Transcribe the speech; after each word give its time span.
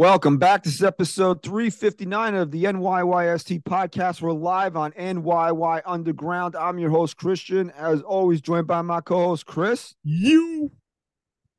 Welcome 0.00 0.38
back. 0.38 0.62
This 0.62 0.76
is 0.76 0.82
episode 0.82 1.42
359 1.42 2.34
of 2.34 2.50
the 2.50 2.64
NYYST 2.64 3.62
podcast. 3.64 4.22
We're 4.22 4.32
live 4.32 4.74
on 4.74 4.92
NYY 4.92 5.82
Underground. 5.84 6.56
I'm 6.56 6.78
your 6.78 6.88
host, 6.88 7.18
Christian, 7.18 7.70
as 7.72 8.00
always, 8.00 8.40
joined 8.40 8.66
by 8.66 8.80
my 8.80 9.02
co-host, 9.02 9.44
Chris. 9.44 9.94
You. 10.02 10.72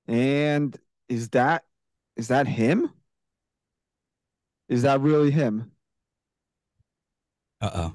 And 0.07 0.75
is 1.07 1.29
that 1.29 1.65
is 2.17 2.29
that 2.29 2.47
him? 2.47 2.89
Is 4.69 4.81
that 4.81 5.01
really 5.01 5.29
him? 5.29 5.69
Uh-oh. 7.61 7.93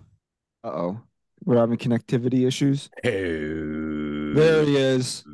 Uh-oh. 0.62 1.00
We're 1.44 1.58
having 1.58 1.77
connectivity 1.77 2.47
issues. 2.47 2.88
Hey, 3.02 3.10
There 3.10 4.64
he 4.64 4.77
is. 4.77 5.24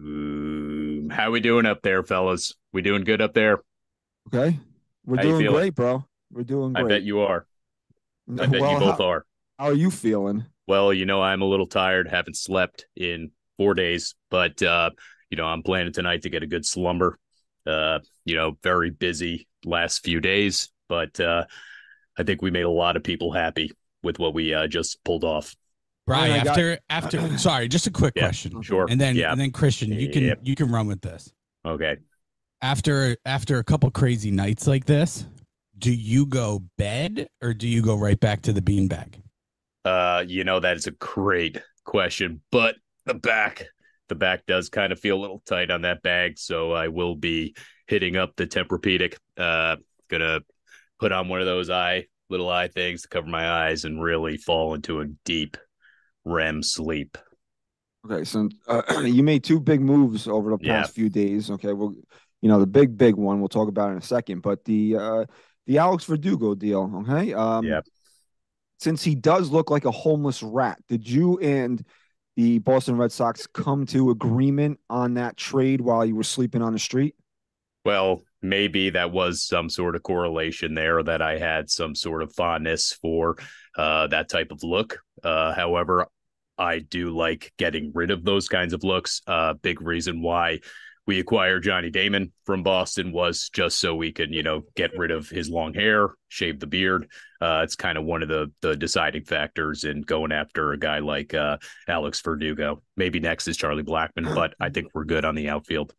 How 1.15 1.31
we 1.31 1.41
doing 1.41 1.67
up 1.67 1.83
there, 1.83 2.03
fellas? 2.03 2.55
We 2.73 2.81
doing 2.81 3.05
good 3.05 3.21
up 3.21 3.35
there? 3.35 3.61
Okay. 4.29 4.59
We're 5.05 5.17
How 5.17 5.23
doing 5.23 5.47
great, 5.47 5.75
bro. 5.75 6.05
We're 6.31 6.45
doing 6.45 6.73
great. 6.73 6.85
I 6.85 6.89
bet 6.89 7.03
you 7.03 7.21
are. 7.21 7.47
I 8.39 8.47
bet 8.47 8.61
Well, 8.61 8.73
you 8.73 8.79
both 8.79 8.99
how, 8.99 9.05
are. 9.05 9.27
how 9.59 9.65
are 9.67 9.75
you 9.75 9.91
feeling? 9.91 10.45
Well, 10.67 10.93
you 10.93 11.07
know, 11.07 11.23
I'm 11.23 11.43
a 11.43 11.47
little 11.47 11.67
tired. 11.67 12.09
Haven't 12.09 12.37
slept 12.37 12.87
in 12.97 13.31
four 13.59 13.75
days, 13.75 14.15
but 14.31 14.63
uh, 14.63 14.91
you 15.31 15.37
know, 15.37 15.45
I'm 15.47 15.63
planning 15.63 15.93
tonight 15.93 16.23
to 16.23 16.31
get 16.31 16.43
a 16.43 16.47
good 16.47 16.65
slumber. 16.65 17.19
Uh, 17.67 17.99
you 18.25 18.35
know, 18.35 18.57
very 18.63 18.91
busy 18.91 19.47
last 19.65 20.05
few 20.05 20.21
days, 20.21 20.71
but 20.89 21.19
uh, 21.21 21.45
I 22.19 22.23
think 22.23 22.43
we 22.43 22.51
made 22.51 22.63
a 22.65 22.71
lot 22.71 22.97
of 22.97 23.03
people 23.05 23.33
happy 23.33 23.73
with 24.03 24.19
what 24.19 24.35
we 24.35 24.53
uh, 24.55 24.67
just 24.67 25.03
pulled 25.05 25.25
off. 25.25 25.55
Brian, 26.07 26.33
I 26.33 26.39
got- 26.39 26.49
after 26.49 26.79
after 26.91 27.39
sorry, 27.39 27.69
just 27.69 27.87
a 27.87 27.91
quick 27.91 28.15
Yeah. 28.17 28.25
question. 28.25 28.61
Sure. 28.63 28.87
And 28.89 29.01
then 29.01 29.15
yeah. 29.17 29.31
and 29.33 29.41
then 29.41 29.51
Christian, 29.53 29.93
you 29.93 30.11
can 30.11 30.25
Yep. 30.25 30.41
you 30.43 30.55
can 30.57 30.71
run 30.71 30.87
with 30.87 31.01
this. 31.01 31.33
Okay. 31.65 31.97
After 32.63 33.17
after 33.27 33.59
a 33.59 33.65
couple 33.65 33.91
crazy 33.91 34.31
nights 34.31 34.69
like 34.69 34.85
this, 34.85 35.27
do 35.79 35.93
you 35.93 36.27
go 36.27 36.63
bed 36.79 37.27
or 37.43 37.53
do 37.55 37.67
you 37.67 37.83
go 37.83 37.97
right 37.97 38.19
back 38.19 38.41
to 38.43 38.53
the 38.53 38.63
beanbag? 38.63 39.15
Uh, 39.85 40.23
you 40.27 40.45
know, 40.45 40.61
that 40.61 40.77
is 40.77 40.87
a 40.87 40.93
great 40.93 41.61
question, 41.85 42.41
but 42.53 42.77
the 43.05 43.15
back, 43.15 43.67
the 44.09 44.15
back 44.15 44.47
does 44.47 44.69
kind 44.69 44.93
of 44.93 45.01
feel 45.01 45.19
a 45.19 45.21
little 45.21 45.43
tight 45.45 45.73
on 45.73 45.83
that 45.83 46.03
bag. 46.03 46.39
So 46.39 46.71
I 46.71 46.87
will 46.87 47.17
be 47.17 47.57
hitting 47.89 48.17
up 48.17 48.37
the 48.37 48.47
Tempur-Pedic. 48.47 49.17
Uh, 49.37 49.77
gonna 50.09 50.41
put 51.01 51.11
on 51.11 51.29
one 51.29 51.41
of 51.41 51.47
those 51.47 51.69
eye, 51.69 52.07
little 52.31 52.49
eye 52.49 52.69
things 52.69 53.03
to 53.03 53.09
cover 53.09 53.27
my 53.27 53.51
eyes 53.51 53.85
and 53.85 54.01
really 54.01 54.37
fall 54.37 54.75
into 54.75 55.01
a 55.01 55.07
deep 55.25 55.57
REM 56.25 56.63
sleep. 56.63 57.19
Okay, 58.09 58.23
so 58.23 58.49
uh, 58.69 58.83
you 59.05 59.25
made 59.25 59.43
two 59.43 59.59
big 59.59 59.81
moves 59.81 60.29
over 60.29 60.51
the 60.51 60.59
past 60.59 60.91
Yeah. 60.91 61.03
few 61.03 61.09
days. 61.11 61.51
Okay, 61.51 61.73
well, 61.73 61.93
you 62.43 62.49
know 62.49 62.61
the 62.61 62.67
big 62.67 62.99
big 62.99 63.15
one 63.15 63.41
we'll 63.41 63.49
talk 63.49 63.69
about 63.69 63.91
in 63.93 63.97
a 63.97 64.03
second, 64.03 64.43
but 64.43 64.65
the 64.65 64.97
uh 64.97 65.25
the 65.67 65.79
Alex 65.79 66.05
Verdugo 66.05 66.55
deal. 66.55 67.05
Okay, 67.09 67.33
um, 67.33 67.65
Yep. 67.65 67.87
Since 68.81 69.05
he 69.05 69.15
does 69.15 69.51
look 69.51 69.71
like 69.71 69.85
a 69.85 69.93
homeless 69.93 70.43
rat, 70.43 70.77
did 70.89 71.09
you 71.09 71.39
and 71.39 71.85
the 72.37 72.59
Boston 72.59 72.97
Red 72.97 73.13
Sox 73.13 73.47
come 73.47 73.87
to 73.87 74.11
agreement 74.11 74.81
on 74.91 75.15
that 75.15 75.37
trade 75.37 75.81
while 75.81 76.05
you 76.05 76.17
were 76.17 76.25
sleeping 76.25 76.63
on 76.63 76.73
the 76.73 76.81
street? 76.81 77.15
Well, 77.85 78.23
maybe 78.41 78.91
that 78.91 79.13
was 79.13 79.45
some 79.45 79.69
sort 79.69 79.95
of 79.95 80.03
correlation 80.03 80.75
there 80.75 81.01
that 81.03 81.23
I 81.23 81.39
had 81.39 81.71
some 81.71 81.95
sort 81.95 82.23
of 82.23 82.35
fondness 82.35 82.93
for 82.93 83.37
uh, 83.77 84.09
that 84.09 84.29
type 84.29 84.51
of 84.51 84.65
look. 84.65 85.01
Uh, 85.23 85.53
however, 85.53 86.07
I 86.59 86.81
do 86.81 87.11
like 87.11 87.53
getting 87.59 87.93
rid 87.95 88.11
of 88.11 88.25
those 88.25 88.49
kinds 88.49 88.73
of 88.73 88.85
looks. 88.85 89.23
Uh, 89.27 89.55
big 89.55 89.81
reason 89.81 90.23
why 90.23 90.61
we 91.07 91.19
acquired 91.19 91.65
Johnny 91.65 91.91
Damon 91.91 92.33
from 92.47 92.63
Boston 92.63 93.11
was 93.13 93.51
just 93.53 93.79
so 93.81 93.95
we 93.95 94.13
could, 94.13 94.33
you 94.33 94.43
know, 94.43 94.63
get 94.77 94.97
rid 94.97 95.11
of 95.11 95.29
his 95.29 95.51
long 95.51 95.75
hair, 95.75 96.11
shave 96.29 96.61
the 96.61 96.67
beard. 96.67 97.09
Uh, 97.41 97.63
it's 97.65 97.75
kind 97.75 97.99
of 97.99 98.05
one 98.05 98.23
of 98.23 98.29
the 98.29 98.53
the 98.61 98.77
deciding 98.77 99.25
factors 99.25 99.83
in 99.85 100.03
going 100.03 100.31
after 100.33 100.73
a 100.73 100.79
guy 100.79 101.01
like 101.01 101.35
uh, 101.35 101.57
Alex 101.89 102.21
Verdugo. 102.21 102.83
Maybe 102.97 103.19
next 103.19 103.49
is 103.49 103.57
Charlie 103.57 103.83
Blackmon, 103.83 104.33
but 104.35 104.55
I 104.61 104.69
think 104.71 104.89
we're 104.95 105.05
good 105.05 105.25
on 105.25 105.35
the 105.35 105.49
outfield. 105.49 105.93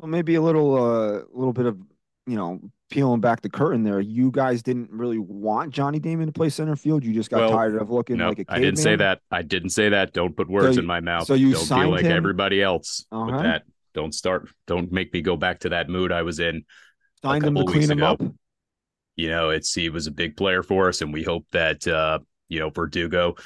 So 0.00 0.06
maybe 0.06 0.34
a 0.36 0.42
little 0.42 0.74
uh 0.76 1.22
little 1.32 1.52
bit 1.52 1.66
of 1.66 1.78
you 2.26 2.36
know 2.36 2.60
peeling 2.88 3.20
back 3.20 3.42
the 3.42 3.50
curtain 3.50 3.82
there. 3.82 4.00
You 4.00 4.30
guys 4.30 4.62
didn't 4.62 4.90
really 4.90 5.18
want 5.18 5.72
Johnny 5.72 5.98
Damon 5.98 6.26
to 6.28 6.32
play 6.32 6.48
center 6.48 6.76
field. 6.76 7.04
You 7.04 7.12
just 7.12 7.28
got 7.30 7.40
Well, 7.40 7.50
tired 7.50 7.76
of 7.76 7.90
looking 7.90 8.16
No, 8.16 8.28
like 8.28 8.38
a 8.38 8.44
I 8.48 8.58
didn't 8.58 8.76
say 8.78 8.96
that. 8.96 9.20
I 9.30 9.42
didn't 9.42 9.70
say 9.70 9.88
that. 9.90 10.12
Don't 10.14 10.34
put 10.36 10.48
words 10.48 10.76
you- 10.76 10.80
in 10.82 10.86
my 10.86 11.00
mouth. 11.00 11.26
so 11.26 11.34
you 11.34 11.52
don't 11.52 11.64
signed 11.64 11.82
feel 11.82 11.90
like 11.90 12.04
him? 12.04 12.12
everybody 12.12 12.62
else 12.62 13.04
Uh-huh. 13.12 13.26
with 13.32 13.42
that. 13.42 13.62
Don't 13.96 14.14
start. 14.14 14.50
Don't 14.66 14.92
make 14.92 15.12
me 15.14 15.22
go 15.22 15.36
back 15.36 15.60
to 15.60 15.70
that 15.70 15.88
mood 15.88 16.12
I 16.12 16.22
was 16.22 16.38
in. 16.38 16.64
Him 17.24 17.40
to 17.40 17.40
couple 17.40 17.64
clean 17.64 17.78
weeks 17.78 17.90
him 17.90 17.98
ago. 17.98 18.06
up. 18.06 18.22
You 19.16 19.30
know, 19.30 19.48
it's 19.48 19.72
he 19.72 19.88
was 19.88 20.06
a 20.06 20.10
big 20.10 20.36
player 20.36 20.62
for 20.62 20.88
us, 20.88 21.00
and 21.00 21.14
we 21.14 21.22
hope 21.22 21.46
that 21.52 21.88
uh, 21.88 22.18
you 22.48 22.60
know 22.60 22.68
Verdugo 22.68 23.36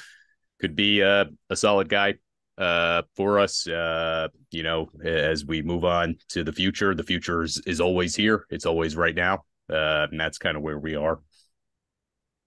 could 0.59 0.75
be 0.75 1.01
uh, 1.01 1.25
a 1.49 1.55
solid 1.55 1.87
guy 1.87 2.15
uh, 2.57 3.03
for 3.15 3.39
us. 3.39 3.65
Uh, 3.65 4.27
you 4.51 4.63
know, 4.63 4.89
as 5.05 5.45
we 5.45 5.61
move 5.61 5.85
on 5.85 6.17
to 6.29 6.43
the 6.43 6.51
future, 6.51 6.93
the 6.93 7.03
future 7.03 7.43
is, 7.43 7.61
is 7.65 7.79
always 7.79 8.13
here. 8.13 8.45
It's 8.49 8.65
always 8.65 8.97
right 8.97 9.15
now, 9.15 9.45
uh, 9.71 10.07
and 10.11 10.19
that's 10.19 10.37
kind 10.37 10.57
of 10.57 10.63
where 10.63 10.77
we 10.77 10.95
are. 10.95 11.21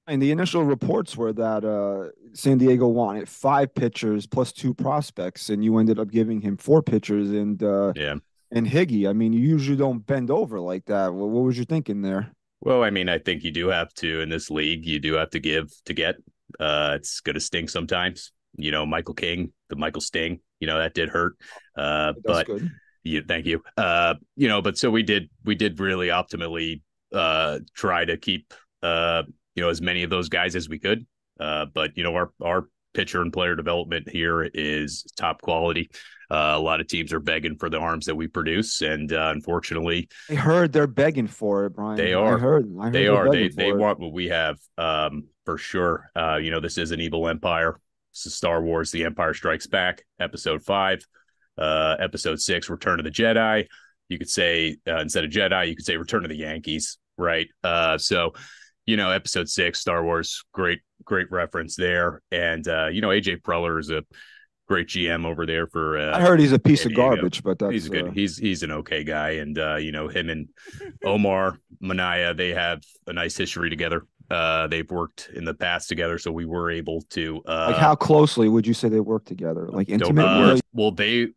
And 0.07 0.21
the 0.21 0.31
initial 0.31 0.65
reports 0.65 1.17
were 1.17 1.33
that 1.33 1.65
uh, 1.65 2.11
San 2.35 2.59
Diego 2.59 2.87
wanted 2.89 3.29
five 3.29 3.75
pitchers 3.75 4.27
plus 4.27 4.53
two 4.53 4.75
prospects, 4.75 5.49
and 5.49 5.65
you 5.65 5.79
ended 5.79 5.99
up 5.99 6.11
giving 6.11 6.41
him 6.43 6.57
four 6.59 6.83
pitchers 6.83 7.31
and 7.31 7.63
uh, 7.63 7.93
Yeah. 7.97 8.17
and 8.53 8.67
Higgy. 8.67 9.09
I 9.09 9.15
mean, 9.15 9.33
you 9.33 9.41
usually 9.41 9.79
don't 9.79 10.05
bend 10.07 10.31
over 10.31 10.61
like 10.61 10.85
that. 10.87 11.15
What, 11.15 11.31
what 11.31 11.45
was 11.45 11.57
you 11.57 11.65
thinking 11.65 12.03
there? 12.03 12.33
Well, 12.61 12.83
I 12.83 12.91
mean, 12.91 13.09
I 13.09 13.19
think 13.19 13.45
you 13.45 13.51
do 13.51 13.69
have 13.69 13.95
to 13.95 14.21
in 14.21 14.29
this 14.29 14.51
league. 14.51 14.85
You 14.85 14.99
do 15.01 15.15
have 15.15 15.31
to 15.31 15.41
give 15.41 15.71
to 15.87 15.95
get. 15.95 16.17
Uh, 16.61 16.93
it's 16.97 17.21
going 17.21 17.35
to 17.35 17.41
sting 17.41 17.69
sometimes. 17.69 18.33
You 18.57 18.71
know, 18.71 18.85
Michael 18.87 19.15
King, 19.15 19.53
the 19.71 19.77
Michael 19.77 20.01
Sting. 20.03 20.41
You 20.61 20.67
know 20.67 20.79
that 20.79 20.95
did 20.95 21.09
hurt. 21.09 21.37
Uh, 21.77 22.13
That's 22.13 22.23
but 22.25 22.47
good. 22.47 22.71
you, 23.03 23.23
thank 23.27 23.47
you. 23.47 23.63
Uh, 23.77 24.15
you 24.37 24.49
know, 24.49 24.61
but 24.63 24.77
so 24.79 24.91
we 24.91 25.03
did. 25.03 25.29
We 25.45 25.55
did 25.55 25.81
really 25.81 26.09
optimally 26.09 26.83
uh, 27.13 27.61
try 27.75 28.05
to 28.05 28.17
keep 28.17 28.55
uh, 28.83 29.25
you 29.55 29.63
know 29.63 29.69
as 29.69 29.81
many 29.81 30.03
of 30.03 30.11
those 30.11 30.29
guys 30.29 30.57
as 30.57 30.69
we 30.69 30.79
could. 30.79 31.07
Uh, 31.39 31.67
but 31.73 31.97
you 31.97 32.05
know, 32.05 32.15
our 32.15 32.31
our 32.43 32.69
pitcher 32.93 33.23
and 33.23 33.33
player 33.33 33.57
development 33.57 34.09
here 34.09 34.43
is 34.43 35.05
top 35.17 35.43
quality. 35.43 35.91
Uh, 36.31 36.55
a 36.57 36.59
lot 36.61 36.81
of 36.81 36.87
teams 36.87 37.13
are 37.13 37.21
begging 37.21 37.57
for 37.57 37.69
the 37.69 37.79
arms 37.79 38.07
that 38.07 38.15
we 38.15 38.27
produce, 38.27 38.81
and 38.83 39.13
uh, 39.13 39.31
unfortunately, 39.35 40.09
I 40.31 40.35
heard 40.35 40.73
they're 40.73 40.87
begging 40.87 41.27
for 41.27 41.67
it, 41.67 41.71
Brian. 41.75 41.97
They 41.97 42.15
I 42.15 42.19
are. 42.21 42.39
heard. 42.39 42.67
I 42.81 42.85
heard 42.85 42.93
they 42.93 43.05
they're 43.05 43.31
they 43.31 43.49
they 43.49 43.69
it. 43.69 43.77
want 43.77 44.01
what 44.01 44.13
we 44.13 44.29
have 44.29 44.59
um 44.79 45.25
for 45.45 45.59
sure 45.59 46.11
uh 46.17 46.37
you 46.37 46.51
know 46.51 46.59
this 46.61 46.79
is 46.79 46.91
an 46.91 47.01
evil 47.01 47.29
empire 47.29 47.79
this 48.15 48.25
is 48.25 48.35
star 48.35 48.63
wars 48.63 48.91
the 48.91 49.05
empire 49.05 49.35
strikes 49.35 49.67
back 49.67 50.03
episode 50.19 50.63
five 50.63 51.05
uh 51.59 51.97
episode 52.01 52.41
six 52.41 52.71
return 52.71 52.99
of 52.99 53.05
the 53.05 53.11
jedi 53.11 53.67
you 54.09 54.17
could 54.19 54.31
say 54.31 54.77
uh, 54.89 55.01
instead 55.01 55.23
of 55.23 55.31
jedi 55.31 55.69
you 55.69 55.77
could 55.77 55.85
say 55.85 55.99
return 55.99 56.25
of 56.25 56.31
the 56.31 56.37
yankees 56.37 56.97
right 57.19 57.49
uh 57.63 57.99
so 57.99 58.33
you 58.87 58.97
know 58.97 59.11
episode 59.11 59.49
six 59.49 59.81
star 59.81 60.05
wars 60.05 60.45
great 60.53 60.81
great 61.05 61.31
reference 61.31 61.77
there 61.77 62.21
and 62.31 62.69
uh 62.69 62.87
you 62.87 63.01
know 63.01 63.09
aj 63.09 63.41
preller 63.43 63.79
is 63.79 63.91
a 63.91 64.03
great 64.69 64.89
gm 64.89 65.27
over 65.27 65.45
there 65.45 65.67
for 65.67 65.99
uh 65.99 66.17
I 66.17 66.21
heard 66.23 66.41
he's 66.41 66.53
a 66.53 66.59
piece 66.59 66.83
San 66.83 66.93
of 66.93 66.97
Diego. 66.97 67.15
garbage, 67.17 67.43
but 67.43 67.59
that's 67.59 67.73
he's 67.73 67.87
a 67.87 67.91
good 67.91 68.09
uh, 68.09 68.11
he's 68.13 68.39
he's 68.39 68.63
an 68.63 68.71
okay 68.71 69.05
guy 69.05 69.31
and 69.33 69.59
uh 69.59 69.77
you 69.77 69.93
know 69.93 70.09
him 70.09 70.31
and 70.31 70.49
omar 71.05 71.59
minaya 71.81 72.33
they 72.35 72.51
have 72.51 72.83
a 73.07 73.13
nice 73.13 73.37
history 73.37 73.69
together 73.69 74.07
uh 74.31 74.67
they've 74.69 74.91
worked 74.91 75.29
in 75.35 75.45
the 75.45 75.53
past 75.53 75.89
together 75.89 76.19
so 76.19 76.33
we 76.33 76.47
were 76.47 76.71
able 76.71 77.03
to 77.11 77.43
uh 77.47 77.67
like 77.73 77.77
how 77.77 77.95
closely 77.95 78.49
would 78.49 78.67
you 78.67 78.73
say 78.73 78.89
they 78.89 79.01
work 79.01 79.27
together? 79.27 79.69
Like 79.71 79.91
intimately? 79.91 80.53
uh, 80.53 80.59
well 80.73 80.93
they 80.93 81.29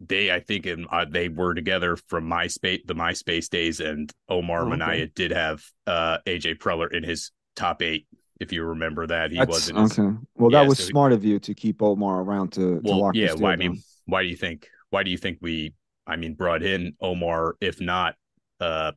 they 0.00 0.32
i 0.32 0.40
think 0.40 0.66
in, 0.66 0.86
uh, 0.90 1.04
they 1.08 1.28
were 1.28 1.54
together 1.54 1.96
from 2.08 2.28
myspace 2.28 2.80
the 2.86 2.94
myspace 2.94 3.48
days 3.48 3.80
and 3.80 4.10
omar 4.28 4.60
Oh, 4.60 4.62
okay. 4.62 4.70
minaya 4.70 5.06
did 5.08 5.30
have 5.30 5.62
uh 5.86 6.18
aj 6.26 6.58
preller 6.58 6.92
in 6.92 7.02
his 7.04 7.30
top 7.56 7.82
eight 7.82 8.06
if 8.40 8.52
you 8.52 8.64
remember 8.64 9.06
that 9.06 9.30
he 9.30 9.36
That's- 9.36 9.54
wasn't 9.70 9.78
okay. 9.78 10.16
Well, 10.36 10.50
yeah, 10.50 10.60
that 10.62 10.68
was 10.68 10.78
so 10.78 10.84
he- 10.84 10.90
smart 10.90 11.12
of 11.12 11.24
you 11.24 11.38
to 11.40 11.54
keep 11.54 11.82
Omar 11.82 12.22
around 12.22 12.52
to, 12.54 12.80
to 12.80 12.90
lock 12.90 13.14
yeah 13.14 13.34
why 13.34 13.52
i 13.52 13.56
mean 13.56 13.82
why 14.06 14.22
do 14.22 14.28
you 14.28 14.36
think 14.36 14.68
why 14.90 15.02
do 15.02 15.10
you 15.10 15.18
think 15.18 15.38
we 15.42 15.74
i 16.06 16.16
mean 16.16 16.34
brought 16.34 16.62
in 16.62 16.94
omar 17.00 17.56
if 17.60 17.80
not 17.80 18.14
uh 18.60 18.92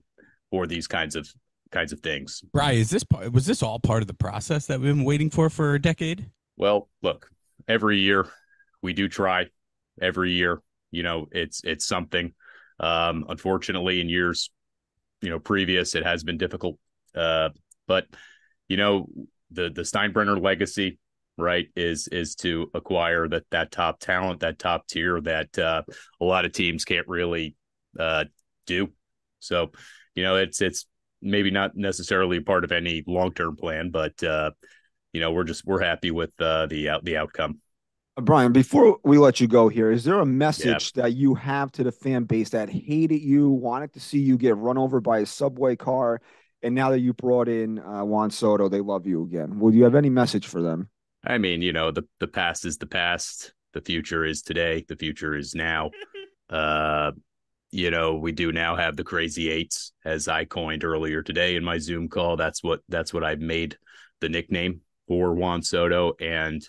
for 0.52 0.68
these 0.68 0.88
kinds 0.88 1.16
of 1.16 1.28
kinds 1.72 1.92
of 1.92 2.00
things. 2.02 2.44
Brian, 2.54 2.78
is 2.78 2.92
this 2.92 3.04
part, 3.04 3.34
was 3.34 3.48
this 3.48 3.64
all 3.64 3.80
part 3.80 4.04
of 4.04 4.08
the 4.08 4.14
process 4.14 4.68
that 4.68 4.80
we've 4.80 4.96
been 4.96 5.04
waiting 5.04 5.32
for 5.32 5.50
for 5.50 5.74
a 5.74 5.82
decade? 5.82 6.30
Well, 6.56 6.88
look, 7.02 7.32
every 7.68 7.98
year 7.98 8.28
we 8.84 8.94
do 8.94 9.08
try. 9.10 9.48
Every 10.00 10.34
year, 10.34 10.62
you 10.94 11.04
know, 11.04 11.26
it's 11.32 11.62
it's 11.64 11.86
something. 11.86 12.34
Um, 12.80 13.26
unfortunately, 13.28 14.00
in 14.00 14.10
years, 14.10 14.52
you 15.22 15.30
know, 15.30 15.40
previous, 15.40 15.96
it 15.96 16.06
has 16.06 16.24
been 16.24 16.38
difficult. 16.38 16.78
Uh, 17.16 17.50
but 17.88 18.06
you 18.70 18.78
know, 18.78 19.08
the 19.52 19.70
the 19.70 19.82
Steinbrenner 19.82 20.42
legacy, 20.42 21.00
right, 21.38 21.68
is 21.76 22.08
is 22.10 22.36
to 22.36 22.70
acquire 22.74 23.28
that 23.28 23.44
that 23.50 23.72
top 23.72 24.00
talent, 24.00 24.42
that 24.42 24.60
top 24.60 24.88
tier 24.88 25.20
that 25.22 25.58
uh, 25.58 25.82
a 26.22 26.26
lot 26.26 26.46
of 26.46 26.52
teams 26.52 26.86
can't 26.86 27.08
really 27.08 27.56
uh, 28.00 28.26
do. 28.68 28.90
So, 29.40 29.72
you 30.16 30.24
know, 30.24 30.36
it's 30.36 30.62
it's 30.62 30.86
maybe 31.24 31.50
not 31.50 31.76
necessarily 31.76 32.40
part 32.40 32.64
of 32.64 32.72
any 32.72 33.04
long 33.08 33.34
term 33.34 33.56
plan, 33.56 33.90
but 33.90 34.22
uh, 34.24 34.52
you 35.12 35.22
know, 35.22 35.32
we're 35.32 35.44
just 35.44 35.66
we're 35.66 35.82
happy 35.82 36.12
with 36.12 36.32
uh, 36.40 36.68
the 36.68 36.90
out 36.90 37.04
the 37.04 37.18
outcome. 37.18 37.60
Brian, 38.22 38.52
before 38.52 39.00
we 39.04 39.18
let 39.18 39.40
you 39.40 39.48
go 39.48 39.70
here, 39.70 39.90
is 39.90 40.04
there 40.04 40.20
a 40.20 40.26
message 40.26 40.92
yeah. 40.96 41.04
that 41.04 41.14
you 41.14 41.34
have 41.34 41.72
to 41.72 41.84
the 41.84 41.92
fan 41.92 42.26
base 42.26 42.50
that 42.52 42.70
hated 42.70 43.22
you, 43.22 43.50
wanted 43.50 43.92
to 43.94 44.00
see 44.00 44.20
you 44.20 44.38
get 44.38 44.56
run 44.56 44.78
over 44.78 45.02
by 45.02 45.20
a 45.20 45.26
subway 45.26 45.76
car, 45.76 46.22
and 46.62 46.76
now 46.76 46.92
that 46.92 47.00
you 47.00 47.14
brought 47.14 47.48
in 47.48 47.80
uh, 47.80 48.04
Juan 48.06 48.30
Soto, 48.30 48.70
they 48.70 48.82
love 48.82 49.08
you 49.08 49.24
again? 49.24 49.60
Will 49.60 49.74
you 49.74 49.84
have 49.84 49.96
any 49.96 50.12
message 50.12 50.46
for 50.46 50.62
them? 50.62 50.90
I 51.26 51.40
mean, 51.40 51.62
you 51.62 51.74
know, 51.74 51.92
the 51.92 52.04
the 52.20 52.28
past 52.28 52.66
is 52.66 52.78
the 52.78 52.86
past. 52.86 53.54
The 53.74 53.82
future 53.82 54.24
is 54.24 54.44
today. 54.44 54.86
The 54.88 54.96
future 54.96 55.36
is 55.36 55.56
now. 55.56 55.90
uh, 56.50 57.14
you 57.72 57.90
know, 57.90 58.16
we 58.16 58.32
do 58.32 58.52
now 58.52 58.76
have 58.76 58.96
the 58.96 59.04
crazy 59.04 59.50
eights, 59.50 59.94
as 60.06 60.28
I 60.28 60.46
coined 60.46 60.84
earlier 60.84 61.24
today 61.24 61.56
in 61.56 61.64
my 61.64 61.80
Zoom 61.80 62.10
call. 62.10 62.38
That's 62.38 62.64
what 62.64 62.82
that's 62.90 63.12
what 63.12 63.24
I've 63.24 63.40
made 63.40 63.78
the 64.22 64.30
nickname 64.30 64.82
for 65.08 65.34
Juan 65.34 65.64
Soto 65.64 66.14
and 66.20 66.64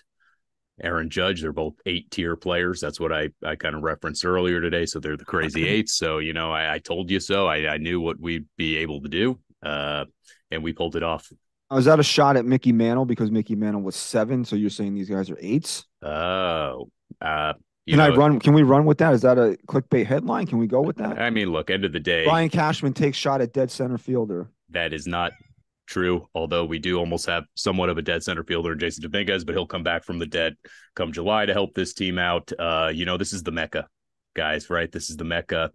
Aaron 0.81 1.09
Judge. 1.09 1.41
They're 1.41 1.53
both 1.53 1.75
eight 1.85 2.11
tier 2.11 2.35
players. 2.35 2.81
That's 2.81 2.99
what 2.99 3.11
I, 3.11 3.29
I 3.43 3.55
kind 3.55 3.75
of 3.75 3.83
referenced 3.83 4.25
earlier 4.25 4.61
today. 4.61 4.85
So 4.85 4.99
they're 4.99 5.17
the 5.17 5.25
crazy 5.25 5.67
eights. 5.67 5.93
So, 5.93 6.19
you 6.19 6.33
know, 6.33 6.51
I, 6.51 6.75
I 6.75 6.79
told 6.79 7.09
you 7.09 7.19
so. 7.19 7.47
I, 7.47 7.67
I, 7.67 7.77
knew 7.77 8.01
what 8.01 8.19
we'd 8.19 8.45
be 8.57 8.77
able 8.77 9.01
to 9.01 9.09
do. 9.09 9.39
Uh, 9.63 10.05
and 10.51 10.63
we 10.63 10.73
pulled 10.73 10.95
it 10.95 11.03
off. 11.03 11.31
Was 11.71 11.85
that 11.85 11.99
a 11.99 12.03
shot 12.03 12.37
at 12.37 12.45
Mickey 12.45 12.71
Mantle 12.71 13.05
because 13.05 13.31
Mickey 13.31 13.55
Mantle 13.55 13.81
was 13.81 13.95
seven? 13.95 14.45
So 14.45 14.55
you're 14.55 14.69
saying 14.69 14.93
these 14.93 15.09
guys 15.09 15.29
are 15.29 15.37
eights? 15.39 15.85
Oh, 16.03 16.89
uh, 17.21 17.53
can 17.87 17.97
know, 17.97 18.05
I 18.05 18.09
run? 18.15 18.39
Can 18.39 18.53
we 18.53 18.63
run 18.63 18.85
with 18.85 18.97
that? 18.99 19.13
Is 19.13 19.21
that 19.21 19.37
a 19.37 19.57
clickbait 19.67 20.05
headline? 20.05 20.47
Can 20.47 20.57
we 20.57 20.67
go 20.67 20.81
with 20.81 20.97
that? 20.97 21.19
I 21.19 21.29
mean, 21.29 21.51
look, 21.51 21.69
end 21.69 21.85
of 21.85 21.91
the 21.91 21.99
day, 21.99 22.23
Brian 22.25 22.49
Cashman 22.49 22.93
takes 22.93 23.17
shot 23.17 23.41
at 23.41 23.53
dead 23.53 23.69
center 23.69 23.97
fielder. 23.97 24.49
That 24.69 24.91
is 24.91 25.05
not 25.05 25.33
true. 25.85 26.27
Although 26.33 26.65
we 26.65 26.79
do 26.79 26.97
almost 26.97 27.25
have 27.27 27.45
somewhat 27.55 27.89
of 27.89 27.97
a 27.97 28.01
dead 28.01 28.23
center 28.23 28.43
fielder 28.43 28.73
in 28.73 28.79
Jasson 28.79 29.01
Dominguez, 29.01 29.43
but 29.43 29.55
he'll 29.55 29.67
come 29.67 29.83
back 29.83 30.03
from 30.03 30.19
the 30.19 30.25
dead 30.25 30.55
come 30.95 31.11
July 31.11 31.45
to 31.45 31.53
help 31.53 31.73
this 31.73 31.93
team 31.93 32.17
out. 32.17 32.51
Uh, 32.57 32.91
you 32.93 33.05
know, 33.05 33.17
this 33.17 33.33
is 33.33 33.43
the 33.43 33.51
mecca, 33.51 33.87
guys. 34.35 34.69
Right? 34.69 34.91
This 34.91 35.09
is 35.09 35.17
the 35.17 35.23
mecca. 35.23 35.71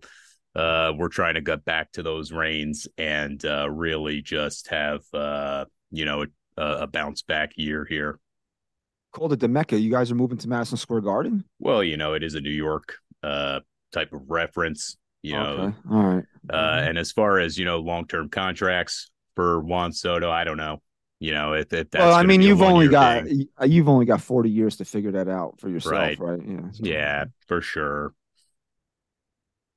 Uh, 0.54 0.92
we're 0.96 1.08
trying 1.08 1.34
to 1.34 1.40
get 1.40 1.64
back 1.64 1.92
to 1.92 2.02
those 2.02 2.32
reins 2.32 2.88
and 2.98 3.44
uh, 3.44 3.70
really 3.70 4.20
just 4.20 4.68
have 4.68 5.02
uh, 5.14 5.64
you 5.90 6.04
know 6.04 6.24
a, 6.56 6.62
a 6.62 6.86
bounce 6.86 7.22
back 7.22 7.52
year 7.56 7.86
here. 7.88 8.18
Called 9.12 9.32
it 9.32 9.40
the 9.40 9.48
mecca. 9.48 9.78
You 9.78 9.90
guys 9.90 10.10
are 10.10 10.16
moving 10.16 10.38
to 10.38 10.48
Madison 10.48 10.76
Square 10.76 11.02
Garden. 11.02 11.44
Well, 11.58 11.82
you 11.82 11.96
know, 11.96 12.14
it 12.14 12.22
is 12.22 12.34
a 12.34 12.40
New 12.40 12.50
York 12.50 12.96
uh, 13.22 13.60
type 13.92 14.12
of 14.12 14.22
reference. 14.28 14.96
You 15.22 15.34
know, 15.34 15.46
okay. 15.46 15.76
all 15.90 16.02
right. 16.02 16.24
Uh, 16.48 16.82
and 16.82 16.96
as 16.96 17.12
far 17.12 17.38
as 17.38 17.58
you 17.58 17.64
know, 17.64 17.78
long 17.78 18.06
term 18.06 18.28
contracts, 18.28 19.10
for 19.34 19.60
Juan 19.60 19.92
Soto, 19.92 20.30
I 20.30 20.44
don't 20.44 20.56
know. 20.56 20.80
You 21.20 21.32
know, 21.32 21.52
if, 21.52 21.72
if 21.72 21.90
that's 21.90 22.02
well, 22.02 22.14
I 22.14 22.22
mean, 22.22 22.40
you've 22.40 22.62
only 22.62 22.88
got 22.88 23.24
thing. 23.24 23.46
you've 23.66 23.88
only 23.90 24.06
got 24.06 24.22
forty 24.22 24.48
years 24.48 24.76
to 24.76 24.86
figure 24.86 25.12
that 25.12 25.28
out 25.28 25.60
for 25.60 25.68
yourself, 25.68 25.92
right? 25.92 26.18
right? 26.18 26.40
Yeah, 26.46 26.70
so. 26.72 26.84
yeah, 26.84 27.24
for 27.46 27.60
sure. 27.60 28.14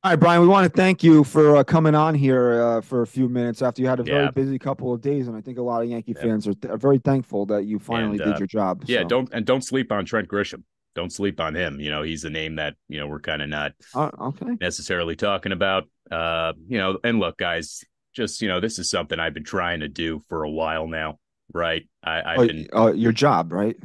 All 0.05 0.11
right, 0.11 0.19
Brian, 0.19 0.41
we 0.41 0.47
want 0.49 0.69
to 0.69 0.77
thank 0.77 1.01
you 1.01 1.23
for 1.23 1.55
uh, 1.55 1.63
coming 1.63 1.95
on 1.95 2.13
here 2.13 2.61
uh, 2.61 2.81
for 2.81 3.03
a 3.03 3.07
few 3.07 3.29
minutes 3.29 3.61
after 3.61 3.81
you 3.81 3.87
had 3.87 4.01
a 4.01 4.03
very 4.03 4.25
yeah. 4.25 4.31
busy 4.31 4.59
couple 4.59 4.93
of 4.93 4.99
days, 4.99 5.29
and 5.29 5.37
I 5.37 5.39
think 5.39 5.57
a 5.57 5.61
lot 5.61 5.81
of 5.81 5.89
Yankee 5.89 6.13
yeah. 6.13 6.21
fans 6.21 6.45
are, 6.45 6.53
th- 6.53 6.73
are, 6.73 6.77
very 6.77 6.97
thankful 6.97 7.45
that 7.45 7.63
you 7.63 7.79
finally 7.79 8.17
and, 8.19 8.21
uh, 8.21 8.25
did 8.31 8.39
your 8.39 8.47
job. 8.47 8.83
Yeah, 8.85 9.03
so. 9.03 9.07
don't 9.07 9.29
and 9.31 9.45
don't 9.45 9.63
sleep 9.63 9.93
on 9.93 10.03
Trent 10.03 10.27
Grisham. 10.27 10.63
Don't 10.93 11.11
sleep 11.11 11.39
on 11.39 11.55
him. 11.55 11.79
You 11.79 11.89
know, 11.89 12.03
he's 12.03 12.25
a 12.25 12.29
name 12.29 12.57
that 12.57 12.75
you 12.89 12.99
know 12.99 13.07
we're 13.07 13.21
kind 13.21 13.41
of 13.41 13.47
not 13.47 13.73
uh, 13.95 14.11
okay. 14.19 14.57
necessarily 14.59 15.15
talking 15.15 15.53
about. 15.53 15.85
Uh, 16.11 16.51
you 16.67 16.77
know, 16.77 16.99
and 17.05 17.19
look, 17.19 17.37
guys, 17.37 17.85
just 18.13 18.41
you 18.41 18.47
know 18.47 18.59
this 18.59 18.79
is 18.79 18.89
something 18.89 19.19
i've 19.19 19.33
been 19.33 19.43
trying 19.43 19.81
to 19.81 19.87
do 19.87 20.21
for 20.29 20.43
a 20.43 20.49
while 20.49 20.87
now 20.87 21.17
right? 21.53 21.87
I, 22.03 22.15
have 22.15 22.39
oh, 22.39 22.47
been 22.47 22.67
uh, 22.73 22.93
your 22.93 23.11
job 23.11 23.51
right? 23.51 23.75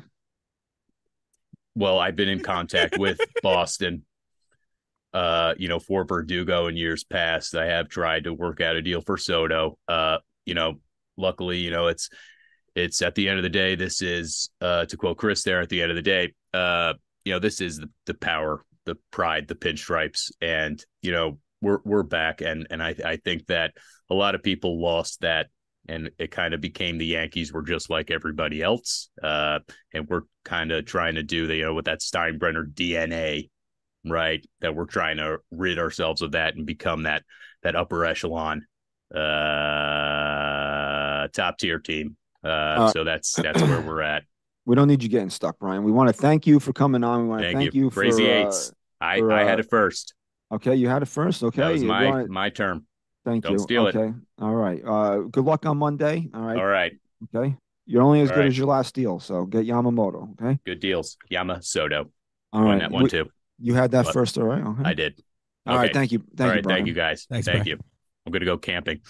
Well 1.74 1.98
i've 1.98 2.16
been 2.16 2.28
in 2.28 2.40
contact 2.40 2.96
with 2.98 3.20
boston 3.42 4.04
uh 5.12 5.54
you 5.58 5.68
know 5.68 5.78
for 5.78 6.04
verdugo 6.04 6.66
in 6.66 6.76
years 6.76 7.04
past. 7.04 7.54
I 7.54 7.66
have 7.66 7.88
tried 7.88 8.24
to 8.24 8.34
work 8.34 8.60
out 8.60 8.76
a 8.76 8.82
deal 8.82 9.00
for 9.00 9.16
soto. 9.16 9.78
Uh 9.88 10.18
you 10.46 10.54
know 10.54 10.80
luckily 11.16 11.58
you 11.58 11.70
know 11.70 11.88
it's 11.88 12.10
it's 12.74 13.02
at 13.02 13.14
the 13.14 13.28
end 13.28 13.38
of 13.38 13.42
the 13.42 13.48
day 13.48 13.74
this 13.74 14.02
is 14.02 14.50
uh 14.60 14.84
to 14.84 14.96
quote 14.96 15.16
chris 15.16 15.42
there 15.42 15.60
at 15.60 15.68
the 15.68 15.82
end 15.82 15.90
of 15.90 15.96
the 15.96 16.02
day 16.02 16.32
uh 16.54 16.94
you 17.24 17.32
know 17.32 17.40
this 17.40 17.60
is 17.60 17.78
the, 17.78 17.90
the 18.06 18.14
power 18.14 18.64
the 18.88 18.96
pride 19.10 19.46
the 19.46 19.54
pinstripes. 19.54 20.32
And 20.40 20.82
you 21.02 21.12
know 21.12 21.38
we're 21.60 21.80
we're 21.84 22.02
back 22.02 22.40
and 22.40 22.66
and 22.70 22.82
i 22.82 22.94
i 23.04 23.16
think 23.16 23.46
that 23.46 23.72
a 24.10 24.14
lot 24.14 24.34
of 24.34 24.42
people 24.42 24.80
lost 24.80 25.20
that 25.20 25.48
and 25.88 26.10
it 26.18 26.30
kind 26.30 26.52
of 26.54 26.60
became 26.60 26.98
the 26.98 27.06
Yankees 27.06 27.52
were 27.52 27.62
just 27.62 27.88
like 27.88 28.10
everybody 28.10 28.62
else. 28.62 29.08
Uh, 29.22 29.60
and 29.94 30.06
we're 30.08 30.22
kind 30.44 30.70
of 30.70 30.84
trying 30.84 31.14
to 31.14 31.22
do 31.22 31.46
the, 31.46 31.56
you 31.56 31.64
know, 31.64 31.72
with 31.74 31.86
that 31.86 32.00
Steinbrenner 32.00 32.70
DNA, 32.72 33.48
right? 34.04 34.44
That 34.60 34.74
we're 34.74 34.84
trying 34.84 35.16
to 35.16 35.38
rid 35.50 35.78
ourselves 35.78 36.20
of 36.20 36.32
that 36.32 36.56
and 36.56 36.66
become 36.66 37.04
that, 37.04 37.22
that 37.62 37.74
upper 37.74 38.04
echelon, 38.04 38.66
uh, 39.14 39.18
top 41.28 41.56
tier 41.58 41.78
team. 41.78 42.16
Uh, 42.44 42.48
uh, 42.48 42.90
so 42.92 43.04
that's, 43.04 43.32
that's 43.32 43.62
where 43.62 43.80
we're 43.80 44.02
at. 44.02 44.24
We 44.66 44.74
don't 44.74 44.86
need 44.86 45.02
you 45.02 45.08
getting 45.08 45.30
stuck, 45.30 45.58
Brian. 45.58 45.82
We 45.82 45.92
want 45.92 46.08
to 46.08 46.12
thank 46.12 46.46
you 46.46 46.60
for 46.60 46.74
coming 46.74 47.02
on. 47.02 47.22
We 47.22 47.28
want 47.30 47.40
to 47.40 47.46
thank, 47.46 47.58
thank 47.58 47.72
you. 47.72 47.84
you, 47.84 47.90
Crazy 47.90 48.26
for, 48.26 48.30
Eights. 48.30 48.68
Uh, 48.68 48.72
I, 49.00 49.18
for, 49.20 49.32
I 49.32 49.42
had 49.42 49.60
it 49.60 49.70
first. 49.70 50.12
Okay. 50.52 50.74
You 50.76 50.88
had 50.88 51.02
it 51.02 51.06
first. 51.06 51.42
Okay. 51.42 51.60
That 51.62 51.72
was 51.72 51.84
my, 51.84 52.24
my 52.24 52.50
term. 52.50 52.86
Thank 53.24 53.44
Don't 53.44 53.52
you. 53.54 53.58
steal 53.58 53.86
okay. 53.88 54.08
it. 54.08 54.14
All 54.40 54.54
right. 54.54 54.82
Uh, 54.84 55.18
good 55.30 55.44
luck 55.44 55.66
on 55.66 55.76
Monday. 55.78 56.28
All 56.32 56.40
right. 56.40 56.56
All 56.56 56.66
right. 56.66 56.92
Okay. 57.34 57.56
You're 57.86 58.02
only 58.02 58.20
as 58.20 58.30
All 58.30 58.36
good 58.36 58.40
right. 58.42 58.48
as 58.48 58.56
your 58.58 58.66
last 58.66 58.94
deal. 58.94 59.18
So 59.18 59.44
get 59.44 59.66
Yamamoto. 59.66 60.40
Okay. 60.40 60.58
Good 60.64 60.80
deals. 60.80 61.16
Yama 61.28 61.60
Soto. 61.62 62.10
All 62.52 62.62
Won 62.62 62.70
right. 62.70 62.80
that 62.80 62.90
one 62.90 63.02
We- 63.04 63.10
too. 63.10 63.28
You 63.60 63.74
had 63.74 63.90
that 63.90 64.04
But 64.04 64.14
first. 64.14 64.38
All 64.38 64.44
right. 64.44 64.62
Okay. 64.64 64.82
I 64.84 64.94
did. 64.94 65.20
All 65.66 65.76
right. 65.76 65.86
Okay. 65.86 65.92
Thank 65.92 66.12
you. 66.12 66.18
Thank 66.36 66.40
All 66.40 66.46
you. 66.46 66.52
right. 66.52 66.62
Brian. 66.62 66.78
Thank 66.78 66.86
you 66.88 66.94
guys. 66.94 67.26
Thanks, 67.28 67.46
Thank 67.46 67.64
Brian. 67.64 67.66
you. 67.66 67.84
I'm 68.24 68.32
going 68.32 68.40
to 68.40 68.46
go 68.46 68.56
camping. 68.56 69.00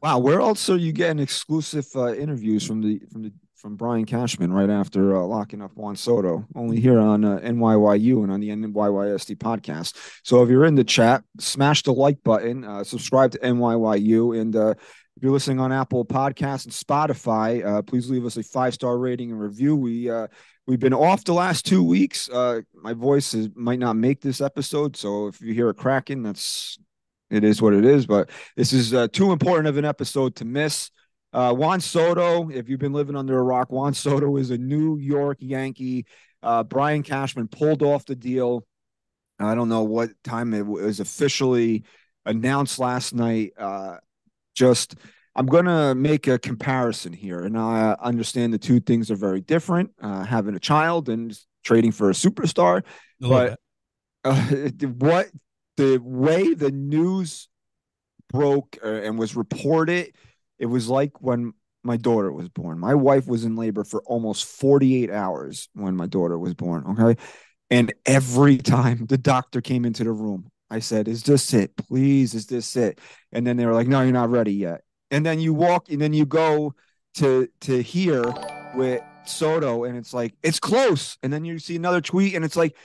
Wow. 0.00 0.18
Where 0.18 0.40
else 0.40 0.68
are 0.70 0.76
you 0.76 0.92
getting 0.92 1.20
exclusive 1.22 1.86
uh, 1.94 2.14
interviews 2.14 2.66
from 2.66 2.80
the 2.80 3.00
from 3.12 3.22
the 3.24 3.32
from 3.62 3.76
Brian 3.76 4.04
Cashman 4.04 4.52
right 4.52 4.68
after 4.68 5.16
uh, 5.16 5.20
locking 5.20 5.62
up 5.62 5.70
Juan 5.76 5.94
Soto? 5.94 6.44
Only 6.56 6.80
here 6.80 6.98
on 6.98 7.24
uh, 7.24 7.38
NYYU 7.38 8.24
and 8.24 8.32
on 8.32 8.40
the 8.40 8.48
NYYST 8.48 9.36
podcast. 9.36 9.96
So 10.24 10.42
if 10.42 10.50
you're 10.50 10.64
in 10.64 10.74
the 10.74 10.82
chat, 10.82 11.22
smash 11.38 11.84
the 11.84 11.92
like 11.92 12.20
button, 12.24 12.64
uh, 12.64 12.82
subscribe 12.82 13.30
to 13.30 13.38
NYYU, 13.38 14.38
and 14.38 14.56
uh, 14.56 14.74
if 15.16 15.22
you're 15.22 15.30
listening 15.30 15.60
on 15.60 15.70
Apple 15.70 16.04
Podcasts 16.04 16.64
and 16.64 16.72
Spotify, 16.74 17.64
uh, 17.64 17.82
please 17.82 18.10
leave 18.10 18.26
us 18.26 18.36
a 18.36 18.42
five 18.42 18.74
star 18.74 18.98
rating 18.98 19.30
and 19.30 19.40
review. 19.40 19.76
We 19.76 20.10
uh, 20.10 20.26
we've 20.66 20.80
been 20.80 20.92
off 20.92 21.22
the 21.22 21.32
last 21.32 21.64
two 21.64 21.84
weeks. 21.84 22.28
My 22.28 22.94
voice 22.94 23.32
is, 23.32 23.48
might 23.54 23.78
not 23.78 23.94
make 23.94 24.20
this 24.20 24.40
episode, 24.40 24.96
so 24.96 25.28
if 25.28 25.40
you 25.40 25.54
hear 25.54 25.68
a 25.68 25.74
cracking, 25.74 26.24
that's 26.24 26.78
it 27.30 27.44
is 27.44 27.62
what 27.62 27.74
it 27.74 27.84
is. 27.84 28.06
But 28.06 28.28
this 28.56 28.72
is 28.72 28.90
too 29.12 29.30
important 29.30 29.68
of 29.68 29.76
an 29.76 29.84
episode 29.84 30.34
to 30.36 30.44
miss. 30.44 30.90
Uh, 31.32 31.54
Juan 31.54 31.80
Soto, 31.80 32.50
if 32.50 32.68
you've 32.68 32.80
been 32.80 32.92
living 32.92 33.16
under 33.16 33.38
a 33.38 33.42
rock, 33.42 33.70
Juan 33.72 33.94
Soto 33.94 34.36
is 34.36 34.50
a 34.50 34.58
New 34.58 34.98
York 34.98 35.38
Yankee. 35.40 36.06
Uh, 36.42 36.62
Brian 36.62 37.02
Cashman 37.02 37.48
pulled 37.48 37.82
off 37.82 38.04
the 38.04 38.16
deal. 38.16 38.66
I 39.38 39.54
don't 39.54 39.68
know 39.68 39.82
what 39.82 40.10
time 40.24 40.52
it 40.54 40.66
was 40.66 41.00
officially 41.00 41.84
announced 42.26 42.78
last 42.78 43.14
night. 43.14 43.52
Uh, 43.56 43.96
just, 44.54 44.96
I'm 45.34 45.46
going 45.46 45.64
to 45.64 45.94
make 45.94 46.26
a 46.26 46.38
comparison 46.38 47.12
here. 47.12 47.40
And 47.40 47.58
I 47.58 47.96
understand 48.00 48.52
the 48.52 48.58
two 48.58 48.80
things 48.80 49.10
are 49.10 49.16
very 49.16 49.40
different 49.40 49.90
uh, 50.00 50.24
having 50.24 50.54
a 50.54 50.60
child 50.60 51.08
and 51.08 51.36
trading 51.64 51.92
for 51.92 52.10
a 52.10 52.14
superstar. 52.14 52.82
But 53.20 53.58
uh, 54.24 54.36
what 54.98 55.28
the 55.76 55.98
way 55.98 56.54
the 56.54 56.70
news 56.70 57.48
broke 58.30 58.78
uh, 58.84 58.88
and 58.88 59.18
was 59.18 59.36
reported, 59.36 60.14
it 60.62 60.66
was 60.66 60.88
like 60.88 61.20
when 61.20 61.52
my 61.82 61.96
daughter 61.96 62.32
was 62.32 62.48
born. 62.48 62.78
My 62.78 62.94
wife 62.94 63.26
was 63.26 63.44
in 63.44 63.56
labor 63.56 63.82
for 63.82 64.00
almost 64.04 64.44
48 64.44 65.10
hours 65.10 65.68
when 65.74 65.96
my 65.96 66.06
daughter 66.06 66.38
was 66.38 66.54
born. 66.54 66.96
Okay. 66.96 67.20
And 67.68 67.92
every 68.06 68.58
time 68.58 69.06
the 69.06 69.18
doctor 69.18 69.60
came 69.60 69.84
into 69.84 70.04
the 70.04 70.12
room, 70.12 70.52
I 70.70 70.78
said, 70.78 71.08
"Is 71.08 71.24
this 71.24 71.52
it? 71.52 71.76
Please, 71.76 72.32
is 72.34 72.46
this 72.46 72.76
it?" 72.76 73.00
And 73.32 73.44
then 73.44 73.56
they 73.56 73.66
were 73.66 73.72
like, 73.72 73.88
"No, 73.88 74.02
you're 74.02 74.12
not 74.12 74.30
ready 74.30 74.54
yet." 74.54 74.82
And 75.10 75.26
then 75.26 75.40
you 75.40 75.52
walk, 75.52 75.90
and 75.90 76.00
then 76.00 76.12
you 76.12 76.26
go 76.26 76.74
to 77.14 77.48
to 77.62 77.82
here 77.82 78.22
with 78.76 79.02
Soto, 79.26 79.82
and 79.82 79.96
it's 79.96 80.14
like 80.14 80.34
it's 80.44 80.60
close. 80.60 81.18
And 81.24 81.32
then 81.32 81.44
you 81.44 81.58
see 81.58 81.74
another 81.74 82.00
tweet, 82.00 82.34
and 82.36 82.44
it's 82.44 82.56
like 82.56 82.76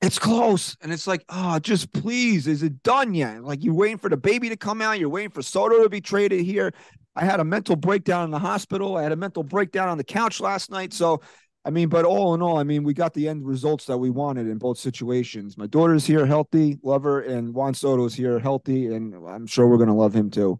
it's 0.00 0.18
close. 0.18 0.76
And 0.80 0.92
it's 0.92 1.06
like, 1.06 1.24
oh, 1.28 1.58
just 1.58 1.92
please, 1.92 2.46
is 2.46 2.62
it 2.62 2.82
done 2.82 3.14
yet? 3.14 3.42
Like 3.44 3.62
you're 3.62 3.74
waiting 3.74 3.98
for 3.98 4.08
the 4.08 4.16
baby 4.16 4.48
to 4.48 4.56
come 4.56 4.80
out, 4.80 4.98
you're 4.98 5.08
waiting 5.08 5.30
for 5.30 5.42
Soto 5.42 5.82
to 5.82 5.88
be 5.88 6.00
traded 6.00 6.40
here. 6.44 6.72
I 7.16 7.24
had 7.24 7.40
a 7.40 7.44
mental 7.44 7.76
breakdown 7.76 8.24
in 8.24 8.30
the 8.30 8.38
hospital. 8.38 8.96
I 8.96 9.02
had 9.02 9.12
a 9.12 9.16
mental 9.16 9.42
breakdown 9.42 9.88
on 9.88 9.98
the 9.98 10.04
couch 10.04 10.40
last 10.40 10.70
night. 10.70 10.92
So 10.92 11.20
I 11.64 11.70
mean, 11.70 11.90
but 11.90 12.06
all 12.06 12.32
in 12.32 12.40
all, 12.40 12.56
I 12.56 12.62
mean, 12.62 12.84
we 12.84 12.94
got 12.94 13.12
the 13.12 13.28
end 13.28 13.46
results 13.46 13.84
that 13.86 13.98
we 13.98 14.08
wanted 14.08 14.46
in 14.46 14.56
both 14.56 14.78
situations. 14.78 15.58
My 15.58 15.66
daughter's 15.66 16.06
here 16.06 16.24
healthy, 16.24 16.78
love 16.82 17.02
her, 17.02 17.20
and 17.20 17.52
Juan 17.52 17.74
Soto's 17.74 18.14
here 18.14 18.38
healthy, 18.38 18.86
and 18.94 19.14
I'm 19.28 19.46
sure 19.46 19.66
we're 19.66 19.76
gonna 19.76 19.94
love 19.96 20.14
him 20.14 20.30
too. 20.30 20.58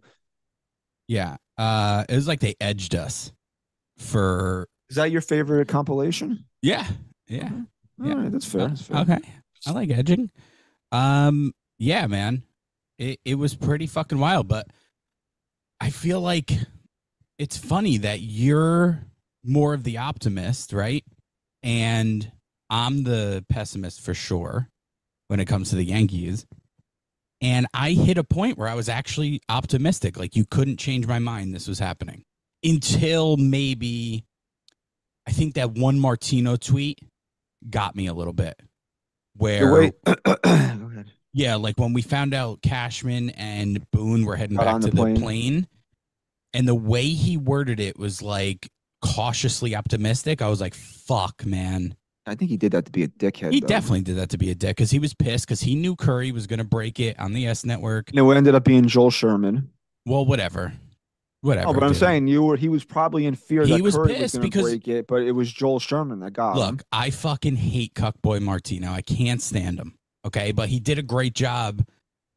Yeah. 1.07 1.37
Uh 1.57 2.05
it 2.07 2.15
was 2.15 2.27
like 2.27 2.39
they 2.41 2.55
edged 2.61 2.93
us 2.95 3.31
for 3.97 4.67
Is 4.89 4.95
that 4.97 5.11
your 5.11 5.21
favorite 5.21 5.67
compilation? 5.67 6.45
yeah. 6.61 6.85
Yeah. 7.27 7.49
All 7.49 7.65
Yeah. 8.03 8.15
right, 8.15 8.31
that's 8.31 8.45
fair. 8.45 8.67
That's 8.67 8.81
fair. 8.81 8.97
Okay. 9.01 9.19
I 9.65 9.71
like 9.71 9.89
edging. 9.89 10.31
Um 10.91 11.53
yeah, 11.77 12.07
man. 12.07 12.43
It 12.97 13.19
it 13.25 13.35
was 13.35 13.55
pretty 13.55 13.87
fucking 13.87 14.19
wild, 14.19 14.47
but 14.47 14.67
I 15.79 15.89
feel 15.89 16.21
like 16.21 16.51
it's 17.39 17.57
funny 17.57 17.97
that 17.97 18.21
you're 18.21 18.99
more 19.43 19.73
of 19.73 19.83
the 19.83 19.97
optimist, 19.97 20.73
right? 20.73 21.03
And 21.63 22.31
I'm 22.69 23.03
the 23.03 23.43
pessimist 23.49 24.01
for 24.01 24.13
sure 24.13 24.69
when 25.27 25.39
it 25.39 25.45
comes 25.45 25.69
to 25.71 25.75
the 25.75 25.83
Yankees. 25.83 26.45
And 27.41 27.65
I 27.73 27.91
hit 27.93 28.19
a 28.19 28.23
point 28.23 28.57
where 28.57 28.67
I 28.67 28.75
was 28.75 28.87
actually 28.87 29.41
optimistic. 29.49 30.17
Like 30.17 30.35
you 30.35 30.45
couldn't 30.45 30.77
change 30.77 31.07
my 31.07 31.17
mind 31.17 31.53
this 31.55 31.67
was 31.67 31.79
happening 31.79 32.23
until 32.63 33.37
maybe 33.37 34.23
I 35.27 35.31
think 35.31 35.55
that 35.55 35.71
one 35.71 35.99
Martino 35.99 36.55
tweet 36.55 36.99
got 37.69 37.95
me 37.95 38.07
a 38.07 38.13
little 38.13 38.33
bit. 38.33 38.59
Where 39.35 39.91
go 40.05 40.13
ahead. 40.43 41.05
yeah, 41.33 41.55
like 41.55 41.77
when 41.77 41.93
we 41.93 42.01
found 42.01 42.33
out 42.33 42.61
Cashman 42.61 43.29
and 43.31 43.89
Boone 43.91 44.25
were 44.25 44.35
heading 44.35 44.57
Got 44.57 44.65
back 44.65 44.81
to 44.81 44.87
the 44.87 44.91
the 44.91 44.97
plane. 44.97 45.17
plane. 45.21 45.67
and 46.53 46.67
the 46.67 46.75
way 46.75 47.07
he 47.07 47.37
worded 47.37 47.79
it 47.79 47.97
was 47.97 48.21
like 48.21 48.69
cautiously 49.03 49.75
optimistic. 49.75 50.41
I 50.41 50.47
was 50.49 50.61
like, 50.61 50.73
"Fuck, 50.73 51.45
man." 51.45 51.95
I 52.27 52.35
think 52.35 52.51
he 52.51 52.57
did 52.57 52.73
that 52.73 52.85
to 52.85 52.91
be 52.91 53.03
a 53.03 53.07
dickhead. 53.07 53.51
He 53.51 53.61
though. 53.61 53.67
definitely 53.67 54.01
did 54.01 54.17
that 54.17 54.29
to 54.29 54.37
be 54.37 54.51
a 54.51 54.55
dick 54.55 54.75
because 54.77 54.91
he 54.91 54.99
was 54.99 55.13
pissed 55.15 55.45
because 55.47 55.61
he 55.61 55.73
knew 55.75 55.95
Curry 55.95 56.31
was 56.31 56.45
going 56.45 56.59
to 56.59 56.63
break 56.65 56.99
it 56.99 57.19
on 57.19 57.33
the 57.33 57.41
YES 57.41 57.65
Network. 57.65 58.13
No, 58.13 58.29
it 58.31 58.35
ended 58.37 58.53
up 58.53 58.63
being 58.63 58.87
Joel 58.87 59.09
Sherman. 59.09 59.71
Well, 60.05 60.25
whatever, 60.25 60.73
whatever. 61.41 61.67
Oh, 61.69 61.73
but 61.73 61.83
I'm 61.83 61.89
dude. 61.91 61.97
saying 61.99 62.27
you 62.27 62.43
were. 62.43 62.55
He 62.57 62.69
was 62.69 62.83
probably 62.83 63.25
in 63.25 63.35
fear 63.35 63.63
He 63.65 63.73
that 63.73 63.81
was 63.81 63.95
Curry 63.95 64.09
was 64.13 64.17
pissed 64.17 64.33
going 64.35 64.41
to 64.43 64.47
because- 64.57 64.69
break 64.71 64.87
it, 64.87 65.07
but 65.07 65.21
it 65.23 65.31
was 65.33 65.51
Joel 65.51 65.79
Sherman 65.79 66.19
that 66.21 66.31
got 66.33 66.53
him. 66.57 66.59
Look, 66.59 66.83
I 66.91 67.09
fucking 67.09 67.55
hate 67.57 67.93
Cuckboy 67.93 68.41
Martino. 68.41 68.91
I 68.91 69.01
can't 69.01 69.41
stand 69.41 69.79
him. 69.79 69.95
Okay, 70.25 70.51
but 70.51 70.69
he 70.69 70.79
did 70.79 70.99
a 70.99 71.03
great 71.03 71.33
job 71.33 71.83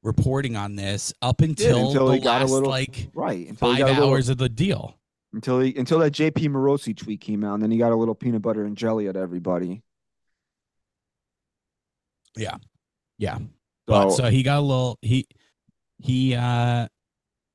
reporting 0.02 0.56
on 0.56 0.76
this 0.76 1.12
up 1.22 1.38
Did, 1.38 1.50
until, 1.50 1.86
until 1.88 2.06
the 2.08 2.20
last 2.20 2.50
little 2.50 2.68
like 2.68 3.08
right 3.14 3.48
until 3.48 3.70
five 3.74 3.80
a 3.80 3.84
little- 3.86 4.08
hours 4.10 4.28
of 4.28 4.38
the 4.38 4.48
deal. 4.48 4.98
until 5.32 5.60
he 5.60 5.74
until 5.76 5.98
that 6.00 6.12
JP 6.12 6.48
Morosi 6.48 6.96
tweet 6.96 7.20
came 7.20 7.42
out, 7.44 7.54
and 7.54 7.62
then 7.62 7.70
he 7.70 7.78
got 7.78 7.92
a 7.92 7.96
little 7.96 8.14
peanut 8.14 8.42
butter 8.42 8.64
and 8.64 8.76
jelly 8.76 9.08
at 9.08 9.16
everybody. 9.16 9.82
Yeah. 12.36 12.56
Yeah. 13.18 13.38
But 13.86 14.10
So, 14.10 14.24
so 14.24 14.30
he 14.30 14.42
got 14.42 14.58
a 14.58 14.60
little 14.62 14.98
he 15.02 15.26
he 15.98 16.34
uh 16.34 16.88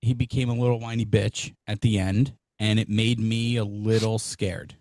he 0.02 0.14
became 0.14 0.50
a 0.50 0.54
little 0.54 0.80
whiny 0.80 1.06
bitch 1.06 1.54
at 1.68 1.82
the 1.82 2.00
end 2.00 2.34
and 2.60 2.80
it 2.80 2.90
made 2.90 3.20
me 3.20 3.56
a 3.58 3.64
little 3.64 4.20
scared. 4.20 4.76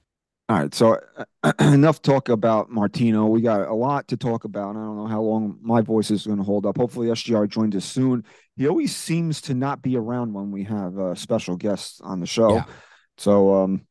all 0.49 0.59
right, 0.59 0.75
so 0.75 0.99
uh, 1.43 1.53
enough 1.61 2.03
talk 2.03 2.29
about 2.29 2.71
Martino. 2.71 3.27
We 3.27 3.41
got 3.41 3.63
a 3.69 3.75
lot 3.75 4.09
to 4.09 4.17
talk 4.17 4.45
about. 4.45 4.71
I 4.71 4.81
don't 4.81 4.97
know 4.97 5.07
how 5.07 5.23
long 5.23 5.59
my 5.63 5.81
voice 5.81 6.11
is 6.11 6.27
going 6.27 6.39
to 6.39 6.45
hold 6.45 6.67
up. 6.67 6.77
Hopefully, 6.77 7.09
SGR 7.09 7.49
joins 7.49 7.77
us 7.77 7.85
soon. 7.85 8.25
He 8.57 8.67
always 8.67 8.95
seems 8.95 9.41
to 9.43 9.55
not 9.55 9.83
be 9.83 9.97
around 9.97 10.33
when 10.33 10.51
we 10.51 10.65
have 10.65 10.99
uh, 10.99 11.15
special 11.15 11.57
guests 11.57 12.01
on 12.01 12.21
the 12.21 12.27
show. 12.27 12.55
Yeah. 12.55 12.65
So, 13.17 13.63
um, 13.63 13.87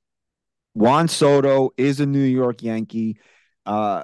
Juan 0.73 1.07
Soto 1.07 1.71
is 1.77 1.99
a 1.99 2.05
New 2.05 2.19
York 2.19 2.61
Yankee. 2.61 3.17
Uh, 3.65 4.03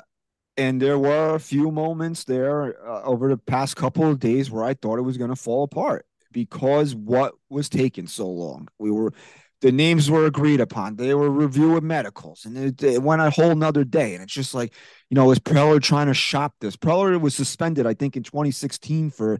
and 0.55 0.81
there 0.81 0.99
were 0.99 1.35
a 1.35 1.39
few 1.39 1.71
moments 1.71 2.25
there 2.25 2.75
uh, 2.87 3.03
over 3.03 3.29
the 3.29 3.37
past 3.37 3.75
couple 3.75 4.09
of 4.09 4.19
days 4.19 4.51
where 4.51 4.63
I 4.63 4.73
thought 4.75 4.99
it 4.99 5.03
was 5.03 5.17
going 5.17 5.29
to 5.29 5.35
fall 5.35 5.63
apart 5.63 6.05
because 6.33 6.93
what 6.95 7.33
was 7.49 7.69
taking 7.69 8.07
so 8.07 8.27
long. 8.27 8.67
We 8.79 8.91
were, 8.91 9.13
the 9.61 9.71
names 9.71 10.11
were 10.11 10.25
agreed 10.25 10.59
upon. 10.59 10.97
They 10.97 11.13
were 11.13 11.31
reviewing 11.31 11.87
medicals, 11.87 12.43
and 12.43 12.57
it, 12.57 12.83
it 12.83 13.01
went 13.01 13.21
a 13.21 13.29
whole 13.29 13.55
nother 13.55 13.85
day. 13.85 14.13
And 14.13 14.23
it's 14.23 14.33
just 14.33 14.53
like, 14.53 14.73
you 15.09 15.15
know, 15.15 15.31
is 15.31 15.39
Preller 15.39 15.81
trying 15.81 16.07
to 16.07 16.13
shop 16.13 16.55
this? 16.59 16.75
Preller 16.75 17.19
was 17.21 17.33
suspended, 17.35 17.87
I 17.87 17.93
think, 17.93 18.17
in 18.17 18.23
2016 18.23 19.11
for 19.11 19.39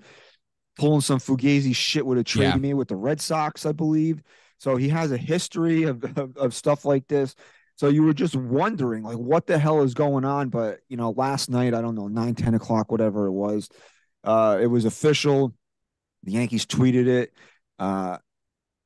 pulling 0.78 1.02
some 1.02 1.20
fugazi 1.20 1.76
shit 1.76 2.06
with 2.06 2.18
a 2.18 2.24
trade 2.24 2.46
Yeah. 2.46 2.56
made 2.56 2.74
with 2.76 2.88
the 2.88 2.96
Red 2.96 3.20
Sox, 3.20 3.66
I 3.66 3.74
believe. 3.74 4.24
So 4.60 4.78
he 4.78 4.90
has 4.90 5.12
a 5.12 5.18
history 5.18 5.84
of, 5.84 6.04
of, 6.18 6.38
of 6.38 6.54
stuff 6.54 6.86
like 6.86 7.08
this. 7.08 7.36
So 7.76 7.90
you 7.90 8.04
were 8.04 8.14
just 8.14 8.36
wondering, 8.36 9.04
like, 9.04 9.18
what 9.18 9.46
the 9.48 9.58
hell 9.58 9.82
is 9.82 9.94
going 9.94 10.26
on? 10.26 10.50
But, 10.50 10.80
you 10.88 10.96
know, 10.96 11.10
last 11.12 11.50
night, 11.50 11.74
I 11.74 11.82
don't 11.82 11.96
know, 11.96 12.08
9, 12.08 12.36
10 12.36 12.54
o'clock, 12.54 12.92
whatever 12.92 13.26
it 13.26 13.32
was, 13.32 13.68
uh, 14.24 14.60
it 14.62 14.68
was 14.68 14.86
official. 14.86 15.54
The 16.24 16.32
Yankees 16.32 16.66
tweeted 16.66 17.08
it. 17.08 17.34
Uh, 17.80 18.18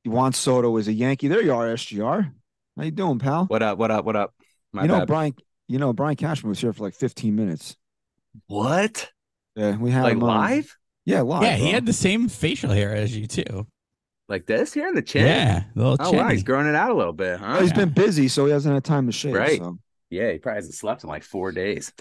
Juan 0.04 0.32
Soto 0.32 0.76
is 0.76 0.88
a 0.88 0.92
Yankee. 0.92 1.28
There 1.28 1.42
you 1.42 1.54
are, 1.54 1.66
SGR. 1.66 2.32
How 2.76 2.82
you 2.82 2.90
doing, 2.90 3.18
pal? 3.18 3.46
What 3.46 3.62
up? 3.62 3.78
What 3.78 3.90
up? 3.90 4.04
What 4.04 4.16
up? 4.16 4.34
My 4.72 4.82
you 4.82 4.88
know, 4.88 4.98
bad. 5.00 5.08
Brian, 5.08 5.34
you 5.68 5.78
know, 5.78 5.92
Brian 5.92 6.16
Cashman 6.16 6.48
was 6.50 6.60
here 6.60 6.72
for 6.72 6.84
like 6.84 6.94
15 6.94 7.34
minutes. 7.34 7.76
what? 8.46 9.10
Yeah, 9.56 9.76
we 9.76 9.90
had 9.90 10.04
Like 10.04 10.12
him 10.14 10.22
on. 10.24 10.28
live? 10.28 10.76
Yeah, 11.04 11.22
live. 11.22 11.42
yeah, 11.42 11.56
he 11.56 11.70
had 11.72 11.86
the 11.86 11.92
same 11.92 12.28
facial 12.28 12.70
hair 12.70 12.94
as 12.94 13.16
you 13.16 13.26
too. 13.26 13.66
Like 14.28 14.46
this 14.46 14.74
here 14.74 14.86
in 14.88 14.94
the 14.94 15.02
chin? 15.02 15.26
Yeah, 15.26 15.64
little 15.74 15.96
Oh 15.98 16.10
chinny. 16.10 16.18
wow, 16.18 16.28
he's 16.28 16.42
growing 16.42 16.66
it 16.66 16.74
out 16.74 16.90
a 16.90 16.94
little 16.94 17.14
bit, 17.14 17.40
huh? 17.40 17.46
Well, 17.52 17.60
he's 17.62 17.70
Yeah. 17.70 17.76
been 17.76 17.90
busy, 17.90 18.28
so 18.28 18.44
he 18.46 18.52
hasn't 18.52 18.74
had 18.74 18.84
time 18.84 19.06
to 19.06 19.12
shave. 19.12 19.34
Right. 19.34 19.58
So. 19.58 19.78
Yeah, 20.10 20.30
he 20.32 20.38
probably 20.38 20.58
hasn't 20.58 20.74
slept 20.74 21.02
in 21.02 21.08
like 21.08 21.22
four 21.22 21.50
days. 21.50 21.92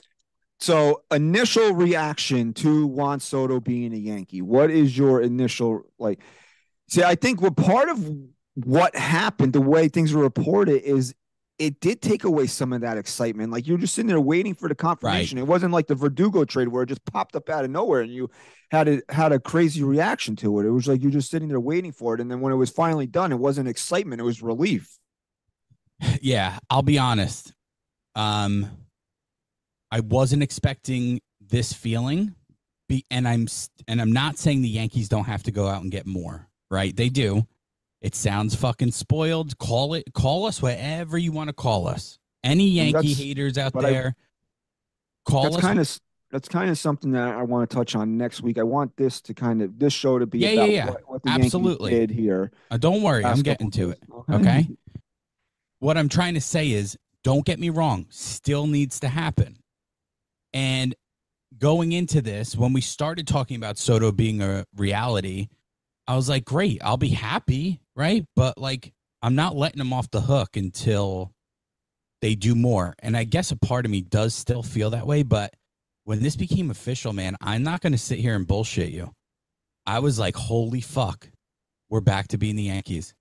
So, 0.59 1.03
initial 1.11 1.73
reaction 1.73 2.53
to 2.55 2.87
Juan 2.87 3.19
Soto 3.19 3.59
being 3.59 3.93
a 3.93 3.97
Yankee. 3.97 4.41
What 4.41 4.71
is 4.71 4.97
your 4.97 5.21
initial 5.21 5.83
like? 5.99 6.19
See, 6.89 7.03
I 7.03 7.15
think 7.15 7.41
what 7.41 7.55
part 7.55 7.89
of 7.89 8.11
what 8.55 8.95
happened, 8.95 9.53
the 9.53 9.61
way 9.61 9.87
things 9.87 10.13
were 10.13 10.23
reported, 10.23 10.81
is 10.81 11.13
it 11.59 11.79
did 11.79 12.01
take 12.01 12.23
away 12.23 12.47
some 12.47 12.71
of 12.71 12.81
that 12.81 12.97
excitement. 12.97 13.51
Like 13.51 13.67
you're 13.67 13.77
just 13.77 13.95
sitting 13.95 14.07
there 14.07 14.21
waiting 14.21 14.53
for 14.53 14.69
the 14.69 14.75
confirmation. 14.75 15.37
It 15.37 15.47
wasn't 15.47 15.73
like 15.73 15.87
the 15.87 15.95
Verdugo 15.95 16.45
trade 16.45 16.67
where 16.67 16.83
it 16.83 16.89
just 16.89 17.05
popped 17.05 17.35
up 17.35 17.49
out 17.49 17.65
of 17.65 17.71
nowhere 17.71 18.01
and 18.01 18.11
you 18.11 18.29
had 18.69 18.87
a 18.87 19.01
had 19.09 19.31
a 19.31 19.39
crazy 19.39 19.83
reaction 19.83 20.35
to 20.37 20.59
it. 20.59 20.65
It 20.65 20.71
was 20.71 20.87
like 20.87 21.01
you're 21.01 21.11
just 21.11 21.31
sitting 21.31 21.47
there 21.47 21.59
waiting 21.59 21.91
for 21.91 22.13
it, 22.15 22.21
and 22.21 22.29
then 22.29 22.41
when 22.41 22.53
it 22.53 22.57
was 22.57 22.69
finally 22.69 23.07
done, 23.07 23.31
it 23.31 23.39
wasn't 23.39 23.69
excitement; 23.69 24.21
it 24.21 24.25
was 24.25 24.41
relief. 24.41 24.97
yeah, 26.21 26.59
I'll 26.69 26.83
be 26.83 26.99
honest. 26.99 27.53
Um, 28.15 28.69
I 29.91 30.01
wasn't 30.01 30.43
expecting 30.43 31.21
this 31.39 31.71
feeling, 31.73 32.35
be, 32.89 33.05
and 33.11 33.27
I'm 33.27 33.47
and 33.87 34.01
I'm 34.01 34.11
not 34.11 34.37
saying 34.37 34.61
the 34.61 34.69
Yankees 34.69 35.09
don't 35.09 35.25
have 35.25 35.43
to 35.43 35.51
go 35.51 35.67
out 35.67 35.81
and 35.81 35.91
get 35.91 36.05
more. 36.05 36.47
Right? 36.69 36.95
They 36.95 37.09
do. 37.09 37.47
It 38.01 38.13
sounds 38.13 38.53
fucking 38.55 38.91
spoiled. 38.91 39.57
Call 39.57 39.93
it. 39.93 40.13
Call 40.13 40.45
us 40.45 40.61
whatever 40.61 41.17
you 41.17 41.31
want 41.31 41.47
to 41.49 41.53
call 41.53 41.87
us. 41.87 42.19
Any 42.43 42.67
Yankee 42.67 42.91
that's- 42.91 43.17
haters 43.17 43.57
out 43.57 43.73
but 43.73 43.85
I- 43.85 43.91
there, 43.91 44.15
call 45.25 45.43
that's 45.43 45.55
us. 45.57 45.61
kind 45.61 45.79
of 45.79 45.99
that's 46.29 46.49
kind 46.49 46.69
of 46.69 46.77
something 46.77 47.11
that 47.13 47.35
I 47.35 47.43
want 47.43 47.69
to 47.69 47.73
touch 47.73 47.95
on 47.95 48.17
next 48.17 48.41
week. 48.41 48.57
I 48.59 48.63
want 48.63 48.95
this 48.97 49.21
to 49.21 49.33
kind 49.33 49.61
of 49.61 49.79
this 49.79 49.93
show 49.93 50.19
to 50.19 50.25
be 50.25 50.39
Yeah, 50.39 50.49
yeah, 50.49 50.61
about 50.61 50.69
yeah. 50.71 50.85
What, 50.89 51.09
what 51.09 51.23
the 51.23 51.29
Absolutely. 51.29 51.91
Yankees 51.93 52.07
did 52.17 52.19
here. 52.21 52.51
Uh, 52.69 52.75
don't 52.77 53.01
worry, 53.01 53.23
I'm 53.23 53.41
getting 53.41 53.71
to 53.71 53.91
it. 53.91 54.03
Okay. 54.29 54.67
What 55.79 55.97
I'm 55.97 56.09
trying 56.09 56.33
to 56.33 56.41
say 56.41 56.71
is, 56.71 56.97
don't 57.23 57.45
get 57.45 57.59
me 57.59 57.69
wrong, 57.69 58.07
still 58.09 58.67
needs 58.67 58.99
to 59.01 59.07
happen. 59.07 59.57
And 60.57 60.95
going 61.59 61.91
into 61.91 62.19
this, 62.19 62.55
when 62.55 62.73
we 62.73 62.81
started 62.81 63.27
talking 63.27 63.57
about 63.57 63.77
Soto 63.77 64.11
being 64.11 64.41
a 64.41 64.65
reality, 64.75 65.49
I 66.07 66.15
was 66.15 66.27
like, 66.27 66.45
great, 66.45 66.81
I'll 66.83 66.97
be 66.97 67.09
happy, 67.09 67.79
right? 67.95 68.25
But 68.35 68.57
like, 68.57 68.91
I'm 69.21 69.35
not 69.35 69.55
letting 69.55 69.77
them 69.77 69.93
off 69.93 70.09
the 70.09 70.19
hook 70.19 70.57
until 70.57 71.31
they 72.23 72.33
do 72.33 72.55
more. 72.55 72.95
And 73.03 73.15
I 73.15 73.23
guess 73.23 73.51
a 73.51 73.55
part 73.55 73.85
of 73.85 73.91
me 73.91 74.01
does 74.01 74.33
still 74.33 74.63
feel 74.63 74.89
that 74.89 75.05
way. 75.05 75.21
But 75.21 75.53
when 76.05 76.23
this 76.23 76.35
became 76.35 76.71
official, 76.71 77.13
man, 77.13 77.35
I'm 77.39 77.61
not 77.61 77.81
going 77.81 77.93
to 77.93 77.99
sit 77.99 78.17
here 78.17 78.35
and 78.35 78.47
bullshit 78.47 78.89
you. 78.89 79.13
I 79.85 79.99
was 79.99 80.17
like, 80.17 80.35
holy 80.35 80.81
fuck, 80.81 81.29
we're 81.87 82.01
back 82.01 82.29
to 82.29 82.39
being 82.39 82.55
the 82.55 82.63
Yankees. 82.63 83.13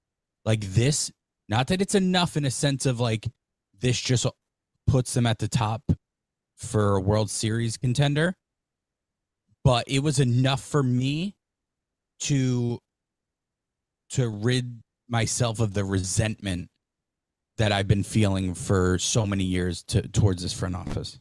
Like 0.46 0.62
this, 0.62 1.12
not 1.50 1.66
that 1.66 1.82
it's 1.82 1.94
enough 1.94 2.38
in 2.38 2.46
a 2.46 2.50
sense 2.50 2.86
of 2.86 2.98
like 2.98 3.28
this 3.78 4.00
just 4.00 4.26
puts 4.86 5.12
them 5.12 5.26
at 5.26 5.38
the 5.38 5.48
top 5.48 5.82
for 6.56 6.96
a 6.96 7.00
World 7.00 7.30
Series 7.30 7.76
contender, 7.76 8.34
but 9.64 9.84
it 9.86 10.00
was 10.00 10.18
enough 10.18 10.62
for 10.62 10.82
me 10.82 11.34
to 12.20 12.78
to 14.10 14.28
rid 14.28 14.82
myself 15.08 15.60
of 15.60 15.74
the 15.74 15.84
resentment 15.84 16.68
that 17.58 17.72
I've 17.72 17.88
been 17.88 18.02
feeling 18.02 18.54
for 18.54 18.98
so 18.98 19.26
many 19.26 19.44
years 19.44 19.82
to, 19.84 20.02
towards 20.02 20.42
this 20.42 20.52
front 20.52 20.76
office. 20.76 21.18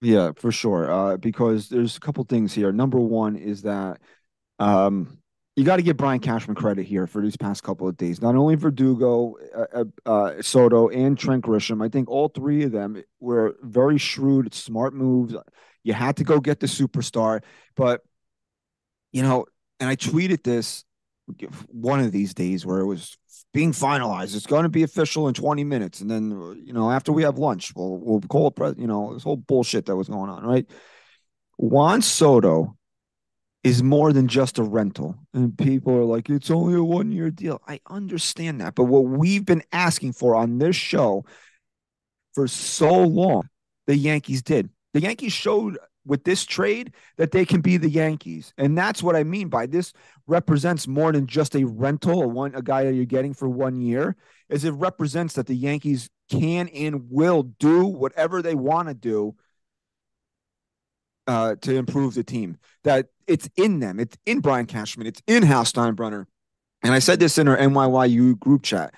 Yeah, 0.00 0.32
for 0.36 0.50
sure. 0.50 0.90
Uh, 0.90 1.16
because 1.16 1.68
there's 1.68 1.96
a 1.96 2.00
couple 2.00 2.24
things 2.24 2.54
here. 2.54 2.72
Number 2.72 2.98
one 2.98 3.36
is 3.36 3.62
that 3.62 4.00
um, 4.58 5.18
you 5.56 5.64
got 5.64 5.76
to 5.76 5.82
give 5.82 5.96
Brian 5.96 6.20
Cashman 6.20 6.54
credit 6.54 6.86
here 6.86 7.06
for 7.06 7.20
these 7.20 7.36
past 7.36 7.62
couple 7.62 7.88
of 7.88 7.96
days. 7.96 8.22
Not 8.22 8.36
only 8.36 8.54
Verdugo, 8.54 9.34
uh, 9.54 9.66
uh, 9.74 9.84
uh, 10.06 10.42
Soto, 10.42 10.88
and 10.88 11.18
Trent 11.18 11.44
Grisham. 11.44 11.84
I 11.84 11.88
think 11.88 12.08
all 12.08 12.28
three 12.28 12.62
of 12.62 12.72
them 12.72 13.02
were 13.18 13.56
very 13.62 13.98
shrewd, 13.98 14.54
smart 14.54 14.94
moves. 14.94 15.34
You 15.82 15.92
had 15.92 16.16
to 16.18 16.24
go 16.24 16.40
get 16.40 16.60
the 16.60 16.66
superstar, 16.66 17.42
but 17.76 18.02
you 19.12 19.22
know, 19.22 19.46
and 19.80 19.88
I 19.88 19.96
tweeted 19.96 20.44
this 20.44 20.84
one 21.68 22.00
of 22.00 22.12
these 22.12 22.32
days 22.34 22.64
where 22.64 22.78
it 22.78 22.86
was 22.86 23.16
being 23.52 23.72
finalized. 23.72 24.36
It's 24.36 24.46
going 24.46 24.62
to 24.62 24.68
be 24.68 24.82
official 24.82 25.26
in 25.26 25.34
20 25.34 25.64
minutes, 25.64 26.00
and 26.00 26.10
then 26.10 26.62
you 26.64 26.72
know 26.72 26.90
after 26.90 27.12
we 27.12 27.24
have 27.24 27.38
lunch, 27.38 27.72
we'll 27.74 27.98
we'll 27.98 28.20
call 28.20 28.48
it. 28.48 28.56
Pre- 28.56 28.74
you 28.78 28.86
know 28.86 29.14
this 29.14 29.24
whole 29.24 29.36
bullshit 29.36 29.86
that 29.86 29.96
was 29.96 30.08
going 30.08 30.30
on, 30.30 30.44
right? 30.44 30.66
Juan 31.56 32.02
Soto 32.02 32.76
is 33.62 33.82
more 33.82 34.12
than 34.12 34.26
just 34.26 34.58
a 34.58 34.62
rental, 34.62 35.16
and 35.34 35.56
people 35.56 35.94
are 35.94 36.04
like, 36.04 36.30
it's 36.30 36.50
only 36.50 36.74
a 36.74 36.82
one 36.82 37.12
year 37.12 37.30
deal. 37.30 37.60
I 37.68 37.80
understand 37.88 38.60
that, 38.60 38.74
but 38.74 38.84
what 38.84 39.04
we've 39.04 39.44
been 39.44 39.62
asking 39.72 40.14
for 40.14 40.34
on 40.34 40.58
this 40.58 40.76
show 40.76 41.24
for 42.34 42.48
so 42.48 43.04
long, 43.04 43.48
the 43.86 43.96
Yankees 43.96 44.42
did. 44.42 44.70
The 44.94 45.00
Yankees 45.00 45.32
showed 45.32 45.78
with 46.06 46.24
this 46.24 46.44
trade 46.44 46.94
that 47.18 47.30
they 47.30 47.44
can 47.44 47.60
be 47.60 47.76
the 47.76 47.90
Yankees. 47.90 48.54
And 48.56 48.76
that's 48.76 49.02
what 49.02 49.14
I 49.14 49.24
mean 49.24 49.48
by 49.48 49.66
this 49.66 49.92
represents 50.26 50.88
more 50.88 51.12
than 51.12 51.26
just 51.26 51.54
a 51.54 51.64
rental, 51.64 52.22
a 52.22 52.28
one 52.28 52.54
a 52.54 52.62
guy 52.62 52.84
that 52.84 52.94
you're 52.94 53.04
getting 53.04 53.34
for 53.34 53.48
one 53.48 53.80
year, 53.80 54.16
is 54.48 54.64
it 54.64 54.70
represents 54.70 55.34
that 55.34 55.46
the 55.46 55.54
Yankees 55.54 56.08
can 56.30 56.68
and 56.68 57.10
will 57.10 57.42
do 57.42 57.84
whatever 57.84 58.40
they 58.40 58.54
want 58.54 58.88
to 58.88 58.94
do 58.94 59.34
uh, 61.30 61.54
to 61.62 61.76
improve 61.76 62.14
the 62.14 62.24
team. 62.24 62.58
That 62.82 63.06
it's 63.28 63.48
in 63.56 63.78
them. 63.78 64.00
It's 64.00 64.18
in 64.26 64.40
Brian 64.40 64.66
Cashman. 64.66 65.06
It's 65.06 65.22
in 65.28 65.44
Hal 65.44 65.62
Steinbrenner. 65.62 66.26
And 66.82 66.92
I 66.92 66.98
said 66.98 67.20
this 67.20 67.38
in 67.38 67.46
our 67.46 67.56
NYYU 67.56 68.38
group 68.40 68.62
chat 68.62 68.94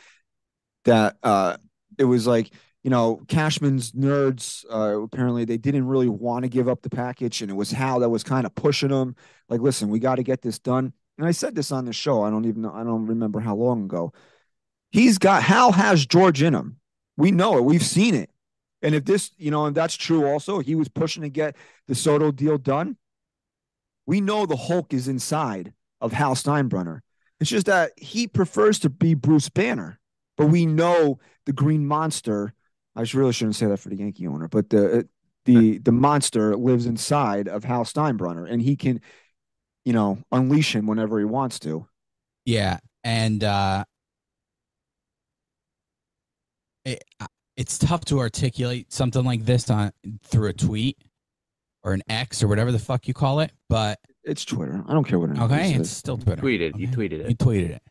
that 0.85 1.17
uh, 1.23 1.59
it 1.99 2.05
was 2.05 2.27
like 2.27 2.51
you 2.83 2.91
know, 2.91 3.21
Cashman's 3.29 3.93
nerds, 3.93 4.65
uh, 4.69 5.01
apparently 5.03 5.45
they 5.45 5.57
didn't 5.57 5.87
really 5.87 6.09
want 6.09 6.43
to 6.43 6.49
give 6.49 6.69
up 6.69 6.83
the 6.83 6.91
package, 6.91 7.41
and 7.41 7.49
it 7.49 7.55
was 7.55 7.71
Hal 7.71 8.01
that 8.01 8.09
was 8.09 8.25
kind 8.25 8.45
of 8.45 8.55
pushing 8.57 8.89
them. 8.89 9.15
Like, 9.49 9.61
listen, 9.61 9.89
we 9.89 10.01
got 10.01 10.17
to 10.17 10.25
get 10.25 10.43
this 10.43 10.59
done. 10.59 10.93
And 11.17 11.25
I 11.25 11.31
said 11.31 11.55
this 11.55 11.71
on 11.71 11.85
the 11.85 11.93
show. 11.93 12.23
I 12.23 12.31
don't 12.31 12.47
even 12.47 12.63
know, 12.63 12.73
I 12.75 12.83
don't 12.83 13.07
remember 13.07 13.39
how 13.39 13.55
long 13.55 13.85
ago. 13.85 14.13
He's 14.91 15.19
got 15.19 15.45
Hal 15.45 15.71
has 15.71 16.05
George 16.05 16.43
in 16.43 16.55
him. 16.55 16.79
We 17.17 17.31
know 17.31 17.57
it. 17.57 17.65
We've 17.65 17.85
seen 17.85 18.17
it. 18.17 18.31
And 18.83 18.95
if 18.95 19.05
this, 19.05 19.31
you 19.37 19.51
know, 19.51 19.67
and 19.67 19.77
that's 19.77 19.95
true 19.95 20.27
also, 20.27 20.59
he 20.59 20.75
was 20.75 20.89
pushing 20.89 21.23
to 21.23 21.29
get 21.29 21.57
the 21.89 21.95
Soto 21.95 22.31
deal 22.33 22.59
done. 22.59 22.97
We 24.07 24.21
know 24.21 24.47
the 24.47 24.57
Hulk 24.57 24.93
is 24.93 25.09
inside 25.09 25.73
of 26.01 26.13
Hal 26.13 26.35
Steinbrenner. 26.35 27.01
It's 27.41 27.51
just 27.51 27.67
that 27.67 27.93
he 27.97 28.27
prefers 28.27 28.79
to 28.81 28.91
be 28.91 29.15
Bruce 29.15 29.49
Banner, 29.49 30.01
but 30.37 30.47
we 30.47 30.67
know 30.67 31.19
the 31.47 31.53
Green 31.53 31.87
Monster 31.87 32.55
I 32.95 33.05
really 33.15 33.33
shouldn't 33.33 33.57
say 33.57 33.67
that 33.67 33.79
for 33.79 33.89
the 33.89 33.97
Yankee 33.97 34.27
owner, 34.27 34.49
but 34.49 34.71
the 34.71 35.09
the 35.45 35.79
the 35.79 35.93
monster 35.93 36.57
lives 36.57 36.87
inside 36.87 37.49
of 37.49 37.65
Hal 37.65 37.85
Steinbrenner, 37.85 38.51
and 38.51 38.61
he 38.61 38.77
can, 38.77 39.01
you 39.85 39.93
know, 39.93 40.19
unleash 40.31 40.75
him 40.75 40.87
whenever 40.87 41.19
he 41.19 41.25
wants 41.25 41.59
to. 41.61 41.87
Yeah, 42.45 42.79
and 43.03 43.43
uh, 43.43 43.85
uh, 46.87 46.95
it's 47.63 47.79
tough 47.79 48.05
to 48.05 48.19
articulate 48.19 48.93
something 48.93 49.25
like 49.25 49.45
this 49.45 49.71
on 49.71 49.93
through 50.25 50.49
a 50.49 50.53
tweet 50.53 50.99
or 51.85 51.93
an 51.93 52.03
X 52.09 52.43
or 52.43 52.49
whatever 52.49 52.73
the 52.73 52.79
fuck 52.81 53.07
you 53.07 53.15
call 53.15 53.39
it, 53.39 53.53
but 53.69 54.01
it's 54.25 54.45
Twitter. 54.45 54.83
I 54.89 54.93
don't 54.93 55.05
care 55.05 55.21
what 55.21 55.31
it 55.31 55.39
okay, 55.39 55.75
is. 55.75 55.83
it's 55.83 55.91
still 55.91 56.19
Twitter. 56.19 56.43
Tweeted. 56.43 56.75
Okay. 56.75 56.81
You 56.81 56.89
tweeted 56.89 57.21
it. 57.21 57.29
You 57.29 57.37
tweeted 57.37 57.71
it. 57.71 57.83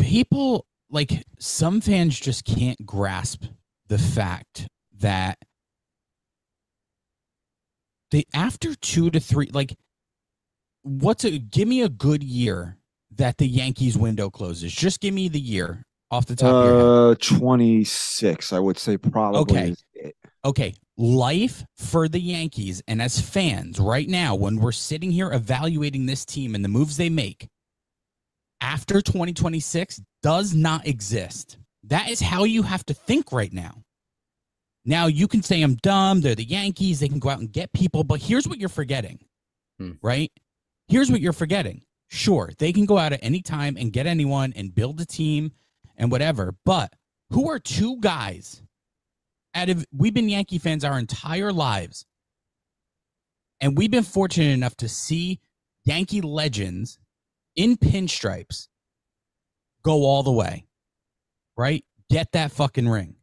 People 0.00 0.66
like 0.90 1.22
some 1.38 1.80
fans 1.80 2.18
just 2.18 2.44
can't 2.44 2.84
grasp 2.84 3.44
the 3.86 3.98
fact 3.98 4.66
that 4.98 5.38
they 8.10 8.24
after 8.34 8.74
two 8.74 9.12
to 9.12 9.20
three 9.20 9.48
like 9.52 9.76
what's 10.82 11.24
a 11.24 11.38
give 11.38 11.68
me 11.68 11.82
a 11.82 11.88
good 11.88 12.24
year 12.24 12.78
that 13.12 13.38
the 13.38 13.46
Yankees 13.46 13.96
window 13.96 14.28
closes. 14.28 14.72
Just 14.72 14.98
give 14.98 15.14
me 15.14 15.28
the 15.28 15.38
year 15.38 15.84
off 16.10 16.26
the 16.26 16.36
top 16.36 16.54
of 16.54 16.64
your 16.64 16.78
head. 16.78 17.12
Uh, 17.12 17.14
26, 17.20 18.52
I 18.52 18.58
would 18.58 18.78
say 18.78 18.96
probably. 18.96 19.40
Okay. 19.40 19.74
Okay, 20.44 20.74
life 20.96 21.64
for 21.76 22.08
the 22.08 22.20
Yankees 22.20 22.80
and 22.86 23.02
as 23.02 23.20
fans 23.20 23.80
right 23.80 24.08
now 24.08 24.34
when 24.34 24.56
we're 24.56 24.72
sitting 24.72 25.10
here 25.10 25.32
evaluating 25.32 26.06
this 26.06 26.24
team 26.24 26.54
and 26.54 26.64
the 26.64 26.68
moves 26.68 26.96
they 26.96 27.10
make 27.10 27.48
after 28.60 29.00
2026 29.00 30.00
does 30.22 30.54
not 30.54 30.86
exist. 30.86 31.58
That 31.84 32.08
is 32.08 32.20
how 32.20 32.44
you 32.44 32.62
have 32.62 32.84
to 32.86 32.94
think 32.94 33.32
right 33.32 33.52
now. 33.52 33.82
Now 34.84 35.06
you 35.06 35.28
can 35.28 35.42
say 35.42 35.60
I'm 35.60 35.74
dumb, 35.76 36.20
they're 36.20 36.34
the 36.34 36.44
Yankees, 36.44 37.00
they 37.00 37.08
can 37.08 37.18
go 37.18 37.28
out 37.28 37.40
and 37.40 37.52
get 37.52 37.72
people, 37.72 38.04
but 38.04 38.20
here's 38.20 38.48
what 38.48 38.58
you're 38.58 38.68
forgetting. 38.68 39.18
Hmm. 39.78 39.92
Right? 40.02 40.32
Here's 40.86 41.10
what 41.10 41.20
you're 41.20 41.32
forgetting. 41.32 41.82
Sure, 42.08 42.50
they 42.58 42.72
can 42.72 42.86
go 42.86 42.96
out 42.96 43.12
at 43.12 43.20
any 43.22 43.42
time 43.42 43.76
and 43.76 43.92
get 43.92 44.06
anyone 44.06 44.54
and 44.56 44.74
build 44.74 45.00
a 45.00 45.04
team 45.04 45.52
and 45.98 46.10
whatever, 46.10 46.54
but 46.64 46.94
who 47.30 47.50
are 47.50 47.58
two 47.58 47.98
guys 48.00 48.62
out 49.54 49.68
of 49.68 49.84
we've 49.92 50.14
been 50.14 50.28
Yankee 50.28 50.58
fans 50.58 50.84
our 50.84 50.98
entire 50.98 51.52
lives. 51.52 52.06
And 53.60 53.76
we've 53.76 53.90
been 53.90 54.04
fortunate 54.04 54.52
enough 54.52 54.76
to 54.76 54.88
see 54.88 55.40
Yankee 55.84 56.20
legends 56.20 56.98
in 57.56 57.76
pinstripes 57.76 58.68
go 59.82 60.04
all 60.04 60.22
the 60.22 60.32
way, 60.32 60.66
right? 61.56 61.84
Get 62.08 62.32
that 62.32 62.52
fucking 62.52 62.88
ring. 62.88 63.16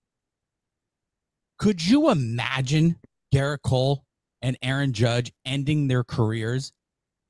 Could 1.57 1.85
you 1.85 2.09
imagine 2.09 2.97
Gerrit 3.33 3.61
Cole 3.61 4.03
and 4.41 4.57
Aaron 4.61 4.91
Judge 4.91 5.31
ending 5.45 5.87
their 5.87 6.03
careers 6.03 6.73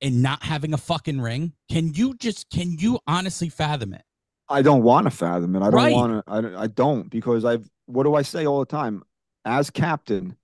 and 0.01 0.23
not 0.23 0.41
having 0.41 0.73
a 0.73 0.77
fucking 0.77 1.21
ring? 1.21 1.53
Can 1.69 1.93
you 1.93 2.15
just, 2.15 2.49
can 2.49 2.77
you 2.79 2.99
honestly 3.05 3.49
fathom 3.49 3.93
it? 3.93 4.04
I 4.49 4.61
don't 4.61 4.83
want 4.83 5.05
to 5.05 5.11
fathom 5.11 5.55
it. 5.55 5.59
I 5.59 5.65
don't 5.65 5.73
Right. 5.73 5.93
want 5.93 6.25
to. 6.25 6.31
I, 6.31 6.41
don't- 6.41 6.55
I 6.55 6.67
don't 6.67 7.09
because 7.09 7.45
I've. 7.45 7.69
What 7.87 8.03
do 8.03 8.15
I 8.15 8.21
say 8.21 8.45
all 8.45 8.59
the 8.59 8.65
time? 8.65 9.03
As 9.43 9.69
captain, 9.69 10.35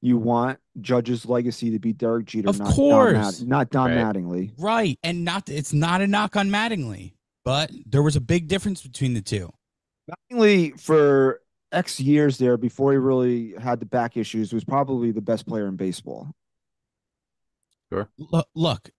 you 0.00 0.18
want 0.18 0.58
Judge's 0.80 1.26
legacy 1.26 1.70
to 1.70 1.78
be 1.78 1.92
Derek 1.92 2.26
Jeter, 2.26 2.48
Of 2.48 2.58
not 2.58 2.64
Don, 2.66 2.74
course. 2.74 3.40
Mad- 3.40 3.48
not 3.48 3.70
Don 3.70 3.90
Right. 3.90 3.98
Mattingly. 3.98 4.52
Right. 4.58 4.98
And 5.02 5.24
not, 5.24 5.48
it's 5.48 5.72
not 5.72 6.00
a 6.00 6.06
knock 6.06 6.36
on 6.36 6.48
Mattingly, 6.50 7.12
but 7.44 7.70
there 7.86 8.02
was 8.02 8.16
a 8.16 8.20
big 8.20 8.48
difference 8.48 8.82
between 8.82 9.14
the 9.14 9.20
two. 9.22 9.52
Mattingly 10.32 10.80
for 10.80 11.42
X 11.70 12.00
years 12.00 12.38
there 12.38 12.56
before 12.56 12.90
he 12.92 12.98
really 12.98 13.54
had 13.60 13.78
the 13.78 13.86
back 13.86 14.16
issues 14.16 14.52
was 14.52 14.64
probably 14.64 15.12
the 15.12 15.20
best 15.20 15.46
player 15.46 15.68
in 15.68 15.76
baseball. 15.76 16.28
Look, 17.92 18.48
look. 18.54 18.90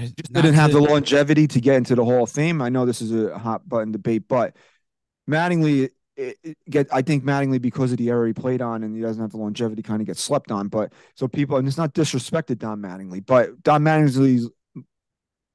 Just 0.00 0.32
didn't 0.32 0.54
have 0.54 0.72
the 0.72 0.80
longevity 0.80 1.46
to 1.48 1.60
get 1.60 1.76
into 1.76 1.94
the 1.94 2.04
Hall 2.04 2.24
of 2.24 2.30
Fame. 2.30 2.60
I 2.62 2.68
know 2.68 2.86
this 2.86 3.00
is 3.02 3.12
a 3.12 3.38
hot 3.38 3.68
button 3.68 3.92
debate, 3.92 4.24
but 4.28 4.56
Mattingly, 5.28 5.90
it, 6.16 6.38
it 6.42 6.58
get 6.68 6.88
I 6.92 7.02
think 7.02 7.24
Mattingly 7.24 7.60
because 7.60 7.92
of 7.92 7.98
the 7.98 8.08
era 8.08 8.26
he 8.26 8.32
played 8.32 8.62
on 8.62 8.82
and 8.84 8.94
he 8.94 9.02
doesn't 9.02 9.20
have 9.20 9.30
the 9.32 9.36
longevity, 9.38 9.82
kind 9.82 10.00
of 10.00 10.06
gets 10.06 10.22
slept 10.22 10.50
on. 10.50 10.68
But 10.68 10.92
so 11.14 11.28
people, 11.28 11.56
and 11.56 11.66
it's 11.66 11.76
not 11.76 11.94
disrespected 11.94 12.58
Don 12.58 12.80
Mattingly, 12.80 13.24
but 13.24 13.62
Don 13.62 13.82
Mattingly's 13.82 14.48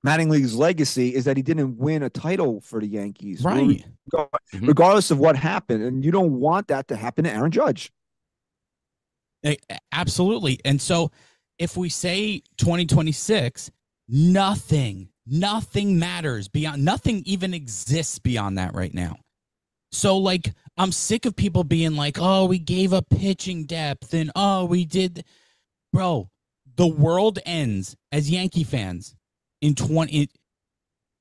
Mattingly's 0.05 0.55
legacy 0.55 1.13
is 1.13 1.25
that 1.25 1.37
he 1.37 1.43
didn't 1.43 1.77
win 1.77 2.01
a 2.03 2.09
title 2.09 2.59
for 2.61 2.79
the 2.79 2.87
Yankees, 2.87 3.43
Right. 3.43 3.85
Mhm. 4.13 4.67
Regardless 4.67 5.11
of 5.11 5.19
what 5.19 5.35
happened, 5.35 5.83
and 5.83 6.03
you 6.03 6.11
don't 6.11 6.39
want 6.39 6.67
that 6.69 6.87
to 6.87 6.95
happen 6.95 7.23
to 7.23 7.31
Aaron 7.31 7.51
Judge. 7.51 7.91
Absolutely. 9.91 10.59
And 10.65 10.81
so 10.81 11.11
if 11.57 11.77
we 11.77 11.89
say 11.89 12.41
2026, 12.57 13.71
nothing, 14.11 15.09
nothing 15.25 15.97
matters 15.97 16.49
beyond, 16.49 16.83
nothing 16.83 17.23
even 17.25 17.53
exists 17.53 18.19
beyond 18.19 18.57
that 18.57 18.75
right 18.75 18.93
now. 18.93 19.17
So, 19.93 20.17
like, 20.17 20.53
I'm 20.77 20.91
sick 20.91 21.25
of 21.25 21.35
people 21.35 21.63
being 21.63 21.95
like, 21.95 22.17
oh, 22.19 22.45
we 22.45 22.59
gave 22.59 22.93
up 22.93 23.09
pitching 23.09 23.65
depth 23.65 24.13
and 24.13 24.31
oh, 24.35 24.65
we 24.65 24.85
did. 24.85 25.25
Bro, 25.91 26.29
the 26.75 26.87
world 26.87 27.39
ends 27.45 27.95
as 28.11 28.29
Yankee 28.29 28.63
fans 28.63 29.15
in 29.61 29.75
20. 29.75 30.21
It, 30.21 30.29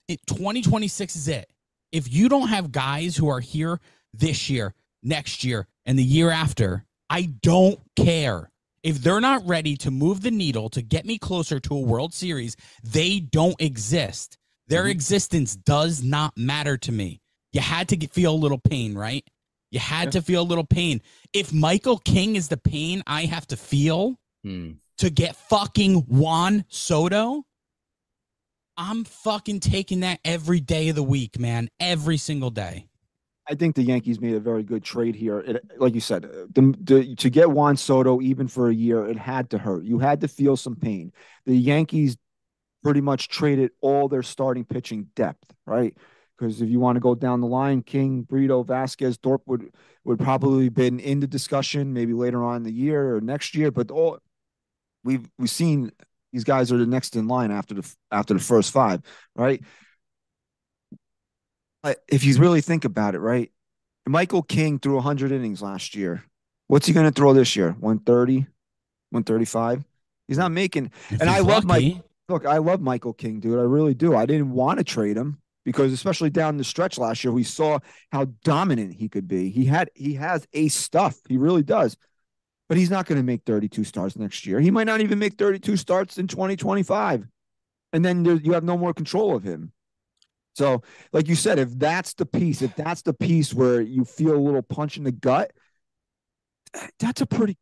it, 0.08 0.20
2026 0.26 1.16
is 1.16 1.28
it. 1.28 1.50
If 1.92 2.12
you 2.12 2.28
don't 2.28 2.48
have 2.48 2.70
guys 2.70 3.16
who 3.16 3.28
are 3.28 3.40
here 3.40 3.80
this 4.14 4.48
year, 4.48 4.74
next 5.02 5.42
year, 5.42 5.66
and 5.86 5.98
the 5.98 6.04
year 6.04 6.30
after, 6.30 6.84
I 7.08 7.22
don't 7.22 7.80
care. 7.96 8.50
If 8.82 8.98
they're 9.02 9.20
not 9.20 9.46
ready 9.46 9.76
to 9.78 9.90
move 9.90 10.22
the 10.22 10.30
needle 10.30 10.70
to 10.70 10.80
get 10.82 11.04
me 11.04 11.18
closer 11.18 11.60
to 11.60 11.74
a 11.74 11.80
World 11.80 12.14
Series, 12.14 12.56
they 12.82 13.20
don't 13.20 13.60
exist. 13.60 14.38
Their 14.68 14.84
Mhm. 14.84 14.90
existence 14.90 15.56
does 15.56 16.02
not 16.02 16.36
matter 16.36 16.78
to 16.78 16.92
me. 16.92 17.20
You 17.52 17.60
had 17.60 17.88
to 17.88 17.96
get, 17.96 18.12
feel 18.12 18.34
a 18.34 18.36
little 18.36 18.58
pain, 18.58 18.94
right? 18.94 19.26
You 19.70 19.80
had 19.80 20.06
Yeah. 20.06 20.10
to 20.12 20.22
feel 20.22 20.42
a 20.42 20.44
little 20.50 20.64
pain. 20.64 21.02
If 21.32 21.52
Michael 21.52 21.98
King 21.98 22.36
is 22.36 22.48
the 22.48 22.56
pain 22.56 23.02
I 23.06 23.26
have 23.26 23.46
to 23.48 23.56
feel 23.56 24.18
Hmm. 24.44 24.72
to 24.98 25.10
get 25.10 25.36
fucking 25.36 26.06
Juan 26.06 26.64
Soto, 26.68 27.44
I'm 28.76 29.04
fucking 29.04 29.60
taking 29.60 30.00
that 30.00 30.20
every 30.24 30.60
day 30.60 30.88
of 30.88 30.96
the 30.96 31.02
week, 31.02 31.38
man. 31.38 31.68
Every 31.78 32.16
single 32.16 32.50
day. 32.50 32.86
I 33.50 33.54
think 33.54 33.74
the 33.74 33.82
Yankees 33.82 34.20
made 34.20 34.34
a 34.34 34.40
very 34.40 34.62
good 34.62 34.84
trade 34.84 35.16
here. 35.16 35.40
It, 35.40 35.64
like 35.76 35.94
you 35.94 36.00
said, 36.00 36.22
the, 36.22 36.74
the, 36.80 37.16
to 37.16 37.28
get 37.28 37.50
Juan 37.50 37.76
Soto 37.76 38.20
even 38.20 38.46
for 38.46 38.68
a 38.68 38.74
year, 38.74 39.04
it 39.06 39.18
had 39.18 39.50
to 39.50 39.58
hurt. 39.58 39.84
You 39.84 39.98
had 39.98 40.20
to 40.20 40.28
feel 40.28 40.56
some 40.56 40.76
pain. 40.76 41.12
The 41.46 41.56
Yankees 41.56 42.16
pretty 42.84 43.00
much 43.00 43.28
traded 43.28 43.72
all 43.80 44.08
their 44.08 44.22
starting 44.22 44.64
pitching 44.64 45.08
depth, 45.16 45.52
right? 45.66 45.96
Because 46.38 46.62
if 46.62 46.70
you 46.70 46.78
want 46.78 46.96
to 46.96 47.00
go 47.00 47.16
down 47.16 47.40
the 47.40 47.48
line, 47.48 47.82
King, 47.82 48.22
Brito, 48.22 48.62
Vasquez, 48.62 49.18
Thorpe 49.20 49.42
would 49.46 49.74
would 50.04 50.20
probably 50.20 50.68
been 50.68 51.00
in 51.00 51.20
the 51.20 51.26
discussion 51.26 51.92
maybe 51.92 52.14
later 52.14 52.42
on 52.42 52.58
in 52.58 52.62
the 52.62 52.72
year 52.72 53.16
or 53.16 53.20
next 53.20 53.54
year. 53.54 53.70
But 53.70 53.90
all 53.90 54.20
we've 55.04 55.28
we've 55.38 55.50
seen 55.50 55.90
these 56.32 56.44
guys 56.44 56.72
are 56.72 56.78
the 56.78 56.86
next 56.86 57.16
in 57.16 57.26
line 57.26 57.50
after 57.50 57.74
the 57.74 57.94
after 58.10 58.32
the 58.32 58.40
first 58.40 58.72
five, 58.72 59.02
right? 59.34 59.62
But 61.82 62.02
if 62.08 62.24
you 62.24 62.36
really 62.38 62.60
think 62.60 62.84
about 62.84 63.14
it, 63.14 63.20
right? 63.20 63.50
Michael 64.06 64.42
King 64.42 64.78
threw 64.78 64.94
100 64.96 65.32
innings 65.32 65.62
last 65.62 65.94
year. 65.94 66.24
What's 66.66 66.86
he 66.86 66.92
going 66.92 67.06
to 67.06 67.12
throw 67.12 67.32
this 67.32 67.56
year? 67.56 67.70
130, 67.80 68.46
135? 69.10 69.84
He's 70.28 70.38
not 70.38 70.52
making. 70.52 70.90
If 71.10 71.20
And 71.20 71.30
I 71.30 71.40
love 71.40 71.64
my- 71.64 72.00
Look, 72.28 72.46
I 72.46 72.58
love 72.58 72.80
Michael 72.80 73.12
King, 73.12 73.40
dude. 73.40 73.58
I 73.58 73.62
really 73.62 73.92
do. 73.92 74.14
I 74.14 74.24
didn't 74.24 74.52
want 74.52 74.78
to 74.78 74.84
trade 74.84 75.16
him 75.16 75.38
because, 75.64 75.92
especially 75.92 76.30
down 76.30 76.58
the 76.58 76.62
stretch 76.64 76.96
last 76.96 77.24
year, 77.24 77.32
we 77.32 77.42
saw 77.42 77.80
how 78.12 78.26
dominant 78.44 78.94
he 78.94 79.08
could 79.08 79.26
be. 79.26 79.50
He 79.50 79.64
had, 79.64 79.90
he 79.96 80.14
has 80.14 80.46
ace 80.52 80.76
stuff. 80.76 81.18
He 81.28 81.38
really 81.38 81.64
does. 81.64 81.96
But 82.68 82.78
he's 82.78 82.88
not 82.90 83.06
going 83.06 83.18
to 83.18 83.24
make 83.24 83.42
32 83.46 83.82
starts 83.82 84.16
next 84.16 84.46
year. 84.46 84.60
He 84.60 84.70
might 84.70 84.86
not 84.86 85.00
even 85.00 85.18
make 85.18 85.34
32 85.38 85.76
starts 85.76 86.18
in 86.18 86.28
2025. 86.28 87.26
And 87.92 88.04
then 88.04 88.22
there, 88.22 88.36
you 88.36 88.52
have 88.52 88.62
no 88.62 88.78
more 88.78 88.94
control 88.94 89.34
of 89.34 89.42
him. 89.42 89.72
So, 90.54 90.82
like 91.12 91.28
you 91.28 91.34
said, 91.36 91.58
if 91.58 91.70
that's 91.78 92.14
the 92.14 92.26
piece, 92.26 92.60
if 92.62 92.74
that's 92.74 93.02
the 93.02 93.14
piece 93.14 93.54
where 93.54 93.80
you 93.80 94.04
feel 94.04 94.34
a 94.34 94.38
little 94.38 94.62
punch 94.62 94.96
in 94.96 95.04
the 95.04 95.12
gut, 95.12 95.52
that's 96.98 97.20
a 97.20 97.26
pretty 97.26 97.56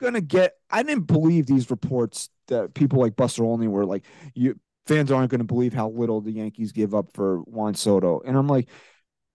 gonna 0.00 0.20
get. 0.20 0.54
I 0.70 0.82
didn't 0.82 1.06
believe 1.06 1.46
these 1.46 1.70
reports 1.70 2.28
that 2.48 2.74
people 2.74 3.00
like 3.00 3.16
Buster 3.16 3.44
Olney 3.44 3.68
were 3.68 3.84
like, 3.86 4.04
you 4.34 4.58
fans 4.86 5.12
aren't 5.12 5.30
gonna 5.30 5.44
believe 5.44 5.72
how 5.72 5.88
little 5.90 6.20
the 6.20 6.32
Yankees 6.32 6.72
give 6.72 6.94
up 6.94 7.12
for 7.14 7.38
Juan 7.40 7.74
Soto, 7.74 8.20
and 8.24 8.36
I'm 8.36 8.48
like, 8.48 8.68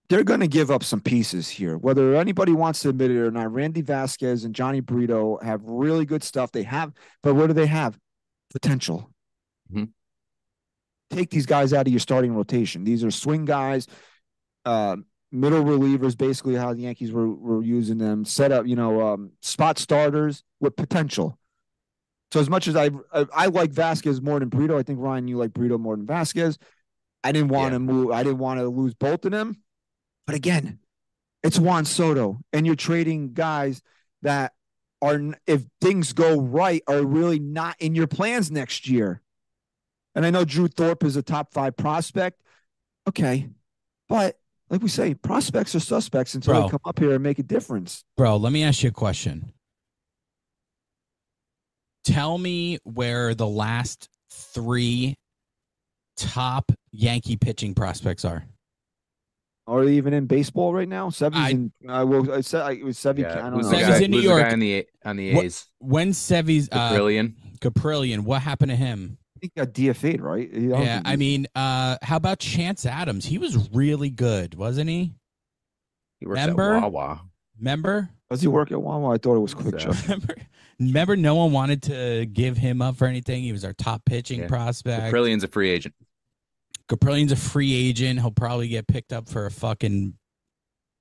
they're 0.08 0.24
gonna 0.24 0.48
give 0.48 0.70
up 0.70 0.84
some 0.84 1.00
pieces 1.00 1.48
here, 1.48 1.76
whether 1.78 2.14
anybody 2.14 2.52
wants 2.52 2.80
to 2.80 2.90
admit 2.90 3.10
it 3.10 3.18
or 3.18 3.30
not. 3.30 3.52
Randy 3.52 3.82
Vasquez 3.82 4.44
and 4.44 4.54
Jhony 4.54 4.84
Brito 4.84 5.38
have 5.42 5.62
really 5.64 6.04
good 6.04 6.22
stuff. 6.22 6.52
They 6.52 6.64
have, 6.64 6.92
but 7.22 7.34
what 7.34 7.48
do 7.48 7.54
they 7.54 7.66
have? 7.66 7.98
Potential. 8.50 9.10
Mhm. 9.72 9.92
Take 11.10 11.30
these 11.30 11.46
guys 11.46 11.72
out 11.72 11.86
of 11.86 11.92
your 11.92 12.00
starting 12.00 12.34
rotation. 12.34 12.84
These 12.84 13.02
are 13.04 13.10
swing 13.10 13.44
guys. 13.44 13.86
Uh, 14.64 14.96
middle 15.32 15.64
relievers, 15.64 16.16
basically 16.16 16.54
how 16.54 16.74
the 16.74 16.82
Yankees 16.82 17.12
were, 17.12 17.28
were 17.28 17.62
using 17.62 17.98
them, 17.98 18.24
set 18.24 18.52
up, 18.52 18.66
you 18.66 18.76
know, 18.76 19.06
um, 19.06 19.32
spot 19.40 19.78
starters 19.78 20.42
with 20.60 20.76
potential. 20.76 21.38
So 22.32 22.40
as 22.40 22.50
much 22.50 22.68
as 22.68 22.76
I, 22.76 22.90
I 23.12 23.26
I 23.32 23.46
like 23.46 23.70
Vasquez 23.70 24.20
more 24.20 24.38
than 24.38 24.50
Brito, 24.50 24.78
I 24.78 24.82
think 24.82 25.00
Ryan, 25.00 25.28
you 25.28 25.38
like 25.38 25.54
Brito 25.54 25.78
more 25.78 25.96
than 25.96 26.06
Vasquez. 26.06 26.58
I 27.24 27.32
didn't 27.32 27.48
want 27.48 27.68
Yeah. 27.72 27.76
to 27.76 27.78
move. 27.80 28.10
I 28.10 28.22
didn't 28.22 28.38
want 28.38 28.60
to 28.60 28.68
lose 28.68 28.92
both 28.94 29.24
of 29.24 29.32
them. 29.32 29.62
But 30.26 30.34
again, 30.36 30.78
it's 31.42 31.58
Juan 31.58 31.86
Soto, 31.86 32.40
and 32.52 32.66
you're 32.66 32.76
trading 32.76 33.32
guys 33.32 33.80
that 34.22 34.52
are, 35.00 35.18
if 35.46 35.64
things 35.80 36.12
go 36.12 36.38
right, 36.38 36.82
are 36.86 37.02
really 37.02 37.38
not 37.38 37.76
in 37.80 37.94
your 37.94 38.06
plans 38.08 38.50
next 38.50 38.88
year. 38.88 39.22
And 40.14 40.26
I 40.26 40.30
know 40.30 40.44
Drew 40.44 40.68
Thorpe 40.68 41.04
is 41.04 41.16
a 41.16 41.22
top 41.22 41.52
five 41.52 41.76
prospect. 41.76 42.40
Okay. 43.08 43.48
But 44.08 44.38
like 44.70 44.82
we 44.82 44.88
say, 44.88 45.14
prospects 45.14 45.74
are 45.74 45.80
suspects 45.80 46.34
until 46.34 46.54
Bro. 46.54 46.62
they 46.64 46.68
come 46.70 46.80
up 46.84 46.98
here 46.98 47.12
and 47.14 47.22
make 47.22 47.38
a 47.38 47.42
difference. 47.42 48.04
bro, 48.16 48.36
let 48.36 48.52
me 48.52 48.62
ask 48.64 48.82
you 48.82 48.88
a 48.88 48.92
question. 48.92 49.52
Tell 52.04 52.38
me 52.38 52.78
where 52.84 53.34
the 53.34 53.46
last 53.46 54.08
three 54.30 55.16
top 56.16 56.72
Yankee 56.90 57.36
pitching 57.36 57.74
prospects 57.74 58.24
are. 58.24 58.44
Are 59.66 59.84
they 59.84 59.92
even 59.96 60.14
in 60.14 60.24
baseball 60.24 60.72
right 60.72 60.88
now? 60.88 61.10
Seven's 61.10 61.44
I- 61.44 61.50
in. 61.50 61.72
I 61.86 62.02
will. 62.04 62.32
I 62.32 62.40
said 62.40 62.62
I, 62.62 62.72
it 62.72 62.84
was 62.84 62.98
seven. 62.98 63.24
Yeah. 63.24 63.32
I 63.46 63.50
don't 63.50 63.52
Who's 63.54 63.70
know. 63.70 63.78
the 63.78 63.84
guy, 63.84 63.98
in 64.00 64.10
New 64.10 64.16
who's 64.16 64.24
the 64.24 64.30
York. 64.30 64.42
guy 64.42 64.52
on 64.52 64.58
the 64.60 64.86
on 65.04 65.16
the 65.16 65.34
What- 65.34 65.44
A's? 65.44 65.66
When 65.80 66.12
Sevy's 66.14 66.70
uh, 66.72 66.92
Brilliant. 66.94 67.60
Caprillion, 67.60 68.20
what 68.20 68.40
happened 68.40 68.70
to 68.70 68.76
him? 68.76 69.18
I 69.38 69.40
think 69.40 69.52
he 69.54 69.60
got 69.60 69.72
DFA'd, 69.94 70.20
right? 70.20 70.50
I 70.52 70.58
Yeah, 70.58 71.02
I 71.04 71.16
mean, 71.16 71.46
uh, 71.54 71.96
how 72.02 72.16
about 72.16 72.38
Chance 72.40 72.84
Adams? 72.86 73.24
He 73.24 73.38
was 73.38 73.70
really 73.72 74.10
good, 74.10 74.54
wasn't 74.54 74.90
he? 74.90 75.14
He 76.20 76.26
works 76.26 76.40
Remember? 76.40 76.74
at 76.74 76.90
Wawa. 76.92 77.22
Remember? 77.58 78.10
does 78.30 78.42
he 78.42 78.48
work 78.48 78.70
at 78.72 78.82
Wawa? 78.82 79.14
I 79.14 79.18
thought 79.18 79.36
it 79.36 79.40
was 79.40 79.54
Quick 79.54 79.80
So- 79.80 79.92
Check. 79.92 80.02
Remember? 80.04 80.34
Remember? 80.80 81.16
No 81.16 81.34
one 81.36 81.52
wanted 81.52 81.82
to 81.84 82.26
give 82.26 82.56
him 82.56 82.82
up 82.82 82.96
for 82.96 83.06
anything. 83.06 83.42
He 83.42 83.52
was 83.52 83.64
our 83.64 83.72
top 83.72 84.04
pitching 84.04 84.40
Yeah. 84.40 84.48
prospect. 84.48 85.10
Brilliant's 85.10 85.44
a 85.44 85.48
free 85.48 85.70
agent. 85.70 85.94
Caprilion's 86.88 87.32
a 87.32 87.36
free 87.36 87.74
agent. 87.74 88.18
He'll 88.20 88.30
probably 88.30 88.68
get 88.68 88.86
picked 88.86 89.12
up 89.12 89.28
for 89.28 89.46
a 89.46 89.50
fucking 89.50 90.14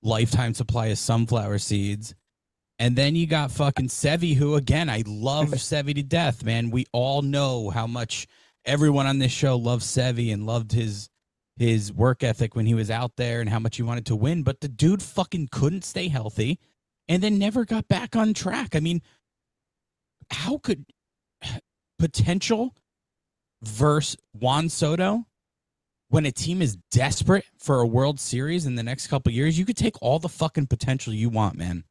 lifetime 0.03 0.53
supply 0.53 0.87
of 0.87 0.97
sunflower 0.97 1.57
seeds. 1.59 2.13
And 2.79 2.95
then 2.95 3.15
you 3.15 3.25
got 3.25 3.51
fucking 3.51 3.87
Sevi, 3.87 4.35
who 4.35 4.55
again, 4.55 4.89
I 4.89 5.03
love 5.05 5.47
Sevi 5.51 5.95
to 5.95 6.03
death, 6.03 6.43
man. 6.43 6.69
We 6.69 6.85
all 6.91 7.21
know 7.21 7.69
how 7.69 7.87
much 7.87 8.27
everyone 8.65 9.07
on 9.07 9.19
this 9.19 9.31
show 9.31 9.55
loves 9.57 9.85
Sevi 9.85 10.31
and 10.31 10.45
loved 10.45 10.71
his 10.71 11.09
his 11.57 11.91
work 11.91 12.23
ethic 12.23 12.55
when 12.55 12.67
he 12.67 12.75
was 12.75 12.91
out 12.91 13.15
there 13.15 13.41
and 13.41 13.49
how 13.49 13.57
much 13.57 13.77
he 13.77 13.83
wanted 13.83 14.05
to 14.05 14.15
win. 14.15 14.43
But 14.43 14.61
the 14.61 14.67
dude 14.67 15.01
fucking 15.01 15.49
couldn't 15.51 15.83
stay 15.83 16.07
healthy 16.07 16.59
and 17.07 17.23
then 17.23 17.39
never 17.39 17.65
got 17.65 17.87
back 17.87 18.15
on 18.15 18.35
track. 18.35 18.75
I 18.75 18.79
mean, 18.79 19.01
how 20.29 20.59
could 20.59 20.85
potential 21.99 22.75
versus 23.63 24.17
Juan 24.33 24.69
Soto 24.69 25.25
when 26.09 26.25
a 26.25 26.31
team 26.31 26.61
is 26.61 26.77
desperate 26.91 27.45
for 27.57 27.81
a 27.81 27.87
World 27.87 28.19
Series 28.19 28.65
in 28.65 28.75
the 28.75 28.83
next 28.83 29.07
couple 29.07 29.31
years, 29.31 29.59
you 29.59 29.65
could 29.65 29.77
take 29.77 30.01
all 30.01 30.19
the 30.19 30.29
fucking 30.29 30.67
potential 30.67 31.13
you 31.13 31.29
want, 31.29 31.57
man. 31.57 31.83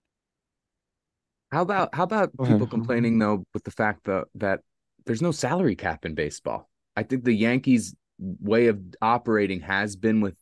How 1.52 1.62
about 1.62 1.94
how 1.94 2.04
about 2.04 2.36
Go 2.36 2.44
ahead. 2.44 2.56
people 2.56 2.66
complaining 2.66 3.18
though 3.18 3.44
with 3.54 3.64
the 3.64 3.70
fact 3.70 4.04
that 4.04 4.24
that 4.34 4.60
there's 5.04 5.22
no 5.22 5.32
salary 5.32 5.76
cap 5.76 6.04
in 6.04 6.14
baseball? 6.14 6.68
I 6.96 7.02
think 7.02 7.24
the 7.24 7.32
Yankees' 7.32 7.94
way 8.18 8.66
of 8.66 8.80
operating 9.00 9.60
has 9.60 9.96
been 9.96 10.20
with 10.20 10.36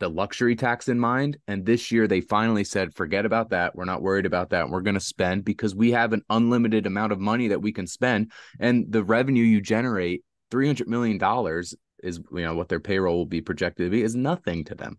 the 0.00 0.08
luxury 0.08 0.56
tax 0.56 0.88
in 0.88 0.98
mind, 0.98 1.38
and 1.46 1.64
this 1.64 1.92
year 1.92 2.06
they 2.06 2.20
finally 2.20 2.64
said, 2.64 2.94
"Forget 2.94 3.26
about 3.26 3.50
that. 3.50 3.76
We're 3.76 3.84
not 3.84 4.02
worried 4.02 4.26
about 4.26 4.50
that. 4.50 4.68
We're 4.68 4.80
going 4.80 4.94
to 4.94 5.00
spend 5.00 5.44
because 5.44 5.74
we 5.74 5.92
have 5.92 6.12
an 6.12 6.22
unlimited 6.30 6.86
amount 6.86 7.12
of 7.12 7.20
money 7.20 7.48
that 7.48 7.62
we 7.62 7.72
can 7.72 7.86
spend, 7.86 8.32
and 8.58 8.90
the 8.90 9.04
revenue 9.04 9.44
you 9.44 9.60
generate, 9.60 10.24
three 10.50 10.66
hundred 10.66 10.88
million 10.88 11.18
dollars." 11.18 11.74
Is 12.02 12.20
you 12.32 12.42
know 12.42 12.54
what 12.54 12.68
their 12.68 12.80
payroll 12.80 13.16
will 13.16 13.24
be 13.26 13.40
projected 13.40 13.86
to 13.86 13.90
be 13.90 14.02
is 14.02 14.14
nothing 14.14 14.64
to 14.64 14.74
them. 14.74 14.98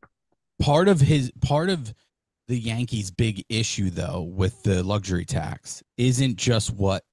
Part 0.59 0.88
of 0.88 1.01
his 1.01 1.31
part 1.41 1.69
of 1.69 1.93
the 2.47 2.60
Yankees' 2.60 3.12
big 3.12 3.43
issue 3.49 3.89
though 3.89 4.21
with 4.21 4.62
the 4.63 4.84
luxury 4.84 5.25
tax 5.25 5.84
isn't 5.97 6.38
just 6.38 6.71
what 6.71 7.03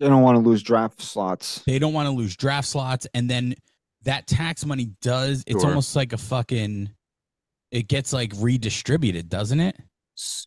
They 0.00 0.08
don't 0.08 0.22
want 0.22 0.36
to 0.36 0.40
lose 0.48 0.62
draft 0.62 1.00
slots. 1.00 1.62
they 1.66 1.78
don't 1.78 1.92
want 1.92 2.06
to 2.06 2.12
lose 2.12 2.36
draft 2.36 2.68
slots 2.68 3.06
and 3.14 3.28
then 3.28 3.54
that 4.02 4.26
tax 4.26 4.66
money 4.66 4.90
does 5.00 5.44
it's 5.46 5.60
Sure. 5.60 5.70
almost 5.70 5.94
like 5.94 6.12
a 6.12 6.18
fucking 6.18 6.90
it 7.70 7.88
gets 7.88 8.12
like 8.12 8.32
redistributed, 8.36 9.28
doesn't 9.28 9.60
it? 9.60 9.76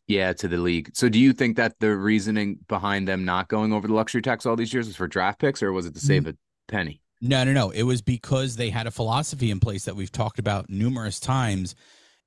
Yeah, 0.07 0.31
to 0.33 0.47
the 0.47 0.57
league. 0.57 0.91
So 0.93 1.09
do 1.09 1.19
you 1.19 1.33
think 1.33 1.57
that 1.57 1.73
the 1.79 1.95
reasoning 1.95 2.59
behind 2.67 3.07
them 3.07 3.25
not 3.25 3.47
going 3.47 3.73
over 3.73 3.87
the 3.87 3.95
luxury 3.95 4.21
tax 4.21 4.45
all 4.45 4.55
these 4.55 4.71
years 4.71 4.85
was 4.87 4.95
for 4.95 5.07
draft 5.07 5.39
picks 5.39 5.63
or 5.63 5.73
was 5.73 5.87
it 5.87 5.95
to 5.95 5.99
save 5.99 6.23
mm. 6.23 6.29
a 6.29 6.35
penny? 6.71 7.01
No, 7.21 7.43
no, 7.43 7.51
no. 7.51 7.71
It 7.71 7.83
was 7.83 8.01
because 8.01 8.55
they 8.55 8.69
had 8.69 8.85
a 8.85 8.91
philosophy 8.91 9.49
in 9.49 9.59
place 9.59 9.85
that 9.85 9.95
we've 9.95 10.11
talked 10.11 10.37
about 10.37 10.69
numerous 10.69 11.19
times. 11.19 11.73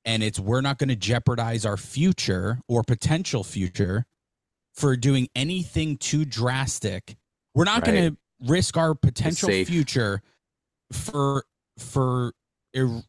And 0.08 0.22
it's 0.22 0.40
we're 0.40 0.62
not 0.62 0.78
going 0.78 0.88
to 0.88 0.96
jeopardize 0.96 1.66
our 1.66 1.76
future 1.76 2.60
or 2.66 2.82
potential 2.82 3.44
future 3.44 4.06
for 4.74 4.96
doing 4.96 5.28
anything 5.34 5.98
too 5.98 6.24
drastic. 6.24 7.16
We're 7.54 7.64
not 7.64 7.84
going 7.84 8.10
to 8.10 8.16
risk 8.40 8.78
our 8.78 8.94
potential 8.94 9.50
future 9.66 10.22
for 10.92 11.44
for 11.78 12.32
ir- 12.72 13.02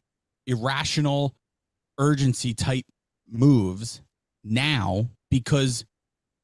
irrational 0.46 1.34
urgency 1.98 2.52
type 2.52 2.84
moves 3.26 4.02
now 4.44 5.08
because 5.30 5.86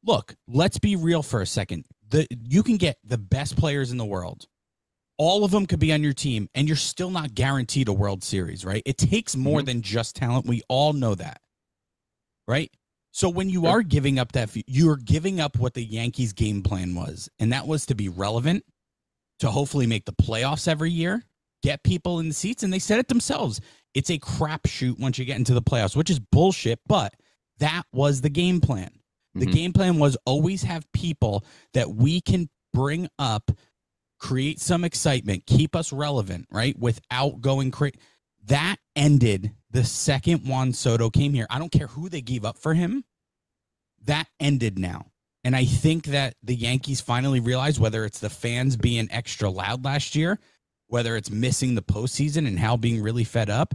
look, 0.04 0.34
let's 0.48 0.78
be 0.78 0.96
real 0.96 1.22
for 1.22 1.42
a 1.42 1.46
second. 1.46 1.84
The 2.08 2.26
you 2.30 2.62
can 2.62 2.78
get 2.78 2.96
the 3.04 3.18
best 3.18 3.56
players 3.56 3.90
in 3.90 3.98
the 3.98 4.06
world. 4.06 4.46
All 5.18 5.44
of 5.44 5.50
them 5.50 5.66
could 5.66 5.78
be 5.78 5.92
on 5.92 6.02
your 6.02 6.12
team 6.12 6.48
and 6.54 6.68
you're 6.68 6.76
still 6.76 7.10
not 7.10 7.34
guaranteed 7.34 7.88
a 7.88 7.92
World 7.92 8.22
Series, 8.22 8.64
right? 8.64 8.82
It 8.84 8.98
takes 8.98 9.34
more 9.34 9.60
Mhm. 9.60 9.66
than 9.66 9.82
just 9.82 10.16
talent. 10.16 10.46
We 10.46 10.62
all 10.68 10.92
know 10.92 11.14
that. 11.14 11.40
Right? 12.46 12.70
So 13.12 13.28
when 13.30 13.48
you 13.48 13.66
are 13.66 13.82
giving 13.82 14.18
up 14.18 14.32
that 14.32 14.50
you're 14.66 14.96
giving 14.98 15.40
up 15.40 15.58
what 15.58 15.72
the 15.74 15.82
Yankees 15.84 16.32
game 16.34 16.62
plan 16.62 16.94
was, 16.94 17.30
and 17.38 17.52
that 17.52 17.66
was 17.66 17.86
to 17.86 17.94
be 17.94 18.08
relevant 18.10 18.64
to 19.38 19.50
hopefully 19.50 19.86
make 19.86 20.04
the 20.04 20.12
playoffs 20.12 20.68
every 20.68 20.90
year, 20.90 21.24
get 21.62 21.82
people 21.82 22.20
in 22.20 22.28
the 22.28 22.34
seats, 22.34 22.62
and 22.62 22.72
they 22.72 22.78
said 22.78 22.98
it 22.98 23.08
themselves. 23.08 23.60
It's 23.94 24.10
a 24.10 24.18
crapshoot 24.18 24.98
once 24.98 25.18
you 25.18 25.24
get 25.24 25.38
into 25.38 25.54
the 25.54 25.62
playoffs, 25.62 25.96
which 25.96 26.10
is 26.10 26.20
bullshit, 26.20 26.80
but 26.86 27.14
that 27.58 27.84
was 27.92 28.20
the 28.20 28.28
game 28.28 28.60
plan. 28.60 28.90
The 29.34 29.46
Mhm. 29.46 29.52
game 29.52 29.72
plan 29.72 29.98
was 29.98 30.16
always 30.26 30.62
have 30.62 30.90
people 30.92 31.44
that 31.72 31.94
we 31.94 32.20
can 32.20 32.50
bring 32.74 33.08
up, 33.18 33.50
create 34.18 34.60
some 34.60 34.84
excitement, 34.84 35.46
keep 35.46 35.76
us 35.76 35.92
relevant, 35.92 36.46
right? 36.50 36.78
Without 36.78 37.40
going 37.40 37.70
crazy. 37.70 37.98
That 38.44 38.76
ended 38.94 39.52
the 39.70 39.84
second 39.84 40.46
Juan 40.46 40.72
Soto 40.72 41.10
came 41.10 41.34
here. 41.34 41.46
I 41.50 41.58
don't 41.58 41.72
care 41.72 41.88
who 41.88 42.08
they 42.08 42.20
gave 42.20 42.44
up 42.44 42.58
for 42.58 42.74
him. 42.74 43.04
That 44.04 44.26
ended 44.38 44.78
now. 44.78 45.06
And 45.44 45.54
I 45.54 45.64
think 45.64 46.06
that 46.06 46.34
the 46.42 46.54
Yankees 46.54 47.00
finally 47.00 47.40
realized 47.40 47.80
whether 47.80 48.04
it's 48.04 48.18
the 48.18 48.30
fans 48.30 48.76
being 48.76 49.08
extra 49.10 49.50
loud 49.50 49.84
last 49.84 50.16
year, 50.16 50.38
whether 50.88 51.16
it's 51.16 51.30
missing 51.30 51.74
the 51.74 51.82
postseason 51.82 52.46
and 52.46 52.58
Hal 52.58 52.76
being 52.76 53.02
really 53.02 53.24
fed 53.24 53.50
up, 53.50 53.74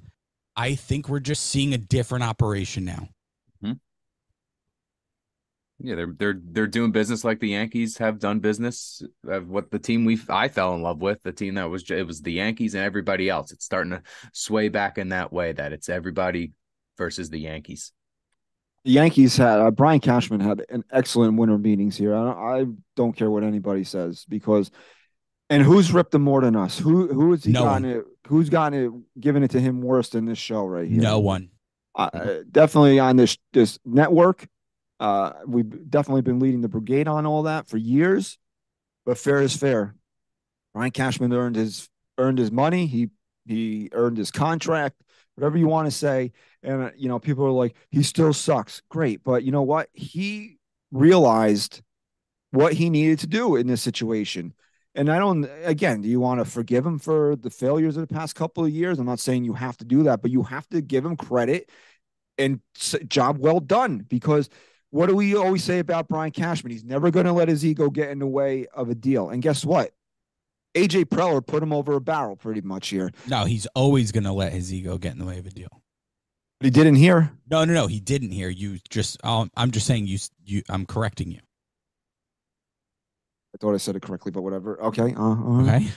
I 0.56 0.75
think 0.75 1.08
we're 1.08 1.19
just 1.19 1.43
seeing 1.43 1.73
a 1.73 1.77
different 1.77 2.23
operation 2.23 2.84
now. 2.84 3.10
Yeah, 5.84 5.96
they're 5.96 6.13
they're 6.17 6.39
they're 6.44 6.67
doing 6.67 6.91
business 6.91 7.24
like 7.24 7.39
the 7.39 7.50
Yankees 7.50 7.98
have 7.98 8.20
done 8.20 8.39
business 8.39 9.02
of 9.28 9.50
what 9.50 9.72
the 9.72 9.80
team 9.80 10.06
we 10.06 10.20
I 10.30 10.48
fell 10.48 10.76
in 10.76 10.82
love 10.82 11.02
with, 11.02 11.24
the 11.24 11.32
team 11.32 11.56
that 11.56 11.70
was 11.70 11.89
it 11.89 12.06
was 12.06 12.22
the 12.22 12.34
Yankees 12.34 12.76
and 12.76 12.84
everybody 12.84 13.30
else. 13.30 13.52
It's 13.52 13.65
starting 13.65 13.91
to 13.91 14.04
sway 14.32 14.70
back 14.70 14.98
in 14.98 15.10
that 15.10 15.34
way 15.34 15.54
that 15.54 15.74
it's 15.74 15.89
everybody 15.89 16.54
versus 16.98 17.30
the 17.30 17.39
Yankees. 17.39 17.94
The 18.84 18.91
Yankees 18.91 19.38
had 19.38 19.60
uh, 19.60 19.72
Brian 19.72 20.00
Cashman 20.00 20.39
had 20.39 20.63
an 20.70 20.84
excellent 20.91 21.38
winter 21.38 21.58
meetings 21.58 21.98
here. 21.98 22.15
I 22.15 22.24
don't, 22.24 22.38
I 22.38 22.65
don't 22.96 23.13
care 23.13 23.30
what 23.32 23.44
anybody 23.44 23.84
says 23.84 24.26
because, 24.28 24.72
and 25.50 25.63
who's 25.63 25.91
ripped 25.91 26.12
them 26.12 26.24
more 26.24 26.41
than 26.41 26.56
us? 26.56 26.78
Who 26.78 27.08
who 27.08 27.32
has 27.32 27.44
he 27.44 27.52
No 27.52 27.63
gotten 27.63 27.86
it? 27.86 28.06
Who's 28.28 28.50
gotten 28.50 28.80
it? 28.86 28.91
Given 29.20 29.44
it 29.44 29.52
to 29.52 29.60
him 29.60 29.82
worse 29.82 30.10
than 30.10 30.26
this 30.26 30.38
show 30.38 30.63
right 30.65 30.88
here? 30.89 31.02
No 31.02 31.20
one. 31.20 31.50
uh, 31.96 32.38
definitely 32.52 33.00
on 33.00 33.17
this 33.17 33.38
this 33.54 33.80
network. 33.86 34.48
Uh, 35.02 35.34
we've 35.48 35.90
definitely 35.90 36.22
been 36.22 36.40
leading 36.40 36.62
the 36.62 36.70
brigade 36.70 37.08
on 37.08 37.26
all 37.26 37.44
that 37.44 37.68
for 37.68 37.78
years, 37.78 38.38
but 39.04 39.18
fair 39.18 39.42
is 39.42 39.56
fair. 39.58 39.96
Brian 40.76 40.92
Cashman 40.92 41.34
earned 41.34 41.56
his 41.56 41.90
earned 42.20 42.38
his 42.38 42.52
money. 42.52 42.86
He 42.86 43.10
he 43.48 43.90
earned 43.94 44.18
his 44.18 44.30
contract. 44.30 45.02
Whatever 45.36 45.58
you 45.58 45.68
want 45.68 45.88
to 45.88 45.92
say, 45.92 46.34
and 46.62 46.84
uh, 46.84 46.92
you 46.96 47.10
know 47.10 47.18
people 47.18 47.44
are 47.46 47.52
like 47.52 47.76
he 47.90 48.04
still 48.04 48.32
sucks. 48.32 48.84
Great, 48.90 49.24
but 49.24 49.44
you 49.44 49.52
know 49.52 49.64
what? 49.64 49.90
He 49.92 50.60
realized 50.92 51.82
what 52.52 52.74
he 52.74 52.92
needed 52.92 53.18
to 53.20 53.28
do 53.28 53.56
in 53.56 53.66
this 53.66 53.82
situation. 53.82 54.54
And 54.94 55.10
I 55.10 55.18
don't, 55.20 55.50
again, 55.64 56.02
do 56.02 56.10
you 56.10 56.20
want 56.20 56.42
to 56.42 56.46
forgive 56.46 56.86
him 56.86 57.00
for 57.00 57.38
the 57.38 57.50
failures 57.50 57.96
of 57.96 58.06
the 58.06 58.14
past 58.14 58.36
couple 58.36 58.66
of 58.66 58.72
years? 58.72 59.00
I'm 59.00 59.06
not 59.06 59.22
saying 59.22 59.46
you 59.46 59.54
have 59.54 59.78
to 59.78 59.86
do 59.86 60.04
that, 60.04 60.22
but 60.22 60.32
you 60.32 60.44
have 60.44 60.68
to 60.70 60.82
give 60.82 61.06
him 61.06 61.16
credit 61.16 61.70
and 62.38 62.60
job 63.08 63.38
well 63.40 63.62
done 63.62 64.00
because 64.00 64.50
what 64.91 65.08
do 65.08 65.15
we 65.15 65.36
always 65.36 65.63
say 65.63 65.80
about 65.80 66.08
Brian 66.08 66.32
Cashman? 66.32 66.71
He's 66.71 66.84
never 66.84 67.12
going 67.12 67.25
to 67.25 67.32
let 67.34 67.47
his 67.47 67.65
ego 67.65 67.89
get 67.89 68.10
in 68.10 68.19
the 68.19 68.27
way 68.27 68.67
of 68.73 68.89
a 68.89 68.95
deal. 68.95 69.30
And 69.30 69.41
guess 69.41 69.65
what? 69.65 69.91
AJ 70.75 71.06
Preller 71.06 71.45
put 71.45 71.63
him 71.63 71.73
over 71.73 71.93
a 71.93 72.01
barrel 72.01 72.36
pretty 72.36 72.62
much 72.62 72.89
here. 72.89 73.12
No, 73.27 73.45
he's 73.45 73.65
always 73.67 74.12
going 74.12 74.23
to 74.25 74.32
let 74.32 74.54
his 74.54 74.73
ego 74.73 74.97
get 74.97 75.13
in 75.13 75.19
the 75.19 75.25
way 75.25 75.39
of 75.39 75.45
a 75.45 75.49
deal. 75.49 75.82
But 76.60 76.65
he 76.65 76.71
didn't 76.71 76.95
hear. 76.95 77.32
No, 77.49 77.65
no, 77.65 77.73
no. 77.73 77.88
He 77.88 77.99
didn't 77.99 78.32
hear 78.32 78.49
you. 78.49 78.77
Just, 78.89 79.23
um, 79.25 79.49
I'm 79.58 79.71
just 79.71 79.88
saying 79.88 80.08
you. 80.08 80.19
You. 80.45 80.62
I'm 80.69 80.86
correcting 80.86 81.32
you. 81.32 81.39
I 83.54 83.58
thought 83.60 83.73
I 83.73 83.77
said 83.77 83.95
it 83.95 84.01
correctly, 84.01 84.32
but 84.32 84.43
whatever. 84.43 84.82
Okay. 84.84 85.13
Uh, 85.15 85.32
uh, 85.32 85.62
Okay. 85.63 85.88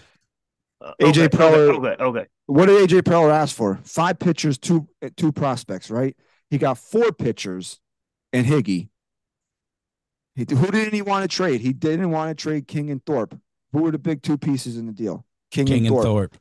Uh, 0.80 0.92
AJ 1.00 1.08
okay, 1.08 1.28
Preller- 1.28 1.68
Okay, 1.76 1.88
okay, 1.88 2.02
okay. 2.02 2.26
What 2.46 2.66
did 2.66 2.88
AJ 2.88 3.02
Preller 3.02 3.32
ask 3.32 3.54
for? 3.54 3.78
Five 3.84 4.18
pitchers, 4.18 4.58
two 4.58 4.86
two 5.16 5.32
prospects, 5.32 5.90
right? 5.90 6.14
He 6.50 6.58
got 6.58 6.76
four 6.78 7.10
pitchers 7.12 7.80
and 8.34 8.46
Higgy. 8.46 8.88
He, 10.34 10.44
who 10.50 10.70
didn't 10.70 10.92
he 10.92 11.02
want 11.02 11.22
to 11.22 11.34
trade? 11.34 11.60
He 11.60 11.72
didn't 11.72 12.10
want 12.10 12.36
to 12.36 12.42
trade 12.42 12.66
King 12.66 12.90
and 12.90 13.04
Thorpe. 13.06 13.38
Who 13.72 13.82
were 13.82 13.92
the 13.92 13.98
big 13.98 14.22
two 14.22 14.36
pieces 14.36 14.76
in 14.76 14.86
the 14.86 14.92
deal? 14.92 15.24
King, 15.50 15.66
King 15.66 15.86
and 15.86 15.86
and 15.86 15.94
Thorpe. 15.94 16.04
Thorpe. 16.04 16.36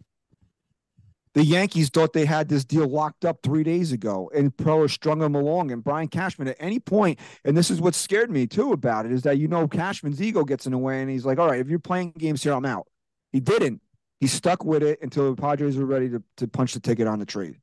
The 1.36 1.44
Yankees 1.44 1.90
thought 1.90 2.14
they 2.14 2.26
had 2.26 2.48
this 2.48 2.64
deal 2.64 2.88
locked 2.88 3.26
up 3.26 3.40
three 3.42 3.64
days 3.64 3.92
ago, 3.92 4.30
and 4.36 4.56
Preller 4.56 4.90
strung 4.90 5.20
them 5.20 5.34
along. 5.34 5.72
And 5.72 5.84
Brian 5.84 6.08
Cashman, 6.08 6.48
at 6.48 6.58
any 6.60 6.80
point, 6.80 7.20
and 7.44 7.58
this 7.58 7.72
is 7.72 7.82
what 7.82 7.96
scared 7.96 8.30
me 8.30 8.46
too 8.46 8.72
about 8.72 9.06
it, 9.06 9.12
is 9.12 9.24
that 9.24 9.40
you 9.40 9.48
know 9.48 9.68
Cashman's 9.68 10.22
ego 10.22 10.44
gets 10.44 10.68
in 10.68 10.74
the 10.74 10.78
way, 10.78 11.02
and 11.02 11.10
he's 11.10 11.26
like, 11.26 11.40
"All 11.40 11.48
right, 11.48 11.60
if 11.60 11.70
you're 11.70 11.80
playing 11.80 12.14
games 12.18 12.44
here, 12.44 12.54
I'm 12.54 12.66
out." 12.66 12.88
He 13.32 13.40
didn't. 13.40 13.82
He 14.20 14.28
stuck 14.28 14.64
with 14.64 14.84
it 14.84 15.00
until 15.02 15.34
the 15.34 15.42
Padres 15.42 15.76
were 15.76 15.86
ready 15.86 16.10
to, 16.10 16.24
to 16.38 16.48
punch 16.48 16.76
the 16.76 16.80
ticket 16.80 17.08
on 17.08 17.20
the 17.20 17.26
trade. 17.26 17.58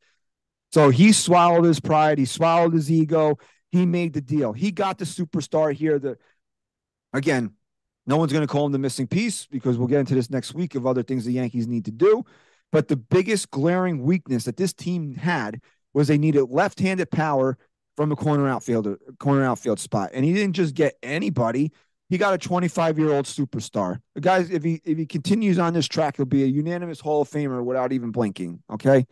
So 0.72 0.90
he 0.90 1.12
swallowed 1.12 1.64
his 1.64 1.80
pride. 1.80 2.18
He 2.18 2.24
swallowed 2.24 2.74
his 2.74 2.90
ego. 2.90 3.38
He 3.70 3.86
made 3.86 4.12
the 4.12 4.20
deal. 4.20 4.52
He 4.52 4.70
got 4.72 4.98
the 4.98 5.04
superstar 5.04 5.72
here. 5.72 5.98
That 5.98 6.18
again, 7.12 7.54
no 8.06 8.16
one's 8.16 8.32
going 8.32 8.46
to 8.46 8.52
call 8.52 8.66
him 8.66 8.72
the 8.72 8.78
missing 8.78 9.06
piece 9.06 9.46
because 9.46 9.78
we'll 9.78 9.88
get 9.88 10.00
into 10.00 10.14
this 10.14 10.30
next 10.30 10.54
week 10.54 10.74
of 10.74 10.86
other 10.86 11.02
things 11.02 11.24
the 11.24 11.32
Yankees 11.32 11.68
need 11.68 11.84
to 11.84 11.92
do. 11.92 12.24
But 12.72 12.88
the 12.88 12.96
biggest 12.96 13.50
glaring 13.50 14.02
weakness 14.02 14.44
that 14.44 14.56
this 14.56 14.72
team 14.72 15.14
had 15.14 15.60
was 15.92 16.08
they 16.08 16.18
needed 16.18 16.44
left-handed 16.44 17.10
power 17.10 17.58
from 17.96 18.12
a 18.12 18.16
corner 18.16 18.48
outfielder, 18.48 18.98
corner 19.18 19.44
outfield 19.44 19.80
spot, 19.80 20.10
and 20.14 20.24
he 20.24 20.32
didn't 20.32 20.54
just 20.54 20.74
get 20.74 20.94
anybody. 21.02 21.72
He 22.08 22.18
got 22.18 22.34
a 22.34 22.48
25-year-old 22.48 23.26
superstar. 23.26 24.00
The 24.14 24.20
guys, 24.20 24.50
if 24.50 24.64
he 24.64 24.80
if 24.84 24.98
he 24.98 25.06
continues 25.06 25.58
on 25.58 25.74
this 25.74 25.86
track, 25.86 26.16
he'll 26.16 26.26
be 26.26 26.42
a 26.42 26.46
unanimous 26.46 27.00
Hall 27.00 27.22
of 27.22 27.30
Famer 27.30 27.62
without 27.64 27.92
even 27.92 28.10
blinking. 28.10 28.62
Okay, 28.70 29.06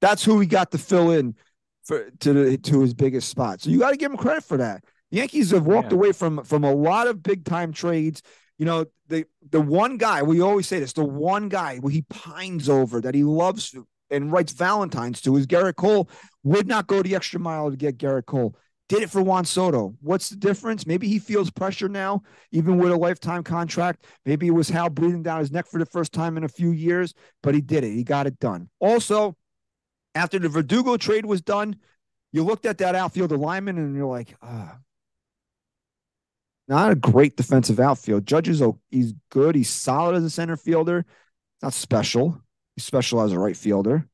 that's 0.00 0.24
who 0.24 0.40
he 0.40 0.46
got 0.46 0.70
to 0.70 0.78
fill 0.78 1.10
in 1.10 1.36
for 1.90 2.10
to 2.20 2.32
the, 2.32 2.56
to 2.58 2.80
his 2.80 2.94
biggest 2.94 3.28
spot. 3.28 3.60
So 3.60 3.70
you 3.70 3.78
got 3.78 3.90
to 3.90 3.96
give 3.96 4.10
him 4.10 4.16
credit 4.16 4.44
for 4.44 4.56
that. 4.56 4.84
The 5.10 5.18
Yankees 5.18 5.50
have 5.50 5.66
walked 5.66 5.90
Yeah. 5.92 5.98
away 5.98 6.12
from 6.12 6.44
from 6.44 6.64
a 6.64 6.72
lot 6.72 7.08
of 7.08 7.22
big 7.22 7.44
time 7.44 7.72
trades. 7.72 8.22
You 8.58 8.66
know, 8.66 8.86
the 9.08 9.24
the 9.50 9.60
one 9.60 9.96
guy 9.96 10.22
we 10.22 10.40
always 10.40 10.66
say 10.68 10.78
this, 10.80 10.92
the 10.92 11.04
one 11.04 11.48
guy 11.48 11.78
who 11.80 11.88
he 11.88 12.02
pines 12.02 12.68
over 12.68 13.00
that 13.00 13.14
he 13.14 13.24
loves 13.24 13.74
and 14.10 14.30
writes 14.32 14.52
Valentine's 14.52 15.20
to 15.22 15.36
is 15.36 15.46
Gerrit 15.46 15.76
Cole. 15.76 16.08
Would 16.44 16.66
not 16.66 16.86
go 16.86 17.02
the 17.02 17.14
extra 17.14 17.40
mile 17.40 17.70
to 17.70 17.76
get 17.76 17.98
Gerrit 17.98 18.26
Cole. 18.26 18.54
Did 18.88 19.02
it 19.02 19.10
for 19.10 19.22
Juan 19.22 19.44
Soto. 19.44 19.94
What's 20.00 20.30
the 20.30 20.36
difference? 20.36 20.84
Maybe 20.84 21.06
he 21.06 21.20
feels 21.20 21.48
pressure 21.48 21.88
now, 21.88 22.22
even 22.50 22.76
with 22.76 22.90
a 22.90 22.96
lifetime 22.96 23.44
contract. 23.44 24.04
Maybe 24.26 24.48
it 24.48 24.50
was 24.50 24.68
Hal 24.68 24.90
breathing 24.90 25.22
down 25.22 25.38
his 25.38 25.52
neck 25.52 25.66
for 25.68 25.78
the 25.78 25.86
first 25.86 26.12
time 26.12 26.36
in 26.36 26.42
a 26.42 26.48
few 26.48 26.72
years, 26.72 27.14
but 27.42 27.54
he 27.54 27.60
did 27.60 27.84
it. 27.84 27.92
He 27.94 28.02
got 28.02 28.26
it 28.26 28.38
done. 28.40 28.68
Also, 28.80 29.36
after 30.14 30.38
the 30.38 30.48
Verdugo 30.48 30.96
trade 30.96 31.26
was 31.26 31.40
done, 31.40 31.76
you 32.32 32.44
looked 32.44 32.66
at 32.66 32.78
that 32.78 32.94
outfield 32.94 33.32
alignment 33.32 33.78
and 33.78 33.96
you're 33.96 34.06
like, 34.06 34.34
ah, 34.42 34.78
not 36.68 36.92
a 36.92 36.94
great 36.94 37.36
defensive 37.36 37.80
outfield. 37.80 38.26
Judge 38.26 38.48
is 38.48 38.62
he's 38.90 39.12
good. 39.30 39.56
He's 39.56 39.68
solid 39.68 40.14
as 40.14 40.24
a 40.24 40.30
center 40.30 40.56
fielder. 40.56 41.04
Not 41.62 41.72
special. 41.72 42.40
He's 42.76 42.84
special 42.84 43.20
as 43.20 43.32
a 43.32 43.38
right 43.38 43.56
fielder. 43.56 44.06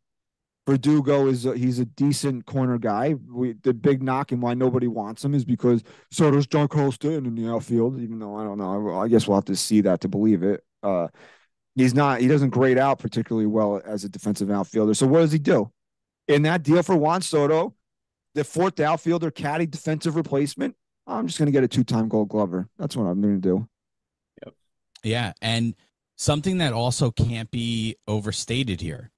Verdugo 0.66 1.28
is 1.28 1.46
a, 1.46 1.56
he's 1.56 1.78
a 1.78 1.84
decent 1.84 2.46
corner 2.46 2.78
guy. 2.78 3.14
We, 3.30 3.52
the 3.62 3.72
big 3.72 4.02
knock 4.02 4.32
and 4.32 4.42
why 4.42 4.54
nobody 4.54 4.88
wants 4.88 5.24
him 5.24 5.32
is 5.34 5.44
because 5.44 5.84
so 6.10 6.30
does 6.30 6.46
John 6.46 6.66
Colston 6.66 7.24
in 7.26 7.34
the 7.36 7.48
outfield. 7.48 8.00
Even 8.00 8.18
though 8.18 8.34
I 8.34 8.42
don't 8.42 8.58
know, 8.58 8.90
I, 8.90 9.04
I 9.04 9.08
guess 9.08 9.28
we'll 9.28 9.36
have 9.36 9.44
to 9.44 9.54
see 9.54 9.82
that 9.82 10.00
to 10.00 10.08
believe 10.08 10.42
it. 10.42 10.64
Uh, 10.82 11.08
he's 11.76 11.94
not. 11.94 12.20
He 12.20 12.26
doesn't 12.26 12.50
grade 12.50 12.78
out 12.78 12.98
particularly 12.98 13.46
well 13.46 13.80
as 13.84 14.02
a 14.02 14.08
defensive 14.08 14.50
outfielder. 14.50 14.94
So 14.94 15.06
what 15.06 15.20
does 15.20 15.30
he 15.30 15.38
do? 15.38 15.70
In 16.28 16.42
that 16.42 16.62
deal 16.62 16.82
for 16.82 16.96
Juan 16.96 17.22
Soto, 17.22 17.74
the 18.34 18.44
fourth 18.44 18.80
outfielder, 18.80 19.30
caddy 19.30 19.66
defensive 19.66 20.16
replacement. 20.16 20.74
I'm 21.06 21.26
just 21.26 21.38
going 21.38 21.46
to 21.46 21.52
get 21.52 21.62
a 21.62 21.68
two-time 21.68 22.08
Gold 22.08 22.28
Glover. 22.28 22.68
That's 22.78 22.96
what 22.96 23.04
I'm 23.04 23.20
going 23.20 23.40
to 23.40 23.48
do. 23.48 23.68
Yep. 24.44 24.54
Yeah, 25.04 25.32
and 25.40 25.74
something 26.16 26.58
that 26.58 26.72
also 26.72 27.10
can't 27.10 27.50
be 27.50 27.96
overstated 28.08 28.80
here. 28.80 29.12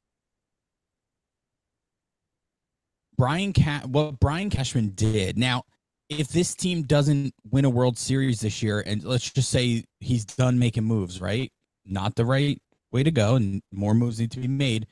Brian 3.16 3.52
Ca- 3.52 3.86
what 3.86 4.20
Brian 4.20 4.50
Cashman 4.50 4.90
did. 4.90 5.38
Now, 5.38 5.64
if 6.08 6.28
this 6.28 6.54
team 6.54 6.82
doesn't 6.82 7.34
win 7.50 7.64
a 7.64 7.70
World 7.70 7.98
Series 7.98 8.40
this 8.40 8.62
year, 8.62 8.82
and 8.86 9.02
let's 9.02 9.30
just 9.30 9.50
say 9.50 9.84
he's 10.00 10.24
done 10.24 10.58
making 10.58 10.84
moves, 10.84 11.20
right? 11.20 11.50
Not 11.84 12.14
the 12.14 12.24
right 12.24 12.60
way 12.92 13.02
to 13.02 13.10
go, 13.10 13.34
and 13.36 13.62
more 13.72 13.94
moves 13.94 14.20
need 14.20 14.30
to 14.32 14.40
be 14.40 14.48
made. 14.48 14.86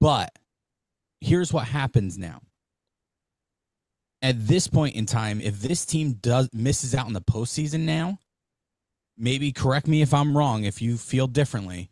But 0.00 0.36
here's 1.24 1.52
what 1.52 1.66
happens 1.66 2.18
now. 2.18 2.40
at 4.22 4.46
this 4.46 4.66
point 4.68 4.96
in 4.96 5.04
time, 5.06 5.40
if 5.40 5.60
this 5.60 5.84
team 5.84 6.14
does 6.14 6.48
misses 6.52 6.94
out 6.94 7.06
in 7.06 7.12
the 7.12 7.20
postseason 7.20 7.80
now, 7.80 8.18
maybe 9.18 9.52
correct 9.52 9.86
me 9.86 10.00
if 10.00 10.14
I'm 10.14 10.36
wrong. 10.36 10.64
If 10.64 10.80
you 10.80 10.96
feel 10.96 11.26
differently, 11.26 11.90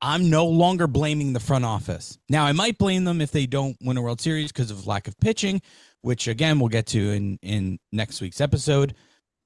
I'm 0.00 0.30
no 0.30 0.46
longer 0.46 0.86
blaming 0.86 1.32
the 1.32 1.40
front 1.40 1.64
office. 1.64 2.18
Now, 2.28 2.44
I 2.44 2.52
might 2.52 2.78
blame 2.78 3.04
them 3.04 3.20
if 3.20 3.32
they 3.32 3.46
don't 3.46 3.76
win 3.82 3.96
a 3.96 4.02
World 4.02 4.20
Series 4.20 4.52
because 4.52 4.70
of 4.70 4.86
lack 4.86 5.08
of 5.08 5.18
pitching, 5.18 5.60
which 6.02 6.28
again 6.28 6.60
we'll 6.60 6.68
get 6.68 6.86
to 6.88 7.10
in 7.10 7.38
in 7.42 7.78
next 7.90 8.20
week's 8.20 8.40
episode. 8.40 8.94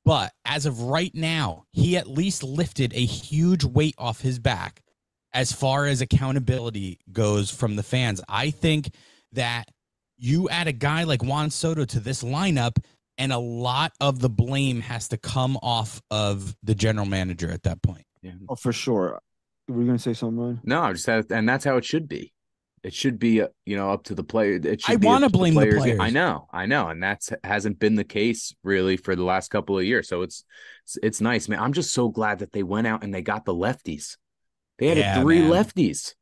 But 0.05 0.33
as 0.45 0.67
of 0.67 0.83
right 0.83 1.15
now, 1.15 1.65
he 1.73 1.97
at 1.97 2.07
least 2.07 2.43
lifted 2.45 2.93
a 2.95 3.05
huge 3.05 3.65
weight 3.65 3.95
off 3.99 4.21
his 4.21 4.39
back 4.39 4.83
as 5.33 5.53
far 5.53 5.87
as 5.87 6.01
accountability 6.03 7.01
goes 7.13 7.51
from 7.51 7.77
the 7.77 7.83
fans. 7.83 8.21
I 8.29 8.51
think 8.51 8.91
that 9.37 9.65
you 10.19 10.49
add 10.49 10.69
a 10.69 10.73
guy 10.73 11.05
like 11.05 11.23
Juan 11.23 11.51
Soto 11.51 11.85
to 11.85 12.01
this 12.01 12.23
lineup, 12.23 12.77
and 13.19 13.33
a 13.33 13.39
lot 13.39 13.93
of 14.01 14.19
the 14.21 14.29
blame 14.29 14.81
has 14.83 15.09
to 15.09 15.17
come 15.17 15.57
off 15.63 16.03
of 16.11 16.55
the 16.63 16.75
general 16.75 17.07
manager 17.07 17.51
at 17.51 17.63
that 17.63 17.83
point. 17.83 18.05
Yeah. 18.23 18.33
Oh, 18.49 18.57
for 18.57 18.73
sure. 18.73 19.21
Were 19.69 19.81
you 19.81 19.87
going 19.87 19.97
to 19.99 20.03
say 20.03 20.13
something, 20.13 20.39
Ryan? 20.39 20.61
No, 20.65 20.83
I 20.83 20.93
just 20.93 21.07
had, 21.07 21.27
and 21.31 21.49
that's 21.49 21.65
how 21.65 21.77
it 21.77 21.85
should 21.85 22.09
be. 22.09 22.33
It 22.83 22.95
should 22.95 23.19
be, 23.19 23.43
uh, 23.43 23.49
you 23.65 23.77
know, 23.77 23.91
up 23.91 24.05
to 24.05 24.15
the 24.15 24.23
player. 24.23 24.61
It 24.63 24.81
should 24.81 25.05
I 25.05 25.07
wanna 25.07 25.27
up 25.27 25.33
to 25.33 25.39
blame 25.39 25.55
the 25.55 25.97
I 26.01 26.11
know, 26.11 26.47
I 26.53 26.67
know, 26.67 26.89
and 26.89 27.03
that's 27.03 27.33
hasn't 27.43 27.81
been 27.81 27.97
the 27.97 28.05
case 28.05 28.55
really 28.63 28.97
for 28.97 29.17
the 29.17 29.25
last 29.25 29.49
couple 29.49 29.77
of 29.77 29.85
years. 29.85 30.09
So 30.09 30.23
it's 30.23 30.45
it's, 30.85 30.99
it's 31.03 31.21
nice, 31.21 31.49
man. 31.49 31.59
I'm 31.59 31.73
just 31.73 31.93
so 31.93 32.09
glad 32.09 32.39
that 32.39 32.53
they 32.53 32.63
went 32.63 32.87
out 32.87 33.03
and 33.03 33.13
they 33.13 33.23
got 33.23 33.45
the 33.45 33.55
lefties. 33.55 34.17
They 34.79 34.87
had 34.87 34.99
Yeah, 34.99 35.21
three 35.21 35.41
man. 35.41 35.51
lefties. 35.51 36.15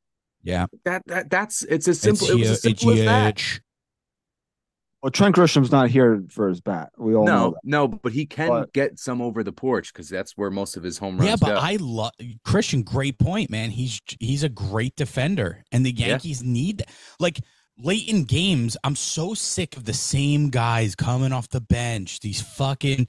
Yeah, 0.45 0.67
That 0.85 1.03
that 1.07 1.31
that's 1.31 1.63
it's 1.65 1.89
as 1.89 1.99
simple. 2.01 2.27
It's 2.27 2.35
it 2.35 2.39
was 2.39 2.47
hu- 2.49 2.53
as 2.53 2.63
simple 2.63 2.91
it's 2.91 3.01
as 3.01 3.05
that. 3.07 3.39
huge. 3.41 3.61
Well, 5.03 5.11
Trent 5.11 5.35
Grisham's 5.35 5.71
not 5.71 5.91
here 5.91 6.25
for 6.31 6.49
his 6.49 6.63
bat. 6.63 6.91
We 6.97 7.15
all 7.15 7.27
know 7.27 7.33
No, 7.33 7.51
that. 7.51 7.61
no, 7.65 7.89
but 7.89 8.13
he 8.13 8.25
can 8.25 8.49
But- 8.49 8.73
get 8.73 8.99
some 8.99 9.21
over 9.21 9.43
the 9.45 9.53
porch 9.53 9.93
because 9.93 10.09
that's 10.09 10.33
where 10.37 10.51
most 10.51 10.77
of 10.79 10.83
his 10.83 10.97
home 10.97 11.19
runs 11.19 11.29
Yeah, 11.29 11.37
but 11.39 11.47
go. 11.49 11.57
I 11.57 11.77
love 11.77 12.13
Christian. 12.45 12.83
Great 12.83 13.19
point, 13.19 13.51
man. 13.51 13.71
He's 13.71 14.01
he's 14.21 14.43
a 14.43 14.49
great 14.49 14.97
defender, 14.97 15.63
and 15.73 15.85
the 15.85 15.93
Yeah. 15.93 16.09
Yankees 16.09 16.43
need. 16.43 16.85
Like 17.21 17.41
late 17.77 18.09
in 18.09 18.25
games, 18.25 18.77
I'm 18.85 18.97
so 18.97 19.35
sick 19.35 19.77
of 19.77 19.85
the 19.85 19.93
same 19.93 20.49
guys 20.49 20.95
coming 20.95 21.33
off 21.33 21.49
the 21.49 21.61
bench. 21.61 22.21
These 22.21 22.41
fucking, 22.41 23.07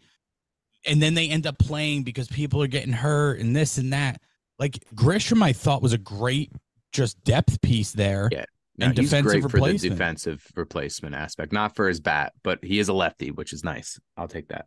and 0.86 1.02
then 1.02 1.13
they 1.13 1.30
end 1.30 1.48
up 1.48 1.58
playing 1.60 2.04
because 2.04 2.28
people 2.28 2.62
are 2.62 2.67
getting 2.67 2.93
hurt 2.93 3.39
and 3.39 3.56
this 3.56 3.78
and 3.78 3.93
that. 3.93 4.21
Like 4.60 4.80
Grisham, 4.95 5.41
I 5.43 5.54
thought 5.54 5.82
was 5.82 5.93
a 5.93 5.98
great 5.98 6.52
just 6.95 7.23
depth 7.23 7.62
piece 7.62 7.91
there. 7.91 8.29
Yeah. 8.31 8.45
No, 8.77 8.88
and 8.88 8.97
he's 8.97 9.10
defensive 9.10 9.31
great 9.31 9.41
for 9.43 9.47
the 9.47 9.53
replacement. 9.53 9.93
defensive 9.93 10.51
replacement 10.55 11.15
aspect, 11.15 11.53
not 11.53 11.75
for 11.75 11.88
his 11.88 12.01
bat, 12.01 12.34
but 12.43 12.63
he 12.63 12.79
is 12.79 12.89
a 12.89 12.93
lefty, 12.93 13.31
which 13.31 13.53
is 13.53 13.63
nice. 13.63 13.99
I'll 14.17 14.27
take 14.27 14.49
that. 14.49 14.65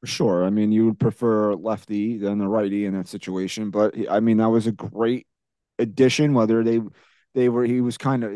For 0.00 0.06
sure. 0.06 0.44
I 0.44 0.50
mean, 0.50 0.72
you 0.72 0.86
would 0.86 0.98
prefer 0.98 1.54
lefty 1.54 2.16
than 2.16 2.38
the 2.38 2.48
righty 2.48 2.86
in 2.86 2.94
that 2.94 3.08
situation, 3.08 3.70
but 3.70 3.94
I 4.08 4.20
mean, 4.20 4.38
that 4.38 4.48
was 4.48 4.66
a 4.66 4.72
great 4.72 5.26
addition. 5.78 6.32
Whether 6.32 6.64
they 6.64 6.80
they 7.34 7.48
were, 7.48 7.64
he 7.64 7.80
was 7.80 7.98
kind 7.98 8.24
of 8.24 8.32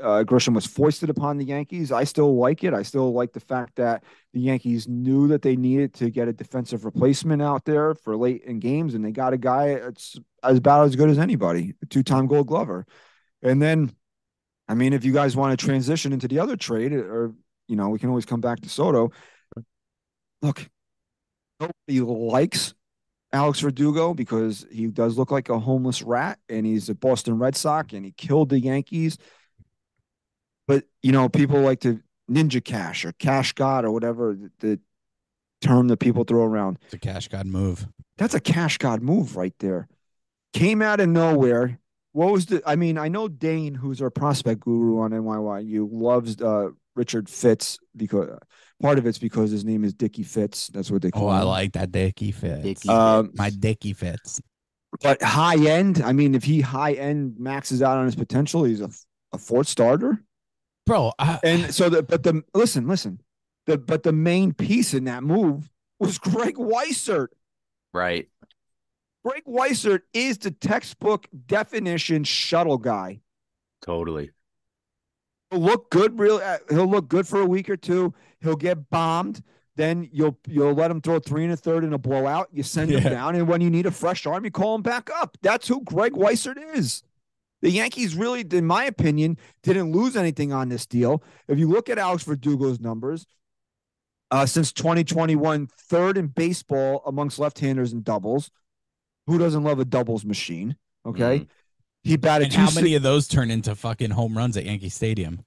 uh, 0.00 0.24
Grisham 0.24 0.54
was 0.54 0.66
foisted 0.66 1.10
upon 1.10 1.36
the 1.36 1.44
Yankees. 1.44 1.92
I 1.92 2.04
still 2.04 2.36
like 2.36 2.64
it. 2.64 2.72
I 2.72 2.82
still 2.82 3.12
like 3.12 3.32
the 3.32 3.40
fact 3.40 3.76
that 3.76 4.04
the 4.32 4.40
Yankees 4.40 4.88
knew 4.88 5.28
that 5.28 5.42
they 5.42 5.56
needed 5.56 5.94
to 5.94 6.10
get 6.10 6.28
a 6.28 6.32
defensive 6.32 6.84
replacement 6.84 7.42
out 7.42 7.64
there 7.64 7.94
for 7.94 8.16
late 8.16 8.42
in 8.44 8.58
games, 8.58 8.94
and 8.94 9.04
they 9.04 9.12
got 9.12 9.32
a 9.32 9.38
guy 9.38 9.74
that's 9.74 10.18
as 10.42 10.58
about 10.58 10.86
as 10.86 10.96
good 10.96 11.10
as 11.10 11.18
anybody, 11.18 11.74
a 11.82 11.86
two-time 11.86 12.26
Gold 12.26 12.46
Glover. 12.46 12.86
And 13.42 13.60
then, 13.60 13.94
I 14.68 14.74
mean, 14.74 14.92
if 14.92 15.04
you 15.04 15.12
guys 15.12 15.36
want 15.36 15.58
to 15.58 15.64
transition 15.64 16.12
into 16.12 16.28
the 16.28 16.38
other 16.38 16.56
trade, 16.56 16.92
or 16.92 17.34
you 17.68 17.76
know, 17.76 17.88
we 17.88 17.98
can 17.98 18.08
always 18.08 18.26
come 18.26 18.40
back 18.40 18.60
to 18.60 18.68
Soto. 18.68 19.10
Look, 20.42 20.68
nobody 21.60 22.00
likes 22.00 22.74
Alex 23.32 23.60
Verdugo 23.60 24.14
because 24.14 24.66
he 24.70 24.86
does 24.86 25.18
look 25.18 25.30
like 25.30 25.48
a 25.48 25.58
homeless 25.58 26.02
rat 26.02 26.38
and 26.48 26.64
he's 26.64 26.88
a 26.88 26.94
Boston 26.94 27.38
Red 27.38 27.56
Sox 27.56 27.92
and 27.92 28.04
he 28.04 28.12
killed 28.12 28.48
the 28.48 28.60
Yankees. 28.60 29.18
But 30.66 30.84
you 31.02 31.12
know, 31.12 31.28
people 31.28 31.60
like 31.60 31.80
to 31.80 32.00
ninja 32.30 32.64
cash 32.64 33.04
or 33.04 33.12
cash 33.12 33.52
god 33.52 33.84
or 33.84 33.90
whatever 33.92 34.34
the, 34.34 34.50
the 34.66 34.80
term 35.60 35.88
that 35.88 35.98
people 35.98 36.24
throw 36.24 36.44
around. 36.44 36.78
It's 36.84 36.94
a 36.94 36.98
cash 36.98 37.28
god 37.28 37.46
move. 37.46 37.86
That's 38.18 38.34
a 38.34 38.40
cash 38.40 38.78
god 38.78 39.02
move 39.02 39.36
right 39.36 39.54
there. 39.60 39.88
Came 40.52 40.82
out 40.82 41.00
of 41.00 41.08
nowhere. 41.08 41.78
What 42.12 42.32
was 42.32 42.46
the? 42.46 42.62
I 42.66 42.76
mean, 42.76 42.96
I 42.96 43.08
know 43.08 43.28
Dane, 43.28 43.74
who's 43.74 44.00
our 44.00 44.10
prospect 44.10 44.60
guru 44.60 45.00
on 45.00 45.10
NYYU, 45.10 45.86
loves 45.90 46.40
uh, 46.40 46.70
Richard 46.94 47.28
Fitts 47.28 47.78
because 47.94 48.30
part 48.80 48.96
of 48.98 49.06
it's 49.06 49.18
because 49.18 49.50
his 49.50 49.64
name 49.66 49.84
is 49.84 49.92
Dickie 49.92 50.22
Fitts. 50.22 50.68
That's 50.68 50.90
what 50.90 51.02
they 51.02 51.10
call 51.10 51.24
Oh, 51.24 51.28
I 51.28 51.42
like 51.42 51.72
that 51.74 51.92
Dicky 51.92 52.32
fits. 52.32 52.62
Dickey 52.62 52.88
Um, 52.88 53.32
My 53.34 53.50
Dicky 53.50 53.92
fits. 53.92 54.40
but 55.02 55.22
high 55.22 55.58
end. 55.68 56.00
I 56.02 56.12
mean, 56.12 56.34
if 56.34 56.42
he 56.44 56.62
high 56.62 56.92
end 56.94 57.38
maxes 57.38 57.82
out 57.82 57.98
on 57.98 58.06
his 58.06 58.16
potential, 58.16 58.64
he's 58.64 58.80
a, 58.80 58.88
a 59.34 59.38
fourth 59.38 59.68
starter. 59.68 60.22
Bro, 60.86 61.12
I, 61.18 61.40
And 61.42 61.74
so 61.74 61.88
the 61.88 62.02
but 62.02 62.22
the 62.22 62.42
listen, 62.54 62.86
listen, 62.86 63.20
the 63.66 63.76
but 63.76 64.04
the 64.04 64.12
main 64.12 64.52
piece 64.52 64.94
in 64.94 65.04
that 65.04 65.22
move 65.24 65.68
was 65.98 66.18
Greg 66.20 66.54
Weissert. 66.56 67.28
Right. 67.92 68.28
Greg 69.24 69.42
Weissert 69.44 70.02
is 70.14 70.38
the 70.38 70.52
textbook 70.52 71.26
definition 71.46 72.22
shuttle 72.22 72.78
guy. 72.78 73.20
Totally. 73.84 74.30
He'll 75.50 75.60
look 75.60 75.90
good, 75.90 76.18
real. 76.18 76.36
uh, 76.42 76.58
He'll 76.70 76.86
look 76.88 77.08
good 77.08 77.26
for 77.26 77.40
a 77.40 77.46
week 77.46 77.68
or 77.68 77.76
two. 77.76 78.14
He'll 78.40 78.56
get 78.56 78.88
bombed. 78.90 79.42
Then 79.74 80.08
you'll 80.12 80.38
you'll 80.46 80.72
let 80.74 80.90
him 80.90 81.00
throw 81.00 81.18
three 81.18 81.44
and 81.44 81.52
a 81.52 81.56
third 81.56 81.82
in 81.84 81.92
a 81.92 81.98
blowout. 81.98 82.48
You 82.52 82.62
send 82.62 82.90
him 82.90 83.02
down, 83.02 83.34
and 83.34 83.46
when 83.48 83.60
you 83.60 83.68
need 83.70 83.86
a 83.86 83.90
fresh 83.90 84.24
arm, 84.26 84.44
you 84.44 84.50
call 84.50 84.74
him 84.76 84.82
back 84.82 85.10
up. 85.10 85.36
That's 85.42 85.66
who 85.68 85.82
Greg 85.82 86.12
Weissert 86.12 86.56
is. 86.76 87.02
The 87.62 87.70
Yankees 87.70 88.14
really, 88.14 88.42
in 88.52 88.66
my 88.66 88.84
opinion, 88.84 89.38
didn't 89.62 89.92
lose 89.92 90.16
anything 90.16 90.52
on 90.52 90.68
this 90.68 90.86
deal. 90.86 91.22
If 91.48 91.58
you 91.58 91.68
look 91.68 91.88
at 91.88 91.98
Alex 91.98 92.24
Verdugo's 92.24 92.80
numbers, 92.80 93.26
uh, 94.30 94.44
since 94.44 94.72
2021, 94.72 95.68
third 95.78 96.18
in 96.18 96.26
baseball 96.26 97.02
amongst 97.06 97.38
left-handers 97.38 97.92
in 97.92 98.02
doubles. 98.02 98.50
Who 99.26 99.38
doesn't 99.38 99.64
love 99.64 99.78
a 99.80 99.84
doubles 99.84 100.24
machine? 100.24 100.76
Okay, 101.04 101.40
Mhm. 101.40 101.48
he 102.04 102.16
batted 102.16 102.46
and 102.46 102.54
two 102.54 102.60
how 102.60 102.70
many 102.72 102.94
of 102.94 103.02
those 103.02 103.26
turn 103.28 103.50
into 103.50 103.74
fucking 103.74 104.10
home 104.10 104.36
runs 104.36 104.56
at 104.56 104.64
Yankee 104.64 104.88
Stadium? 104.88 105.44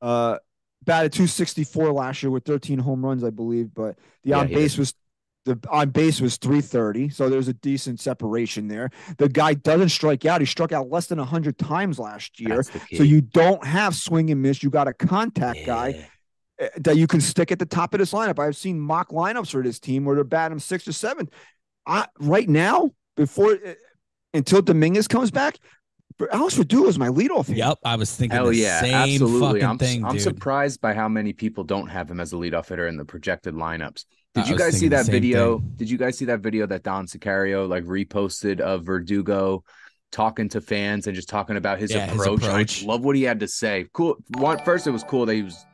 uh 0.00 0.38
batted 0.84 1.12
264 1.12 1.92
last 1.92 2.22
year 2.22 2.30
with 2.30 2.44
13 2.44 2.78
home 2.78 3.04
runs, 3.04 3.24
I 3.24 3.30
believe, 3.30 3.72
but 3.72 3.96
the 4.22 4.30
yeah, 4.30 4.38
on 4.40 4.48
base 4.48 4.76
was 4.76 4.94
the 5.44 5.58
on 5.70 5.90
base 5.90 6.20
was 6.20 6.36
330, 6.36 7.08
so 7.08 7.28
there's 7.28 7.48
a 7.48 7.54
decent 7.54 7.98
separation 8.00 8.68
there. 8.68 8.90
The 9.18 9.28
guy 9.28 9.54
doesn't 9.54 9.88
strike 9.88 10.24
out; 10.24 10.40
he 10.40 10.46
struck 10.46 10.72
out 10.72 10.88
less 10.90 11.06
than 11.06 11.18
100 11.18 11.58
times 11.58 11.98
last 11.98 12.38
year. 12.40 12.56
That's 12.56 12.70
the 12.70 12.78
key. 12.80 12.96
So 12.96 13.02
you 13.02 13.20
don't 13.20 13.64
have 13.66 13.94
swing 13.94 14.30
and 14.30 14.40
miss. 14.40 14.62
You 14.62 14.70
got 14.70 14.86
a 14.88 14.92
contact 14.92 15.60
guy 15.66 16.06
Yeah. 16.60 16.66
uh, 16.66 16.68
that 16.78 16.96
you 16.96 17.06
can 17.06 17.20
stick 17.20 17.50
at 17.50 17.58
the 17.58 17.66
top 17.66 17.92
of 17.94 17.98
this 17.98 18.12
lineup. 18.12 18.38
I've 18.38 18.56
seen 18.56 18.78
mock 18.78 19.10
lineups 19.10 19.50
for 19.50 19.62
this 19.62 19.80
team 19.80 20.04
where 20.04 20.14
they're 20.14 20.24
batting 20.24 20.52
him 20.54 20.60
sixth 20.60 20.86
or 20.86 20.92
seventh. 20.92 21.30
I, 21.86 22.06
right 22.20 22.48
now, 22.48 22.90
before 23.16 23.52
uh, 23.54 23.74
until 24.34 24.62
Dominguez 24.62 25.08
comes 25.08 25.30
back, 25.32 25.58
Alex 26.30 26.54
Verdugo 26.54 26.86
is 26.88 26.98
my 26.98 27.08
leadoff 27.08 27.46
hitter. 27.48 27.58
Yep, 27.58 27.78
I 27.84 27.96
was 27.96 28.14
thinking 28.14 28.36
Hell 28.36 28.46
the 28.46 28.56
yeah, 28.56 28.80
same 28.80 28.94
absolutely. 28.94 29.60
fucking 29.60 29.64
I'm, 29.64 29.78
thing, 29.78 30.04
I'm 30.04 30.12
dude. 30.12 30.22
surprised 30.22 30.80
by 30.80 30.94
how 30.94 31.08
many 31.08 31.32
people 31.32 31.64
don't 31.64 31.88
have 31.88 32.08
him 32.10 32.20
as 32.20 32.32
a 32.32 32.36
leadoff 32.36 32.68
hitter 32.68 32.86
in 32.86 32.96
the 32.96 33.04
projected 33.04 33.54
lineups. 33.54 34.04
Did 34.34 34.44
I 34.44 34.48
you 34.48 34.56
guys 34.58 34.78
see 34.78 34.88
that 34.88 35.06
video? 35.06 35.58
thing. 35.58 35.74
Did 35.76 35.90
you 35.90 35.98
guys 35.98 36.16
see 36.16 36.24
that 36.26 36.40
video 36.40 36.66
that 36.66 36.82
Don 36.82 37.06
Sicario 37.06 37.68
like 37.68 37.84
reposted 37.84 38.60
of 38.60 38.84
Verdugo 38.84 39.62
talking 40.10 40.48
to 40.50 40.60
fans 40.60 41.06
and 41.06 41.14
just 41.14 41.28
talking 41.28 41.56
about 41.56 41.78
his 41.78 41.90
Yeah, 41.90 42.06
his 42.06 42.20
approach? 42.20 42.42
approach. 42.44 42.82
I 42.82 42.86
love 42.86 43.04
what 43.04 43.16
he 43.16 43.22
had 43.24 43.40
to 43.40 43.48
say. 43.48 43.86
Cool. 43.92 44.16
One, 44.38 44.58
first, 44.58 44.86
it 44.86 44.90
was 44.90 45.04
cool 45.04 45.26
that 45.26 45.34
he 45.34 45.42
was 45.42 45.66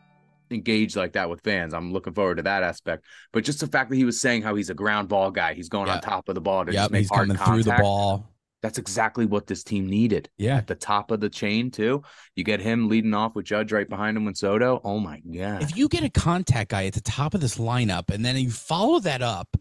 engaged 0.51 0.97
like 0.97 1.13
that 1.13 1.29
with 1.31 1.41
fans. 1.43 1.73
I'm 1.75 1.93
looking 1.93 2.15
forward 2.15 2.37
to 2.37 2.43
that 2.45 2.63
aspect. 2.63 3.05
But 3.33 3.45
just 3.45 3.61
the 3.61 3.67
fact 3.69 3.91
that 3.91 3.97
he 3.97 4.05
was 4.05 4.21
saying 4.21 4.43
how 4.43 4.55
he's 4.57 4.71
a 4.71 4.75
ground 4.75 5.09
ball 5.09 5.31
guy, 5.31 5.55
he's 5.55 5.69
going 5.69 5.89
on 5.89 6.01
top 6.01 6.29
of 6.29 6.35
the 6.35 6.41
ball 6.41 6.65
to 6.65 6.73
Yep, 6.73 6.81
just 6.81 6.91
make 6.91 7.01
he's 7.01 7.09
hard 7.11 7.29
coming 7.29 7.37
contact. 7.37 7.65
through 7.65 7.73
the 7.77 7.83
ball. 7.83 8.31
That's 8.63 8.79
exactly 8.79 9.25
what 9.25 9.47
this 9.47 9.63
team 9.63 9.87
needed 9.87 10.29
Yeah, 10.37 10.57
at 10.57 10.67
the 10.67 10.75
top 10.75 11.11
of 11.13 11.21
the 11.21 11.29
chain 11.29 11.71
too. 11.71 12.03
You 12.35 12.43
get 12.45 12.61
him 12.61 12.89
leading 12.89 13.15
off 13.15 13.35
with 13.37 13.45
Judge 13.47 13.71
right 13.73 13.89
behind 13.89 14.17
him 14.17 14.25
with 14.25 14.37
Soto. 14.37 14.81
Oh 14.83 14.99
my 14.99 15.21
god! 15.21 15.63
if 15.63 15.77
you 15.77 15.89
get 15.89 16.03
a 16.03 16.11
contact 16.11 16.71
guy 16.71 16.87
at 16.87 16.95
the 16.95 17.01
top 17.01 17.35
of 17.35 17.41
this 17.41 17.57
lineup 17.59 18.11
and 18.13 18.25
then 18.25 18.37
you 18.37 18.51
follow 18.51 18.99
that 19.01 19.23
up 19.23 19.57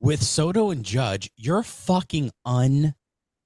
with 0.00 0.22
Soto 0.22 0.70
and 0.70 0.84
Judge, 0.84 1.30
you're 1.36 1.62
fucking 1.62 2.32
un, 2.44 2.94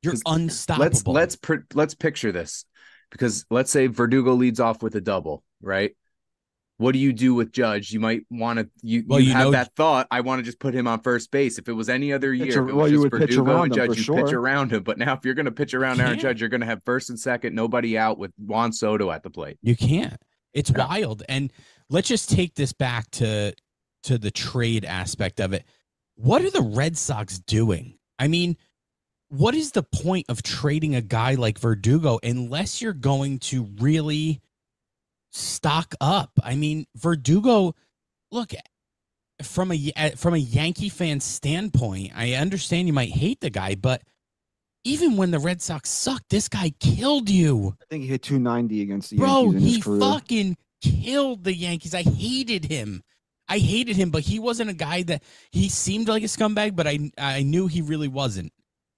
You're 0.02 0.14
unstoppable. 0.24 0.84
let's 0.84 1.06
let's 1.06 1.36
pr- 1.36 1.66
let's 1.74 1.94
picture 1.94 2.32
this 2.32 2.64
because 3.10 3.44
let's 3.50 3.70
say 3.70 3.88
Verdugo 3.88 4.32
leads 4.34 4.58
off 4.60 4.82
with 4.82 4.94
a 4.94 5.00
double, 5.00 5.44
right? 5.60 5.94
What 6.78 6.92
do 6.92 6.98
you 6.98 7.12
do 7.12 7.34
with 7.34 7.52
Judge? 7.52 7.92
You 7.92 8.00
might 8.00 8.22
want 8.30 8.58
to 8.58 8.68
you, 8.82 9.04
Well, 9.06 9.20
you, 9.20 9.28
you 9.28 9.32
have 9.32 9.44
know- 9.44 9.50
that 9.52 9.74
thought. 9.76 10.08
I 10.10 10.20
want 10.22 10.40
to 10.40 10.42
just 10.42 10.58
put 10.58 10.74
him 10.74 10.88
on 10.88 11.00
first 11.02 11.30
base. 11.30 11.58
If 11.58 11.68
it 11.68 11.72
was 11.72 11.88
any 11.88 12.12
other 12.12 12.34
year, 12.34 12.46
Pitch 12.46 12.56
it 12.56 12.62
well, 12.62 12.76
was 12.76 12.90
you 12.90 12.96
just 13.02 13.12
would 13.12 13.20
pitch 13.20 13.30
Verdugo 13.30 13.50
around 13.52 13.62
and 13.72 13.76
him 13.76 13.86
Judge, 13.94 14.08
you 14.08 14.14
pitch 14.14 14.32
around 14.32 14.72
him. 14.72 14.82
But 14.82 14.98
now, 14.98 15.14
if 15.14 15.24
you're 15.24 15.34
going 15.34 15.46
to 15.46 15.52
pitch 15.52 15.72
around 15.74 16.00
Aaron. 16.00 16.18
Judge, 16.18 16.40
you're 16.40 16.48
going 16.50 16.62
to 16.62 16.66
have 16.66 16.82
first 16.84 17.10
and 17.10 17.18
second, 17.20 17.54
nobody 17.54 17.96
out 17.96 18.18
with 18.18 18.32
Juan 18.38 18.72
Soto 18.72 19.10
at 19.12 19.22
the 19.22 19.30
plate. 19.30 19.56
You 19.62 19.76
can't. 19.76 20.16
It's 20.52 20.72
No. 20.72 20.86
wild. 20.86 21.22
And 21.28 21.52
let's 21.90 22.08
just 22.08 22.28
take 22.30 22.54
this 22.54 22.72
back 22.72 23.10
to 23.12 23.54
to 24.04 24.18
the 24.18 24.30
trade 24.30 24.84
aspect 24.84 25.40
of 25.40 25.52
it. 25.52 25.64
What 26.16 26.42
are 26.42 26.50
the 26.50 26.60
Red 26.60 26.96
Sox 26.98 27.38
doing? 27.38 27.98
I 28.18 28.28
mean, 28.28 28.56
what 29.28 29.54
is 29.54 29.72
the 29.72 29.82
point 29.82 30.26
of 30.28 30.42
trading 30.42 30.94
a 30.94 31.00
guy 31.00 31.34
like 31.34 31.58
Verdugo 31.58 32.18
unless 32.22 32.82
you're 32.82 32.92
going 32.92 33.38
to 33.40 33.64
really 33.80 34.40
stock 35.34 35.94
up? 36.00 36.30
I 36.42 36.54
mean, 36.54 36.86
Verdugo, 36.96 37.74
look 38.30 38.52
from 39.42 39.72
a 39.72 39.92
from 40.16 40.34
a 40.34 40.38
Yankee 40.38 40.88
fan 40.88 41.20
standpoint, 41.20 42.12
I 42.14 42.32
understand 42.34 42.86
you 42.86 42.92
might 42.94 43.10
hate 43.10 43.40
the 43.40 43.50
guy, 43.50 43.74
but 43.74 44.02
even 44.84 45.16
when 45.16 45.30
the 45.30 45.38
Red 45.38 45.60
Sox 45.62 45.88
sucked, 45.90 46.28
this 46.28 46.48
guy 46.48 46.70
killed 46.78 47.28
you. 47.30 47.74
I 47.82 47.84
think 47.90 48.02
he 48.02 48.08
hit 48.08 48.22
290 48.22 48.82
against 48.82 49.10
the 49.10 49.16
Bro, 49.16 49.42
Yankees 49.52 49.62
in 49.62 49.68
he 49.68 49.80
fucking 49.80 50.56
killed 50.82 51.44
the 51.44 51.54
Yankees. 51.54 51.94
I 51.94 52.02
hated 52.02 52.66
him. 52.66 53.02
I 53.48 53.58
hated 53.58 53.96
him, 53.96 54.10
but 54.10 54.22
he 54.22 54.38
wasn't 54.38 54.70
a 54.70 54.74
guy 54.74 55.02
that 55.04 55.22
he 55.52 55.68
seemed 55.68 56.08
like 56.08 56.22
a 56.22 56.26
scumbag, 56.26 56.76
but 56.76 56.86
I 56.86 57.10
I 57.18 57.42
knew 57.42 57.66
he 57.66 57.82
really 57.82 58.08
wasn't. 58.08 58.52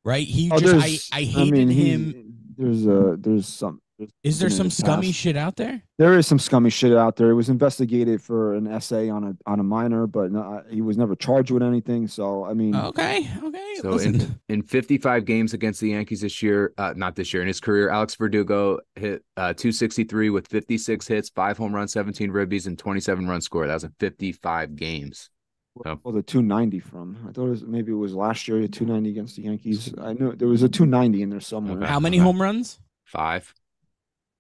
Right? 0.05 0.27
He 0.27 0.51
Oh, 0.53 0.59
just 0.61 1.13
I, 1.13 1.19
I 1.19 1.23
hated 1.25 1.53
mean, 1.53 1.69
he- 1.69 1.91
him. 1.91 2.33
There's 2.57 2.87
a 2.87 3.17
there's 3.19 3.47
some. 3.47 3.81
There's 3.99 4.11
Is 4.23 4.39
there 4.39 4.51
some 4.51 4.67
his 4.67 4.77
scummy 4.77 5.09
past. 5.09 5.19
shit 5.19 5.37
out 5.37 5.57
there? 5.57 5.83
There 5.99 6.19
is 6.19 6.27
some 6.27 6.39
scummy 6.39 6.71
shit 6.71 6.93
out 6.93 7.17
there. 7.17 7.31
It 7.31 7.35
was 7.35 7.49
investigated 7.49 8.23
for 8.23 8.55
an 8.55 8.67
essay 8.67 9.09
on 9.09 9.25
a 9.25 9.51
on 9.51 9.61
a 9.61 9.63
minor, 9.63 10.07
but 10.07 10.33
no, 10.33 10.63
he 10.71 10.83
was 10.83 10.97
never 10.97 11.17
charged 11.17 11.51
with 11.51 11.63
anything. 11.63 12.07
So 12.09 12.45
I 12.45 12.55
mean, 12.55 12.75
Okay, 12.75 13.29
okay. 13.43 13.75
So 13.77 13.91
Listen, 13.91 14.21
in 14.21 14.41
in 14.49 14.63
55 14.63 15.25
games 15.25 15.55
against 15.55 15.81
the 15.81 15.91
Yankees 15.91 16.21
this 16.21 16.43
year, 16.43 16.73
uh, 16.79 16.95
not 16.97 17.17
this 17.17 17.33
year, 17.33 17.43
in 17.43 17.49
his 17.49 17.61
career, 17.61 17.91
Alex 17.91 18.15
Verdugo 18.15 18.81
hit 18.95 19.25
uh, 19.37 19.55
263 19.55 20.31
with 20.31 20.47
56 20.49 21.07
hits, 21.07 21.29
five 21.31 21.57
home 21.57 21.75
runs, 21.75 21.93
17 21.93 22.31
ribbies, 22.31 22.67
and 22.67 22.79
27 22.79 23.27
runs 23.27 23.45
scored. 23.45 23.71
That 23.71 23.75
was 23.75 23.85
in 23.85 23.95
55 24.01 24.77
games. 24.77 25.31
Well, 25.75 26.01
the 26.07 26.23
290 26.23 26.81
from. 26.81 27.19
I 27.29 27.33
thought 27.33 27.47
it 27.47 27.51
was 27.51 27.63
maybe 27.63 27.93
it 27.93 27.97
was 27.97 28.15
last 28.15 28.49
year, 28.49 28.61
the 28.61 28.69
290 28.69 29.11
against 29.11 29.37
the 29.37 29.43
Yankees. 29.43 29.93
I 30.01 30.15
knew 30.15 30.35
there 30.35 30.49
was 30.49 30.63
a 30.63 30.69
290 30.69 31.23
in 31.23 31.31
there 31.31 31.41
somewhere. 31.41 31.79
Okay. 31.79 31.87
how 31.87 32.01
many 32.01 32.19
okay. 32.19 32.25
home 32.25 32.41
runs 32.41 32.79
Five, 33.07 33.55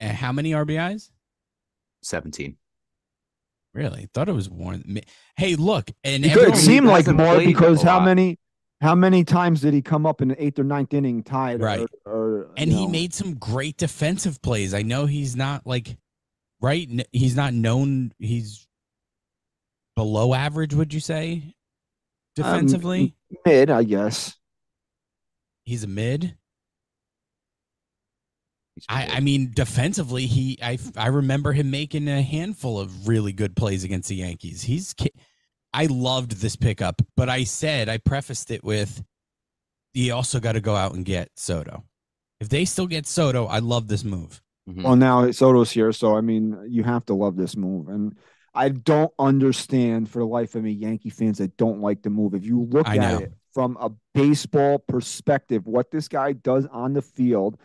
and 0.00 0.16
how 0.16 0.32
many 0.32 0.52
RBIs? 0.52 1.10
17. 2.02 2.56
Really? 3.74 4.08
Thought 4.14 4.28
it 4.28 4.32
was 4.32 4.50
more. 4.50 4.76
Hey, 5.36 5.54
look, 5.54 5.90
and 6.04 6.24
It, 6.24 6.28
could- 6.32 6.38
it 6.38 6.40
everyone- 6.42 6.60
seemed 6.60 6.86
like 6.86 7.06
more 7.08 7.38
because 7.38 7.82
how 7.82 7.98
lot. 7.98 8.04
many 8.06 8.38
how 8.82 8.94
many 8.94 9.24
times 9.24 9.62
did 9.62 9.72
he 9.72 9.80
come 9.80 10.04
up 10.04 10.20
in 10.20 10.28
the 10.28 10.42
eighth 10.42 10.58
or 10.58 10.64
ninth 10.64 10.92
inning 10.92 11.22
tied? 11.22 11.60
Right. 11.62 11.86
Or, 12.04 12.12
or, 12.12 12.50
and 12.58 12.70
he 12.70 12.84
know, 12.84 12.92
made 12.92 13.14
some 13.14 13.34
great 13.34 13.78
defensive 13.78 14.42
plays. 14.42 14.74
I 14.74 14.82
know 14.82 15.06
he's 15.06 15.34
not 15.34 15.66
like 15.66 15.96
right. 16.60 16.86
He's 17.10 17.34
not 17.34 17.54
known. 17.54 18.12
He's 18.18 18.66
below 19.94 20.34
average. 20.34 20.74
Would 20.74 20.92
you 20.92 21.00
say 21.00 21.42
um, 21.42 21.52
defensively? 22.34 23.14
mid, 23.46 23.70
I 23.70 23.82
guess. 23.82 24.36
he's 25.64 25.82
a 25.84 25.88
mid. 25.88 26.36
He's 28.76 28.84
I. 28.88 29.06
I 29.06 29.20
mean, 29.20 29.50
defensively, 29.52 30.26
he 30.26 30.58
I 30.62 30.78
I 30.96 31.08
remember 31.08 31.52
him 31.52 31.70
making 31.70 32.06
a 32.06 32.22
handful 32.22 32.78
of 32.78 33.08
really 33.08 33.32
good 33.32 33.56
plays 33.56 33.82
against 33.82 34.08
the 34.08 34.16
Yankees. 34.16 34.62
He's 34.62 34.94
I 35.74 35.86
loved 35.86 36.32
this 36.40 36.54
pickup, 36.54 37.02
but 37.16 37.28
I 37.28 37.44
said 37.44 37.88
I 37.88 37.98
prefaced 37.98 38.50
it 38.52 38.62
with 38.62 39.02
you 39.94 40.14
also 40.14 40.40
got 40.40 40.52
to 40.52 40.60
go 40.60 40.76
out 40.76 40.94
and 40.94 41.04
get 41.04 41.30
Soto. 41.36 41.84
If 42.40 42.50
they 42.50 42.66
still 42.66 42.86
get 42.86 43.06
Soto, 43.06 43.46
I 43.46 43.58
love 43.60 43.88
this 43.88 44.04
move. 44.04 44.42
Mhm. 44.68 44.84
Well, 44.84 44.96
now 44.96 45.30
Soto's 45.30 45.70
here, 45.70 45.92
so 45.92 46.16
I 46.16 46.20
mean, 46.20 46.58
you 46.68 46.82
have 46.82 47.06
to 47.06 47.14
love 47.14 47.36
this 47.36 47.56
move. 47.56 47.88
And 47.88 48.16
I 48.54 48.68
don't 48.70 49.12
understand 49.18 50.10
for 50.10 50.18
the 50.18 50.26
life 50.26 50.54
of 50.54 50.64
me 50.64 50.72
Yankee 50.72 51.10
fans 51.10 51.38
that 51.38 51.56
don't 51.56 51.80
like 51.80 52.02
the 52.02 52.10
move. 52.10 52.34
If 52.34 52.44
you 52.44 52.64
look 52.64 52.88
I 52.88 52.96
at 52.96 53.00
know. 53.00 53.18
it 53.18 53.32
from 53.54 53.76
a 53.80 53.90
baseball 54.14 54.78
perspective, 54.78 55.66
what 55.66 55.90
this 55.90 56.08
guy 56.08 56.32
does 56.32 56.66
on 56.66 56.92
the 56.92 57.02
field, 57.02 57.58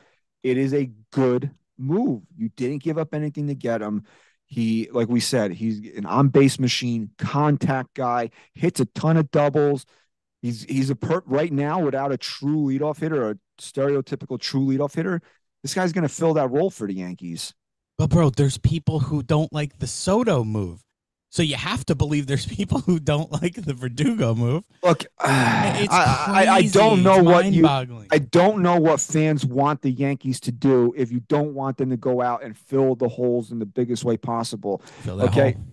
it 0.43 0.57
is 0.57 0.73
a 0.73 0.89
good 1.11 1.51
move. 1.77 2.23
You 2.37 2.49
didn't 2.49 2.83
give 2.83 2.97
up 2.97 3.13
anything 3.13 3.47
to 3.47 3.55
get 3.55 3.81
him. 3.81 4.03
He, 4.45 4.89
like 4.91 5.07
we 5.07 5.19
said, 5.21 5.53
he's 5.53 5.79
an 5.95 6.05
on 6.05 6.27
base 6.27 6.59
machine, 6.59 7.11
contact 7.17 7.93
guy, 7.93 8.31
hits 8.53 8.79
a 8.79 8.85
ton 8.85 9.17
of 9.17 9.31
doubles. 9.31 9.85
He's 10.41 10.63
he's 10.63 10.89
a 10.89 10.95
per 10.95 11.21
right 11.25 11.51
now 11.51 11.79
without 11.79 12.11
a 12.11 12.17
true 12.17 12.65
leadoff 12.65 12.99
hitter, 12.99 13.29
a 13.29 13.37
stereotypical 13.59 14.39
true 14.39 14.65
leadoff 14.65 14.95
hitter. 14.95 15.21
This 15.61 15.73
guy's 15.73 15.93
going 15.93 16.07
to 16.07 16.13
fill 16.13 16.33
that 16.33 16.49
role 16.49 16.69
for 16.69 16.87
the 16.87 16.95
Yankees. 16.95 17.53
But 17.97 18.09
bro, 18.09 18.31
there's 18.31 18.57
people 18.57 18.99
who 18.99 19.21
don't 19.21 19.53
like 19.53 19.77
the 19.79 19.87
Soto 19.87 20.43
move. 20.43 20.83
So 21.31 21.41
you 21.43 21.55
have 21.55 21.85
to 21.85 21.95
believe 21.95 22.27
there's 22.27 22.45
people 22.57 22.81
who 22.81 22.99
don't 22.99 23.31
like 23.31 23.55
the 23.55 23.73
Verdugo 23.73 24.35
move. 24.35 24.63
Look, 24.83 25.05
I. 25.19 25.87
I, 25.89 26.45
I 26.47 26.61
don't 26.67 27.01
know 27.03 27.15
It's 27.15 27.25
what 27.25 27.51
you. 27.51 27.65
I 27.67 28.19
don't 28.19 28.61
know 28.61 28.79
what 28.79 28.99
fans 28.99 29.45
want 29.45 29.81
the 29.81 29.91
Yankees 29.91 30.39
to 30.41 30.51
do 30.51 30.93
if 30.95 31.11
you 31.11 31.21
don't 31.21 31.53
want 31.53 31.77
them 31.77 31.89
to 31.89 31.97
go 31.97 32.21
out 32.21 32.43
and 32.43 32.55
fill 32.55 32.95
the 32.95 33.07
holes 33.07 33.51
in 33.51 33.59
the 33.59 33.65
biggest 33.65 34.03
way 34.03 34.17
possible. 34.17 34.81
Fill 35.03 35.17
that 35.17 35.29
okay. 35.29 35.51
hole. 35.53 35.63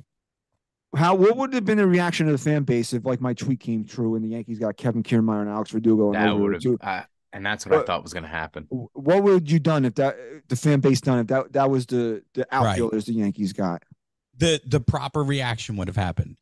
How 0.97 1.15
what 1.15 1.37
would 1.37 1.53
have 1.53 1.67
been 1.67 1.77
the 1.77 1.87
reaction 1.87 2.27
of 2.29 2.33
the 2.33 2.39
fan 2.39 2.63
base 2.63 2.95
if 2.95 3.05
like 3.05 3.21
my 3.21 3.35
tweet 3.35 3.61
came 3.61 3.85
true 3.85 4.15
and 4.15 4.25
the 4.25 4.29
Yankees 4.29 4.59
got 4.59 4.77
Kevin 4.79 5.03
Kiermaier 5.03 5.43
and 5.43 5.51
Alex 5.51 5.71
Verdugo 5.71 6.13
and 6.13 6.15
that 6.15 6.35
would 6.35 6.55
have, 6.55 6.77
uh, 6.81 7.03
and 7.35 7.45
that's 7.45 7.67
what 7.67 7.79
I 7.79 7.83
thought 7.83 8.03
was 8.03 8.15
going 8.15 8.23
to 8.23 8.29
happen. 8.29 8.67
what 8.71 9.23
would 9.23 9.51
you 9.51 9.59
done 9.59 9.85
if 9.85 9.97
that 9.97 10.17
the 10.49 10.57
fan 10.57 10.81
base 10.81 11.03
done 11.03 11.19
if 11.19 11.27
that 11.27 11.53
that 11.53 11.69
was 11.69 11.85
the 11.87 12.23
the 12.33 12.47
Right. 12.51 12.71
outfielders 12.71 13.05
the 13.05 13.13
Yankees 13.13 13.53
got? 13.53 13.83
The 14.39 14.61
the 14.65 14.81
proper 14.81 15.23
reaction 15.23 15.77
would 15.77 15.89
have 15.89 15.97
happened. 15.97 16.37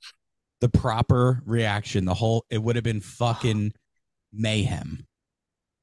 The 0.61 0.69
proper 0.69 1.43
reaction, 1.45 2.05
the 2.05 2.15
whole 2.15 2.45
it 2.51 2.63
would 2.63 2.77
have 2.77 2.85
been 2.85 3.01
fucking 3.01 3.73
mayhem. 4.33 5.07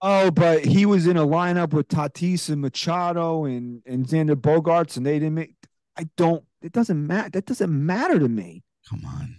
Oh, 0.02 0.32
but 0.32 0.66
he 0.66 0.86
was 0.86 1.08
in 1.08 1.16
a 1.16 1.26
lineup 1.26 1.74
with 1.74 1.88
Tatis 1.88 2.50
and 2.50 2.62
Machado 2.62 3.46
and 3.46 3.82
and 3.86 4.06
Xander 4.06 4.36
Bogaerts, 4.36 4.98
and 4.98 5.06
they 5.06 5.20
didn't 5.20 5.36
make. 5.36 5.56
I 5.98 6.08
don't. 6.18 6.44
It 6.62 6.72
doesn't 6.72 7.06
matter. 7.08 7.30
That 7.30 7.46
doesn't 7.46 7.72
matter 7.72 8.20
to 8.20 8.28
me. 8.28 8.64
Come 8.90 9.06
on. 9.06 9.38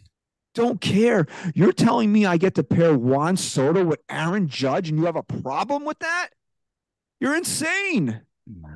Don't 0.54 0.80
care. 0.80 1.26
You're 1.54 1.72
telling 1.72 2.12
me 2.12 2.26
I 2.26 2.36
get 2.36 2.54
to 2.54 2.62
pair 2.62 2.96
Juan 2.96 3.36
Soto 3.36 3.84
with 3.84 4.00
Aaron 4.08 4.48
Judge, 4.48 4.88
and 4.88 4.98
you 4.98 5.04
have 5.06 5.16
a 5.16 5.22
problem 5.22 5.84
with 5.84 5.98
that? 5.98 6.28
You're 7.20 7.36
insane. 7.36 8.22
Nah, 8.46 8.68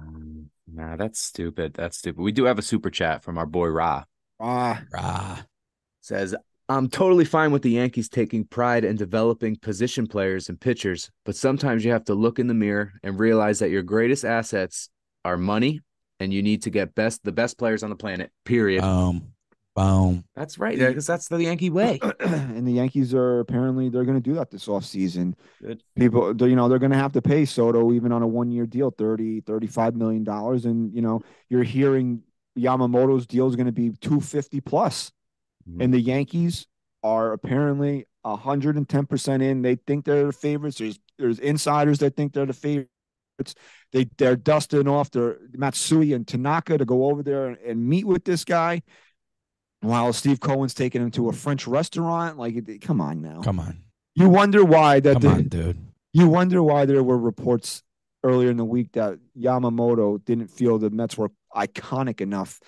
nah, 0.79 0.97
that's 0.97 1.21
stupid. 1.21 1.75
That's 1.75 1.99
stupid. 1.99 2.23
We 2.23 2.33
do 2.33 2.45
have 2.45 2.59
a 2.59 2.63
super 2.63 2.91
chat 2.91 3.23
from 3.23 3.37
our 3.37 3.47
boy 3.47 3.69
Ra. 3.69 4.05
Ah, 4.41 4.83
Rah. 4.93 5.39
Says, 6.01 6.35
I'm 6.69 6.89
totally 6.89 7.25
fine 7.25 7.51
with 7.51 7.63
the 7.63 7.71
Yankees 7.71 8.09
taking 8.09 8.45
pride 8.45 8.85
in 8.85 8.97
developing 8.97 9.57
position 9.57 10.07
players 10.07 10.49
and 10.49 10.61
pitchers, 10.61 11.11
but 11.25 11.35
sometimes 11.35 11.85
you 11.85 11.91
have 11.93 12.05
to 12.05 12.15
look 12.15 12.39
in 12.39 12.47
the 12.47 12.55
mirror 12.55 12.93
and 13.03 13.19
realize 13.19 13.59
that 13.59 13.71
your 13.71 13.83
greatest 13.83 14.25
assets 14.25 14.89
are 15.25 15.37
money 15.37 15.81
and 16.21 16.33
you 16.33 16.43
need 16.43 16.63
to 16.63 16.71
get 16.71 16.95
best 16.95 17.25
the 17.25 17.33
best 17.33 17.59
players 17.59 17.83
on 17.83 17.91
the 17.91 17.97
planet. 17.97 18.31
Period. 18.45 18.83
Boom. 18.83 19.33
Boom. 19.79 20.25
that's 20.35 20.59
right. 20.59 20.79
Because 20.79 21.07
that's 21.07 21.29
the 21.29 21.43
Yankee 21.43 21.71
way. 21.71 22.01
and 22.21 22.67
the 22.67 22.73
Yankees 22.73 23.15
are 23.15 23.41
apparently 23.41 23.89
they're 23.89 24.05
going 24.05 24.21
to 24.21 24.31
do 24.31 24.35
that 24.35 24.51
this 24.51 24.67
offseason. 24.67 25.35
Good. 25.63 25.83
People, 25.97 26.35
they're, 26.35 26.49
you 26.49 26.57
know, 26.57 26.69
they're 26.69 26.79
going 26.79 26.93
to 26.93 26.99
have 26.99 27.13
to 27.13 27.23
pay 27.23 27.45
Soto 27.45 27.93
even 27.93 28.13
on 28.13 28.23
a 28.23 28.27
one-year 28.27 28.67
deal, 28.67 28.91
30, 28.91 29.43
35 29.43 29.95
million 29.97 30.25
dollars, 30.25 30.65
and 30.65 30.95
you 30.95 31.03
know, 31.03 31.21
you're 31.49 31.63
hearing 31.63 32.23
Yamamoto's 32.59 33.27
deal 33.27 33.47
is 33.49 33.57
going 33.57 33.67
to 33.67 33.73
be 33.73 33.91
250 34.01 34.61
plus. 34.61 35.13
Mm-hmm. 35.69 35.83
and 35.83 35.95
the 35.95 36.01
Yankees 36.01 36.67
are 37.03 37.33
apparently 37.33 38.07
110% 38.25 39.43
in. 39.43 39.63
They 39.63 39.77
think 39.77 40.05
they're 40.05 40.27
the 40.27 40.33
favorites. 40.33 40.79
There's 40.79 40.99
there's 41.19 41.39
insiders 41.39 41.99
that 41.99 42.17
think 42.17 42.33
they're 42.33 42.47
the 42.47 42.53
favorites. 42.53 43.55
They 43.93 44.09
they're 44.17 44.37
dusting 44.37 44.89
off 44.89 45.11
their 45.11 45.39
Matsui 45.53 46.13
and 46.13 46.27
Tanaka 46.27 46.79
to 46.79 46.85
go 46.85 47.07
over 47.07 47.23
there 47.23 47.49
and, 47.49 47.59
and 47.59 47.89
meet 47.89 48.07
with 48.07 48.25
this 48.25 48.45
guy. 48.45 48.83
While 49.81 50.13
Steve 50.13 50.41
Cohen's 50.41 50.75
taking 50.75 51.01
him 51.03 51.11
to 51.13 51.29
a 51.29 51.33
French 51.33 51.67
restaurant, 51.67 52.37
like, 52.39 52.81
come 52.81 53.01
on 53.01 53.21
now. 53.23 53.41
Come 53.43 53.61
on. 53.61 53.79
You 54.15 54.29
wonder 54.29 54.65
why 54.65 54.99
that 55.01 55.15
Come 55.15 55.23
the- 55.23 55.29
on, 55.31 55.43
dude. 55.45 55.79
you 56.13 56.29
wonder 56.29 56.63
why 56.63 56.85
there 56.85 57.03
were 57.05 57.17
reports 57.19 57.83
earlier 58.25 58.51
in 58.51 58.57
the 58.57 58.65
week 58.65 58.93
that 58.93 59.19
Yamamoto 59.39 60.25
didn't 60.25 60.49
feel 60.49 60.79
the 60.79 60.91
Mets 60.91 61.17
were 61.17 61.31
iconic 61.55 62.21
enough. 62.21 62.61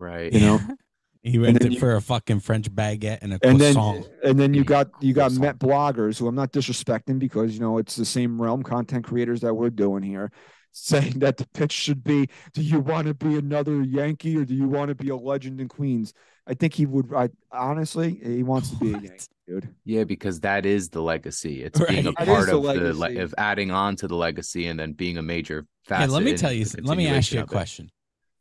right. 0.00 0.32
You 0.32 0.40
know, 0.40 0.60
He 1.22 1.40
went 1.40 1.60
in 1.64 1.72
you- 1.72 1.80
for 1.80 1.96
a 1.96 2.00
fucking 2.00 2.38
French 2.40 2.70
baguette 2.72 3.18
and 3.22 3.34
a 3.34 3.38
and 3.42 3.60
then 3.60 3.76
and 4.22 4.38
then 4.38 4.54
you 4.54 4.62
got 4.62 4.90
you 5.00 5.12
got 5.12 5.32
Croissant. 5.32 5.40
Met 5.42 5.58
bloggers 5.58 6.18
who 6.20 6.28
I'm 6.28 6.36
not 6.36 6.52
disrespecting 6.52 7.18
because 7.18 7.52
you 7.54 7.58
know 7.60 7.78
it's 7.78 7.96
the 7.96 8.04
same 8.04 8.40
realm 8.40 8.62
content 8.62 9.04
creators 9.04 9.40
that 9.40 9.52
we're 9.54 9.70
doing 9.70 10.04
here, 10.04 10.30
saying 10.76 11.20
that 11.20 11.38
the 11.38 11.46
pitch 11.48 11.72
should 11.72 12.04
be: 12.04 12.28
Do 12.52 12.62
you 12.62 12.80
want 12.80 13.06
to 13.06 13.14
be 13.14 13.36
another 13.36 13.82
Yankee 13.82 14.36
or 14.36 14.44
do 14.44 14.54
you 14.54 14.68
want 14.68 14.88
to 14.90 14.94
be 14.94 15.08
a 15.08 15.16
legend 15.16 15.60
in 15.60 15.68
Queens? 15.68 16.12
I 16.46 16.54
think 16.54 16.74
he 16.74 16.86
would. 16.86 17.12
I 17.14 17.30
honestly, 17.50 18.20
he 18.22 18.42
wants 18.42 18.70
to 18.70 18.76
be 18.76 18.88
a 18.90 18.98
Yankee, 18.98 19.24
dude. 19.48 19.74
Yeah, 19.84 20.04
because 20.04 20.40
that 20.40 20.64
is 20.66 20.90
the 20.90 21.00
legacy. 21.02 21.62
It's 21.64 21.80
being 21.80 22.06
a 22.06 22.10
Right. 22.18 22.26
Part 22.28 22.48
of 22.50 22.62
the 22.62 22.68
legacy. 22.92 22.98
le- 23.16 23.22
of 23.24 23.34
adding 23.38 23.70
on 23.70 23.96
to 23.96 24.06
the 24.08 24.14
legacy 24.16 24.66
and 24.66 24.78
then 24.78 24.92
being 24.92 25.16
a 25.18 25.22
major 25.22 25.66
Hey, 25.88 25.94
facet. 25.94 26.10
let 26.10 26.22
me 26.24 26.34
tell 26.34 26.52
you. 26.52 26.66
Let 26.82 26.96
me 26.98 27.06
ask 27.08 27.32
you 27.32 27.40
a 27.40 27.42
of 27.44 27.48
it. 27.48 27.52
question. 27.52 27.90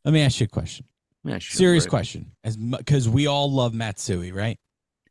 Let 0.03 0.13
me 0.13 0.21
ask 0.21 0.39
you 0.39 0.45
a 0.45 0.47
question. 0.49 0.85
Yeah, 1.23 1.39
sure, 1.39 1.57
Serious 1.57 1.85
right. 1.85 1.89
question, 1.89 2.31
as 2.43 2.55
because 2.57 3.09
we 3.09 3.25
all 3.25 3.51
love 3.51 3.73
Matsui, 3.73 4.31
right? 4.31 4.59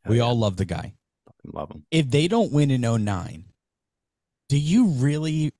Hell 0.03 0.11
we 0.11 0.17
yeah. 0.17 0.23
all 0.23 0.37
love 0.37 0.55
the 0.55 0.63
guy. 0.65 0.93
Fucking 1.25 1.51
love 1.53 1.71
him. 1.71 1.85
If 1.91 2.09
they 2.09 2.29
don't 2.29 2.53
win 2.53 2.71
in 2.71 2.81
09, 3.03 3.43
do 4.47 4.57
you 4.57 4.87
really? 4.87 5.51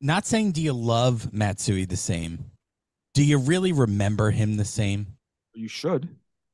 Not 0.00 0.26
saying 0.26 0.52
do 0.52 0.62
you 0.62 0.72
love 0.72 1.32
Matsui 1.32 1.84
the 1.84 1.96
same? 1.96 2.50
Do 3.14 3.24
you 3.24 3.38
really 3.38 3.72
remember 3.72 4.30
him 4.30 4.56
the 4.56 4.64
same? 4.64 5.18
You 5.54 5.68
should. 5.68 6.08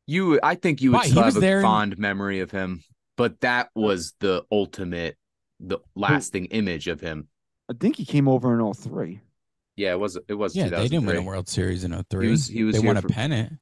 You, 0.07 0.41
I 0.43 0.55
think 0.55 0.81
you 0.81 0.93
would 0.93 0.99
Why, 0.99 1.05
he 1.05 1.11
still 1.11 1.25
was 1.25 1.35
have 1.35 1.43
a 1.43 1.47
there 1.47 1.59
in- 1.59 1.63
fond 1.65 1.99
memory 1.99 2.41
of 2.41 2.51
him, 2.51 2.83
but 3.17 3.41
that 3.41 3.71
was 3.75 4.15
the 4.21 4.45
ultimate, 4.51 5.17
the 5.61 5.79
lasting 5.95 6.47
image 6.47 6.89
of 6.89 7.01
him. 7.01 7.29
I 7.71 7.75
think 7.79 7.97
he 7.97 8.05
came 8.05 8.29
over 8.29 8.59
in 8.59 8.75
03. 8.75 9.21
Yeah, 9.77 9.93
it 9.93 9.99
was. 9.99 10.19
It 10.29 10.35
was. 10.35 10.55
Yeah, 10.55 10.69
they 10.69 10.89
didn't 10.89 11.07
win 11.07 11.17
a 11.17 11.23
World 11.23 11.49
Series 11.49 11.85
in 11.85 11.93
03. 12.11 12.27
He 12.27 12.31
was. 12.31 12.47
He 12.47 12.65
was 12.65 12.77
they 12.77 12.83
here 12.83 12.87
won 12.87 12.97
a 12.97 13.03
pennant. 13.03 13.55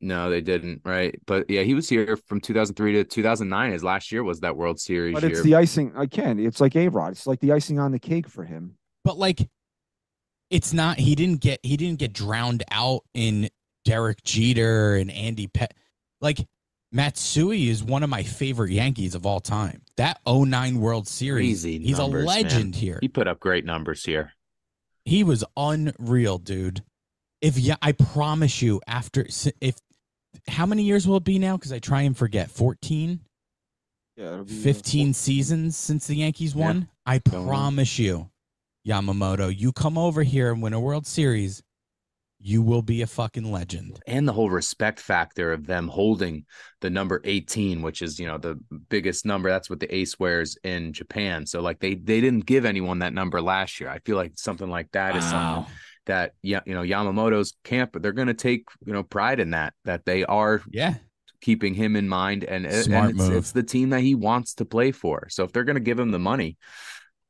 No, 0.00 0.30
they 0.30 0.40
didn't. 0.40 0.80
Right, 0.84 1.18
but 1.26 1.48
yeah, 1.50 1.62
he 1.62 1.74
was 1.74 1.88
here 1.88 2.16
from 2.16 2.40
2003 2.40 2.92
to 2.94 3.04
2009. 3.04 3.72
His 3.72 3.84
last 3.84 4.10
year 4.10 4.24
was 4.24 4.40
that 4.40 4.56
World 4.56 4.80
Series 4.80 5.12
But 5.14 5.22
year. 5.24 5.32
it's 5.32 5.42
the 5.42 5.54
icing. 5.56 5.92
I 5.96 6.06
can't. 6.06 6.40
It's 6.40 6.60
like 6.60 6.74
A 6.76 6.88
Rod. 6.88 7.12
It's 7.12 7.26
like 7.26 7.40
the 7.40 7.52
icing 7.52 7.78
on 7.78 7.92
the 7.92 7.98
cake 7.98 8.28
for 8.28 8.44
him. 8.44 8.76
but 9.04 9.18
like 9.18 9.48
it's 10.50 10.72
not 10.72 10.98
he 10.98 11.14
didn't 11.14 11.40
get 11.40 11.60
he 11.62 11.76
didn't 11.76 11.98
get 12.00 12.12
drowned 12.12 12.64
out 12.70 13.02
in 13.14 13.48
Derek 13.84 14.22
Jeter 14.24 14.96
and 14.96 15.10
Andy 15.10 15.46
Pet 15.46 15.74
like 16.20 16.46
Matsui 16.92 17.68
is 17.68 17.84
one 17.84 18.02
of 18.02 18.10
my 18.10 18.22
favorite 18.24 18.72
Yankees 18.72 19.14
of 19.14 19.24
all 19.24 19.38
time. 19.38 19.82
That 19.96 20.18
09 20.26 20.80
World 20.80 21.06
Series. 21.06 21.62
Crazy 21.62 21.78
he's 21.78 21.98
numbers, 21.98 22.24
a 22.24 22.26
man. 22.26 22.42
legend 22.42 22.74
here. 22.74 22.98
he 23.00 23.06
put 23.08 23.28
up 23.28 23.38
great 23.38 23.64
numbers 23.64 24.04
here. 24.04 24.32
He 25.04 25.22
was 25.22 25.44
unreal, 25.56 26.38
dude. 26.38 26.82
If 27.40 27.56
yeah, 27.56 27.76
I 27.80 27.92
promise 27.92 28.60
you 28.60 28.80
after 28.88 29.24
if 29.60 29.76
how 30.48 30.66
many 30.66 30.82
years 30.82 31.06
will 31.06 31.16
it 31.16 31.24
be 31.24 31.38
now 31.38 31.56
cuz 31.56 31.72
I 31.72 31.78
try 31.78 32.02
and 32.02 32.16
forget. 32.16 32.50
14, 32.50 33.20
Yeah, 34.16 34.32
it'll 34.34 34.44
be, 34.44 34.54
uh, 34.54 34.62
15 34.62 35.14
seasons 35.14 35.76
since 35.76 36.06
the 36.06 36.16
Yankees 36.16 36.54
Yeah. 36.54 36.66
won. 36.66 36.88
I 37.06 37.18
promise 37.18 37.98
you, 37.98 38.30
Yamamoto, 38.86 39.54
you 39.56 39.72
come 39.72 39.98
over 39.98 40.22
here 40.22 40.52
and 40.52 40.62
win 40.62 40.72
a 40.72 40.80
World 40.80 41.06
Series, 41.06 41.62
you 42.42 42.62
will 42.62 42.80
be 42.82 43.02
a 43.02 43.06
fucking 43.06 43.50
legend. 43.52 44.00
and 44.06 44.26
the 44.26 44.32
whole 44.32 44.48
respect 44.48 44.98
factor 44.98 45.52
of 45.52 45.66
them 45.66 45.88
holding 45.88 46.46
the 46.80 46.88
number 46.88 47.20
18 47.24 47.82
which 47.82 48.00
is 48.00 48.18
you 48.18 48.26
know 48.26 48.38
the 48.38 48.58
biggest 48.88 49.26
number 49.26 49.50
that's 49.50 49.68
what 49.68 49.78
the 49.78 49.94
ace 49.94 50.18
wears 50.18 50.56
in 50.64 50.90
japan 50.94 51.44
so 51.44 51.60
like 51.60 51.78
they 51.80 51.94
they 51.96 52.18
didn't 52.22 52.46
give 52.46 52.64
anyone 52.64 53.00
that 53.00 53.12
number 53.12 53.42
last 53.42 53.78
year 53.78 53.90
i 53.90 53.98
feel 54.06 54.16
like 54.16 54.32
something 54.36 54.70
like 54.70 54.90
that 54.92 55.14
is 55.16 55.22
something 55.24 55.64
Wow. 55.64 55.66
That 56.10 56.32
yeah 56.42 56.60
you 56.66 56.74
know 56.74 56.82
yamamoto's 56.82 57.54
camp 57.64 57.96
they're 58.00 58.12
going 58.12 58.28
to 58.28 58.34
take 58.34 58.64
you 58.84 58.92
know 58.92 59.02
pride 59.02 59.40
in 59.40 59.50
that 59.50 59.72
that 59.84 60.04
they 60.04 60.24
are 60.24 60.60
Yeah. 60.70 60.94
keeping 61.40 61.72
him 61.74 61.96
in 61.96 62.08
mind 62.08 62.44
and, 62.44 62.66
and 62.66 62.74
it's, 62.74 62.88
move. 62.88 63.32
it's 63.32 63.52
the 63.52 63.62
team 63.62 63.90
that 63.90 64.00
he 64.00 64.14
wants 64.14 64.54
to 64.54 64.64
play 64.64 64.92
for 64.92 65.28
so 65.30 65.44
if 65.44 65.52
they're 65.52 65.64
going 65.64 65.76
to 65.76 65.80
give 65.80 65.98
him 65.98 66.10
the 66.10 66.18
money 66.18 66.58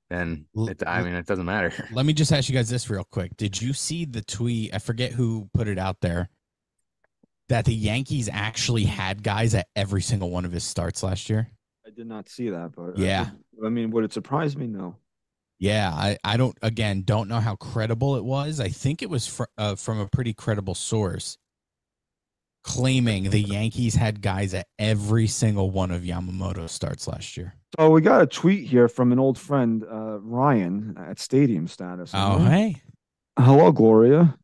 then 0.08 0.46
it, 0.56 0.82
i 0.86 1.02
mean 1.02 1.14
it 1.14 1.26
doesn't 1.26 1.46
matter 1.46 1.72
Let 1.92 2.04
me 2.06 2.12
just 2.12 2.32
ask 2.32 2.48
you 2.48 2.54
guys 2.54 2.68
this 2.68 2.90
real 2.90 3.04
quick. 3.04 3.36
Did 3.36 3.60
you 3.62 3.72
see 3.72 4.04
the 4.04 4.22
tweet? 4.22 4.74
I 4.74 4.78
forget 4.78 5.12
who 5.12 5.48
put 5.54 5.68
it 5.68 5.78
out 5.78 5.98
there 6.00 6.28
that 7.48 7.64
the 7.64 7.74
Yankees 7.74 8.28
actually 8.32 8.84
had 8.84 9.22
guys 9.22 9.54
at 9.54 9.66
every 9.76 10.02
single 10.02 10.30
one 10.30 10.44
of 10.44 10.52
his 10.52 10.64
starts 10.64 11.02
last 11.02 11.28
year. 11.30 11.48
I 11.86 11.90
did 11.90 12.06
not 12.08 12.28
see 12.28 12.50
that, 12.50 12.72
but 12.76 12.96
Yeah. 12.98 13.30
would- 13.54 13.66
I 13.66 13.70
mean, 13.70 13.90
would 13.90 14.04
it 14.04 14.12
surprise 14.12 14.56
me? 14.56 14.66
No. 14.66 14.96
Yeah, 15.60 15.90
I, 15.92 16.16
I 16.24 16.36
don't 16.36 16.56
again 16.62 17.02
don't 17.02 17.28
know 17.28 17.38
how 17.38 17.54
credible 17.54 18.16
it 18.16 18.24
was. 18.24 18.58
I 18.60 18.68
think 18.68 19.02
it 19.02 19.10
was 19.10 19.26
fr- 19.26 19.44
uh, 19.58 19.76
from 19.76 20.00
a 20.00 20.08
pretty 20.08 20.32
credible 20.32 20.74
source 20.74 21.36
claiming 22.62 23.30
the 23.30 23.40
Yankees 23.40 23.94
had 23.94 24.20
guys 24.20 24.54
at 24.54 24.66
every 24.78 25.26
single 25.26 25.70
one 25.70 25.90
of 25.90 26.02
Yamamoto's 26.02 26.72
starts 26.72 27.06
last 27.06 27.36
year. 27.36 27.54
So 27.78 27.90
we 27.90 28.00
got 28.00 28.22
a 28.22 28.26
tweet 28.26 28.66
here 28.68 28.88
from 28.88 29.12
an 29.12 29.18
old 29.18 29.38
friend, 29.38 29.84
uh, 29.84 30.18
Ryan, 30.20 30.96
at 30.98 31.18
Stadium 31.18 31.66
Status. 31.66 32.10
Oh, 32.14 32.38
hey. 32.38 32.82
Hello, 33.38 33.72
Gloria. 33.72 34.36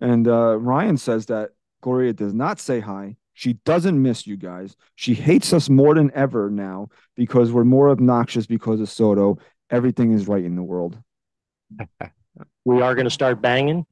And 0.00 0.26
uh, 0.28 0.58
Ryan 0.58 0.96
says 0.96 1.26
that 1.26 1.50
Gloria 1.82 2.12
does 2.12 2.32
not 2.32 2.60
say 2.60 2.80
hi. 2.80 3.16
She 3.34 3.54
doesn't 3.64 4.00
miss 4.00 4.26
you 4.26 4.36
guys. 4.36 4.76
She 4.94 5.14
hates 5.14 5.52
us 5.52 5.68
more 5.68 5.94
than 5.94 6.12
ever 6.14 6.50
now 6.50 6.88
because 7.16 7.50
we're 7.50 7.64
more 7.64 7.90
obnoxious 7.90 8.46
because 8.46 8.80
of 8.80 8.88
Soto. 8.88 9.38
Everything 9.74 10.12
is 10.12 10.28
right 10.28 10.44
in 10.44 10.54
the 10.56 10.62
world. 10.62 10.98
We 12.64 12.80
are 12.80 12.94
going 12.94 13.04
to 13.04 13.10
start 13.10 13.40
banging. 13.42 13.84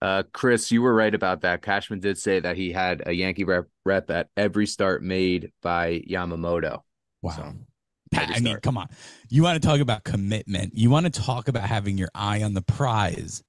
Uh, 0.00 0.22
Chris, 0.32 0.70
you 0.70 0.80
were 0.80 0.94
right 0.94 1.14
about 1.14 1.40
that. 1.42 1.60
Cashman 1.60 2.00
did 2.00 2.16
say 2.16 2.40
that 2.40 2.56
he 2.56 2.72
had 2.72 3.02
a 3.04 3.12
Yankee 3.12 3.44
rep, 3.44 3.66
rep 3.84 4.10
at 4.10 4.28
every 4.36 4.66
start 4.66 5.02
made 5.02 5.52
by 5.60 6.02
Yamamoto. 6.08 6.82
Wow. 7.20 7.32
So, 7.32 7.54
Pat, 8.12 8.22
every 8.30 8.36
I 8.36 8.40
mean, 8.40 8.60
come 8.60 8.78
on. 8.78 8.88
You 9.28 9.42
want 9.42 9.60
to 9.60 9.68
talk 9.68 9.80
about 9.80 10.04
commitment. 10.04 10.72
You 10.74 10.88
want 10.88 11.12
to 11.12 11.20
talk 11.20 11.48
about 11.48 11.64
having 11.64 11.98
your 11.98 12.08
eye 12.14 12.42
on 12.44 12.54
the 12.54 12.62
prize. 12.62 13.42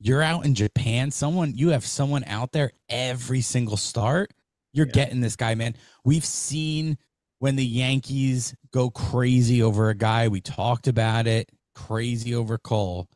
You're 0.00 0.22
out 0.22 0.44
in 0.44 0.54
Japan. 0.54 1.10
Someone, 1.10 1.54
you 1.56 1.70
have 1.70 1.84
someone 1.86 2.24
out 2.26 2.52
there 2.52 2.72
every 2.90 3.40
single 3.40 3.76
start. 3.78 4.32
You're 4.74 4.86
Yeah. 4.86 4.92
getting 4.92 5.20
this 5.20 5.34
guy, 5.34 5.54
man. 5.54 5.74
We've 6.04 6.24
seen 6.24 6.98
when 7.44 7.56
the 7.56 7.66
Yankees 7.66 8.54
go 8.72 8.88
crazy 8.88 9.62
over 9.62 9.90
a 9.90 9.94
guy. 9.94 10.28
We 10.28 10.40
talked 10.40 10.88
about 10.88 11.26
it. 11.26 11.50
Crazy 11.74 12.34
over 12.34 12.56
Cole. 12.56 13.06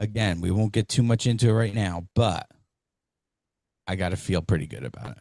Again, 0.00 0.40
we 0.40 0.50
won't 0.50 0.72
get 0.72 0.88
too 0.88 1.04
much 1.04 1.24
into 1.24 1.48
it 1.48 1.52
right 1.52 1.72
now, 1.72 2.08
but 2.16 2.50
I 3.86 3.94
got 3.94 4.08
to 4.08 4.16
feel 4.16 4.42
pretty 4.42 4.66
good 4.66 4.84
about 4.84 5.12
it. 5.12 5.18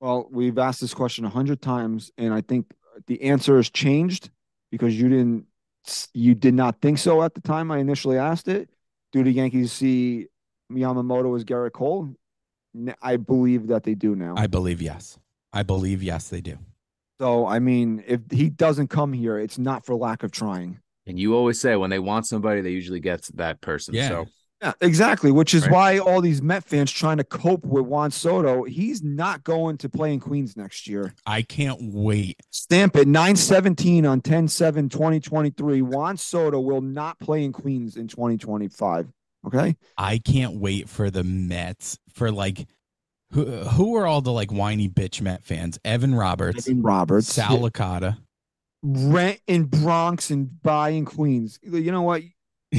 Well, 0.00 0.26
we've 0.28 0.58
asked 0.58 0.80
this 0.80 0.92
question 0.92 1.24
a 1.24 1.28
hundred 1.28 1.62
times, 1.62 2.10
and 2.18 2.34
I 2.34 2.40
think 2.40 2.66
the 3.06 3.22
answer 3.22 3.58
has 3.58 3.70
changed 3.70 4.28
because 4.72 5.00
you 5.00 5.08
didn't, 5.08 5.46
you 6.12 6.34
did 6.34 6.54
not 6.54 6.80
think 6.82 6.98
so 6.98 7.22
at 7.22 7.34
the 7.34 7.42
time 7.42 7.70
I 7.70 7.78
initially 7.78 8.18
asked 8.18 8.48
it. 8.48 8.70
Do 9.12 9.22
the 9.22 9.30
Yankees 9.30 9.70
see 9.70 10.26
Yamamoto 10.68 11.36
as 11.36 11.44
Gerrit 11.44 11.74
Cole? 11.74 12.12
I 13.00 13.18
believe 13.18 13.68
that 13.68 13.84
they 13.84 13.94
do 13.94 14.16
now. 14.16 14.34
I 14.36 14.48
believe 14.48 14.82
yes. 14.82 15.16
I 15.52 15.62
believe 15.62 16.02
yes, 16.02 16.28
they 16.28 16.40
do. 16.40 16.58
So, 17.18 17.46
I 17.46 17.58
mean, 17.58 18.02
if 18.06 18.20
he 18.30 18.50
doesn't 18.50 18.88
come 18.88 19.12
here, 19.12 19.38
it's 19.38 19.58
not 19.58 19.84
for 19.86 19.94
lack 19.94 20.22
of 20.22 20.32
trying. 20.32 20.80
And 21.06 21.18
you 21.18 21.34
always 21.36 21.60
say 21.60 21.76
when 21.76 21.90
they 21.90 21.98
want 21.98 22.26
somebody, 22.26 22.60
they 22.60 22.70
usually 22.70 23.00
get 23.00 23.22
that 23.34 23.60
person. 23.60 23.94
Yeah. 23.94 24.08
So 24.08 24.26
Yeah, 24.62 24.72
exactly. 24.80 25.30
Which 25.30 25.52
is 25.52 25.64
Right. 25.64 25.72
why 25.72 25.98
all 25.98 26.22
these 26.22 26.40
Met 26.40 26.64
fans 26.64 26.90
trying 26.90 27.18
to 27.18 27.24
cope 27.24 27.66
with 27.66 27.84
Juan 27.84 28.10
Soto. 28.10 28.64
He's 28.64 29.02
not 29.02 29.44
going 29.44 29.76
to 29.78 29.90
play 29.90 30.14
in 30.14 30.20
Queens 30.20 30.56
next 30.56 30.88
year. 30.88 31.12
I 31.26 31.42
can't 31.42 31.78
wait. 31.92 32.40
Stamp 32.50 32.96
it 32.96 33.06
917 33.06 34.06
on 34.06 34.22
10 34.22 34.48
7 34.48 34.88
2023. 34.88 35.82
Juan 35.82 36.16
Soto 36.16 36.60
will 36.60 36.80
not 36.80 37.18
play 37.20 37.44
in 37.44 37.52
Queens 37.52 37.96
in 37.96 38.08
2025. 38.08 39.08
Okay. 39.46 39.76
I 39.98 40.18
can't 40.18 40.54
wait 40.56 40.88
for 40.88 41.10
the 41.10 41.24
Mets 41.24 41.98
for 42.14 42.32
like 42.32 42.66
who 43.34 43.44
who 43.44 43.96
are 43.96 44.06
all 44.06 44.20
the 44.20 44.32
like 44.32 44.50
whiny 44.52 44.88
bitch 44.88 45.20
Met 45.20 45.44
fans? 45.44 45.78
Evan 45.84 46.14
Roberts, 46.14 46.66
Evan 46.68 46.82
Roberts, 46.82 47.26
Sal 47.32 47.58
Licata. 47.58 48.16
rent 48.82 49.40
in 49.46 49.64
Bronx 49.64 50.30
and 50.30 50.62
buy 50.62 50.90
in 50.90 51.04
Queens. 51.04 51.58
You 51.62 51.90
know 51.92 52.02
what? 52.02 52.22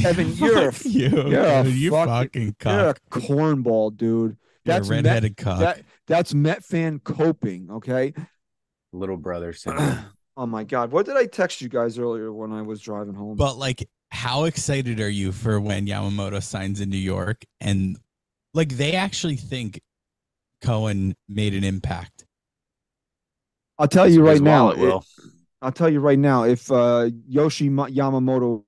Evan, 0.03 0.33
you're 0.35 0.69
a, 0.69 0.73
you, 0.83 1.09
you're 1.29 1.45
a 1.45 1.63
dude. 1.63 1.73
you 1.75 1.91
fucking- 1.91 2.53
fucking 2.53 2.55
you're 2.73 2.89
a 2.89 2.95
cornball, 3.09 3.95
dude. 3.95 4.37
You're 4.65 4.75
a 4.75 4.79
That's 4.79 4.89
Met, 4.89 4.95
redheaded 5.05 5.37
cock. 5.37 5.59
that, 5.59 5.81
that's 6.07 6.33
Met 6.33 6.63
fan 6.63 6.99
coping. 6.99 7.69
Okay. 7.71 8.13
little 8.93 9.17
brother 9.17 9.53
syndrome. 9.53 9.99
Oh 10.37 10.45
my 10.45 10.63
God. 10.63 10.91
What 10.91 11.05
did 11.05 11.15
I 11.15 11.25
text 11.27 11.61
you 11.61 11.69
guys 11.69 11.97
earlier 11.99 12.33
when 12.33 12.51
I 12.51 12.61
was 12.61 12.81
driving 12.81 13.13
home? 13.13 13.35
but 13.37 13.57
like, 13.57 13.87
how 14.11 14.45
excited 14.45 14.99
are 14.99 15.09
you 15.09 15.31
for 15.31 15.59
when 15.59 15.87
Yamamoto 15.87 16.41
signs 16.41 16.79
in 16.81 16.89
New 16.89 16.97
York 16.97 17.43
and 17.61 17.97
like 18.53 18.69
they 18.77 18.93
actually 18.93 19.35
think 19.35 19.81
Cohen 20.65 21.15
made 21.29 21.53
an 21.53 21.63
impact? 21.63 22.25
I'll 23.77 23.87
tell 23.87 24.07
you 24.07 24.25
right 24.25 24.41
now. 24.41 24.65
wallet 24.65 24.77
will. 24.79 24.97
it- 24.99 25.31
I'll 25.61 25.71
tell 25.71 25.89
you 25.89 25.99
right 25.99 26.19
now. 26.19 26.43
If 26.43 26.71
uh, 26.71 27.09
Yoshi 27.27 27.69
Yamamoto, 27.69 28.63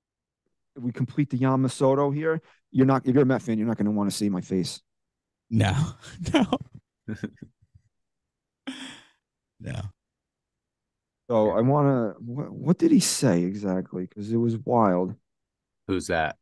if 0.75 0.83
we 0.83 0.91
complete 0.91 1.29
the 1.29 1.37
Yamamoto 1.37 2.13
here, 2.13 2.41
you're 2.71 2.85
not. 2.87 3.05
If 3.05 3.13
you're 3.13 3.23
a 3.23 3.25
Met 3.25 3.41
fan, 3.41 3.57
you're 3.57 3.67
not 3.67 3.77
going 3.77 3.85
to 3.85 3.91
want 3.91 4.09
to 4.09 4.15
see 4.15 4.29
my 4.29 4.41
face. 4.41 4.81
No, 5.49 5.75
no, 6.33 6.45
no. 9.59 9.81
So 11.29 11.51
I 11.51 11.61
want 11.61 11.87
to. 11.87 12.23
What, 12.23 12.51
what 12.51 12.77
did 12.77 12.91
he 12.91 12.99
say 12.99 13.43
exactly? 13.43 14.05
Because 14.05 14.31
it 14.31 14.37
was 14.37 14.57
wild. 14.57 15.13
Who's 15.87 16.07
that? 16.07 16.37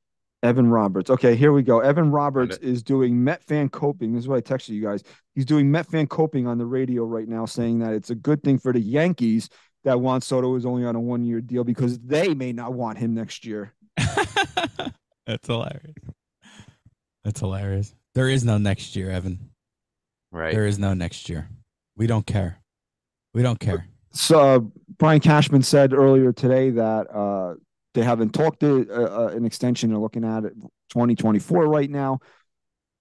Evan 0.45 0.67
Roberts. 0.69 1.09
Okay, 1.09 1.35
here 1.35 1.51
we 1.51 1.63
go. 1.63 1.79
Evan 1.79 2.11
Roberts 2.11 2.57
is 2.57 2.83
doing 2.83 3.23
Met 3.23 3.43
fan 3.43 3.67
coping. 3.69 4.13
This 4.13 4.23
is 4.23 4.27
what 4.27 4.37
I 4.37 4.41
texted 4.41 4.69
you 4.69 4.83
guys. 4.83 5.03
He's 5.33 5.45
doing 5.45 5.71
Met 5.71 5.87
fan 5.87 6.07
coping 6.07 6.45
on 6.45 6.57
the 6.57 6.65
radio 6.65 7.03
right 7.03 7.27
now, 7.27 7.45
saying 7.45 7.79
that 7.79 7.93
it's 7.93 8.11
a 8.11 8.15
good 8.15 8.43
thing 8.43 8.59
for 8.59 8.71
the 8.71 8.79
Yankees 8.79 9.49
that 9.83 9.99
Juan 9.99 10.21
Soto 10.21 10.55
is 10.55 10.65
only 10.65 10.85
on 10.85 10.95
a 10.95 10.99
one 10.99 11.23
year 11.23 11.41
deal 11.41 11.63
because 11.63 11.99
they 11.99 12.33
may 12.33 12.53
not 12.53 12.73
want 12.73 12.97
him 12.97 13.15
next 13.15 13.45
year. 13.45 13.73
That's 15.25 15.47
hilarious. 15.47 15.95
That's 17.23 17.39
hilarious. 17.39 17.95
There 18.13 18.29
is 18.29 18.45
no 18.45 18.57
next 18.59 18.95
year, 18.95 19.09
Evan. 19.09 19.49
Right. 20.31 20.53
There 20.53 20.67
is 20.67 20.77
no 20.77 20.93
next 20.93 21.27
year. 21.27 21.49
We 21.97 22.07
don't 22.07 22.25
care. 22.25 22.61
We 23.33 23.41
don't 23.41 23.59
care. 23.59 23.87
So 24.11 24.39
uh, 24.39 24.59
Brian 24.97 25.19
Cashman 25.19 25.63
said 25.63 25.93
earlier 25.93 26.31
today 26.31 26.69
that 26.69 27.07
uh, 27.13 27.55
they 27.95 28.03
haven't 28.03 28.33
talked 28.33 28.59
to 28.59 28.87
uh, 28.91 29.23
uh, 29.23 29.27
an 29.29 29.45
extension. 29.45 29.89
They're 29.89 29.97
looking 29.99 30.23
at 30.23 30.45
it 30.45 30.53
2024 30.89 31.67
right 31.67 31.89
now. 31.89 32.19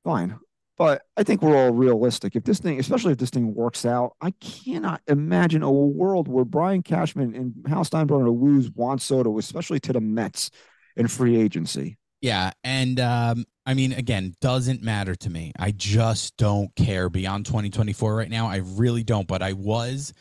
Fine. 0.04 0.38
But 0.76 1.02
I 1.16 1.22
think 1.22 1.42
we're 1.42 1.56
all 1.56 1.72
realistic. 1.72 2.34
If 2.34 2.44
this 2.44 2.58
thing, 2.58 2.80
especially 2.80 3.12
if 3.12 3.18
this 3.18 3.30
thing 3.30 3.54
works 3.54 3.84
out, 3.84 4.16
I 4.20 4.32
cannot 4.40 5.02
imagine 5.06 5.62
a 5.62 5.70
world 5.70 6.26
where 6.26 6.44
Brian 6.44 6.82
Cashman 6.82 7.34
and 7.34 7.54
Hal 7.68 7.84
Steinbrenner 7.84 8.40
lose 8.40 8.70
Juan 8.70 8.98
Soto, 8.98 9.38
especially 9.38 9.78
to 9.80 9.92
the 9.92 10.00
Mets 10.00 10.50
in 10.96 11.06
free 11.06 11.36
agency. 11.36 11.96
Yeah, 12.20 12.52
and 12.64 12.98
um, 12.98 13.44
I 13.66 13.74
mean, 13.74 13.92
again, 13.92 14.34
doesn't 14.40 14.82
matter 14.82 15.14
to 15.14 15.30
me. 15.30 15.52
I 15.58 15.70
just 15.70 16.36
don't 16.36 16.74
care 16.74 17.08
beyond 17.08 17.46
2024 17.46 18.16
right 18.16 18.30
now. 18.30 18.46
I 18.46 18.56
really 18.64 19.04
don't. 19.04 19.28
But 19.28 19.42
I 19.42 19.52
was 19.52 20.12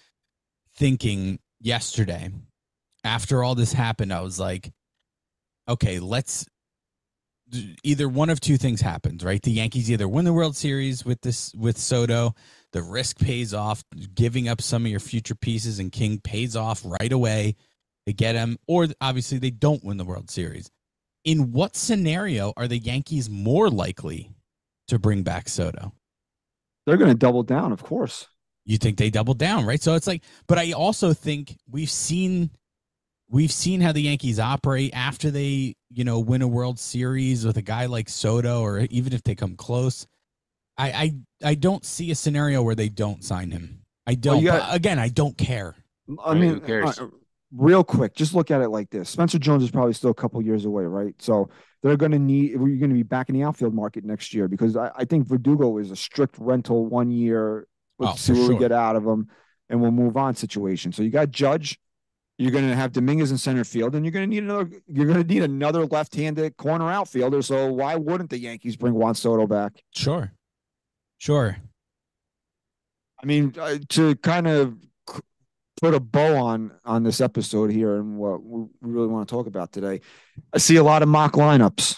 thinking 0.76 1.40
yesterday, 1.62 2.30
after 3.04 3.44
all 3.44 3.56
this 3.56 3.74
happened, 3.74 4.14
I 4.14 4.22
was 4.22 4.40
like, 4.40 4.72
okay, 5.68 6.00
let's 6.00 6.46
either 7.84 8.10
one 8.10 8.30
of 8.30 8.40
two 8.40 8.58
things 8.58 8.82
happens, 8.82 9.24
right? 9.24 9.42
The 9.42 9.52
Yankees 9.52 9.92
either 9.92 10.08
win 10.08 10.26
the 10.26 10.34
World 10.34 10.56
Series 10.56 11.06
with 11.06 11.22
this 11.22 11.54
with 11.54 11.78
Soto, 11.78 12.34
the 12.72 12.82
risk 12.82 13.20
pays 13.20 13.54
off, 13.54 13.84
giving 14.16 14.48
up 14.48 14.62
some 14.62 14.86
of 14.86 14.92
your 14.92 15.00
future 15.00 15.36
pieces, 15.36 15.80
and 15.80 15.92
King 15.92 16.20
pays 16.20 16.56
off 16.56 16.82
right 16.84 17.12
away. 17.12 17.56
to 18.06 18.14
get 18.14 18.36
him, 18.36 18.58
or 18.68 18.88
obviously 19.02 19.38
they 19.38 19.52
don't 19.52 19.84
win 19.84 19.98
the 19.98 20.04
World 20.04 20.30
Series. 20.30 20.70
In 21.24 21.52
what 21.52 21.76
scenario 21.76 22.54
are 22.58 22.68
the 22.68 22.78
Yankees 22.78 23.30
more 23.30 23.70
likely 23.70 24.32
to 24.90 25.00
bring 25.00 25.24
back 25.24 25.48
Soto? 25.48 25.94
They're 26.86 26.98
going 26.98 27.12
to 27.12 27.18
double 27.18 27.44
down, 27.44 27.72
of 27.72 27.82
course. 27.82 28.28
You 28.66 28.78
think 28.78 28.98
they 28.98 29.10
double 29.10 29.34
down, 29.34 29.66
right? 29.66 29.82
So 29.82 29.96
it's 29.96 30.08
like, 30.08 30.24
but 30.48 30.58
I 30.58 30.74
also 30.74 31.14
think 31.14 31.58
we've 31.70 31.90
seen 31.90 32.50
we've 33.34 33.52
seen 33.52 33.82
how 33.82 33.92
the 33.92 34.02
Yankees 34.02 34.40
operate 34.40 34.92
after 34.94 35.32
they, 35.32 35.76
you 35.92 36.06
know, 36.06 36.20
win 36.20 36.42
a 36.42 36.48
World 36.48 36.80
Series 36.80 37.46
with 37.46 37.58
a 37.58 37.62
guy 37.62 37.88
like 37.88 38.08
Soto, 38.08 38.62
or 38.62 38.80
even 38.92 39.12
if 39.12 39.24
they 39.24 39.36
come 39.36 39.56
close. 39.56 40.08
I 40.78 40.92
I, 40.92 41.50
I 41.50 41.56
don't 41.56 41.84
see 41.84 42.12
a 42.12 42.16
scenario 42.16 42.62
where 42.62 42.76
they 42.76 42.90
don't 42.90 43.24
sign 43.24 43.52
him. 43.52 43.82
I 44.08 44.16
don't. 44.16 44.44
Well, 44.44 44.60
got, 44.60 44.76
again, 44.76 45.00
I 45.00 45.10
don't 45.10 45.38
care. 45.38 45.76
I 46.24 46.32
right, 46.32 46.40
mean, 46.40 46.84
uh, 46.84 46.94
real 47.52 47.84
quick, 47.84 48.16
just 48.16 48.34
look 48.34 48.52
at 48.52 48.62
it 48.62 48.70
like 48.70 48.90
this: 48.90 49.10
Spencer 49.10 49.40
Jones 49.40 49.64
is 49.64 49.72
probably 49.72 49.94
still 49.94 50.12
a 50.12 50.16
couple 50.16 50.42
years 50.42 50.66
away, 50.66 50.84
right? 50.84 51.16
So 51.20 51.50
they're 51.82 51.98
going 51.98 52.12
to 52.12 52.20
need. 52.20 52.56
We're 52.58 52.78
going 52.78 52.90
to 52.90 52.96
be 52.96 53.04
back 53.04 53.30
in 53.30 53.36
the 53.36 53.44
outfield 53.44 53.74
market 53.74 54.04
next 54.04 54.34
year 54.34 54.48
because 54.48 54.78
I, 54.78 54.92
I 54.96 55.06
think 55.06 55.28
Verdugo 55.28 55.78
is 55.78 55.92
a 55.92 55.96
strict 55.96 56.38
rental 56.38 56.86
one 56.86 57.12
year. 57.12 57.68
Let's 58.00 58.14
oh, 58.14 58.34
see 58.34 58.40
what 58.40 58.46
sure. 58.48 58.56
we 58.56 58.60
get 58.60 58.72
out 58.72 58.96
of 58.96 59.06
him, 59.06 59.30
and 59.70 59.82
we'll 59.82 59.92
move 59.92 60.18
on 60.18 60.36
situation. 60.36 60.92
So 60.92 61.04
you 61.04 61.10
got 61.10 61.32
Judge 61.32 61.80
you're 62.44 62.52
going 62.52 62.68
to 62.68 62.76
have 62.76 62.92
Dominguez 62.92 63.32
in 63.32 63.38
center 63.38 63.64
field, 63.64 63.96
and 63.96 64.06
you're 64.06 64.12
going 64.12 64.30
to 64.30 64.36
need 64.36 64.44
another. 64.44 64.70
You're 64.88 65.06
going 65.06 65.22
to 65.22 65.34
need 65.34 65.44
another 65.44 65.86
left-handed 65.86 66.58
corner 66.58 66.92
outfielder. 66.92 67.42
So 67.42 67.72
why 67.72 67.96
wouldn't 67.96 68.30
the 68.30 68.38
Yankees 68.38 68.76
bring 68.76 68.94
Juan 68.94 69.16
Soto 69.16 69.48
back? 69.48 69.82
Sure, 69.96 70.32
sure. 71.18 71.58
I 73.22 73.26
mean, 73.26 73.54
uh, 73.58 73.78
to 73.90 74.16
kind 74.18 74.48
of 74.48 74.76
put 75.80 75.94
a 75.94 76.00
bow 76.00 76.38
on 76.38 76.72
on 76.86 77.04
this 77.04 77.22
episode 77.22 77.72
here 77.72 77.96
and 77.96 78.18
what 78.18 78.44
we 78.44 78.66
really 78.82 79.08
want 79.08 79.28
to 79.28 79.34
talk 79.34 79.48
about 79.48 79.72
today, 79.72 80.02
I 80.54 80.58
see 80.58 80.76
a 80.76 80.84
lot 80.84 81.02
of 81.02 81.10
mock 81.10 81.34
lineups. 81.34 81.98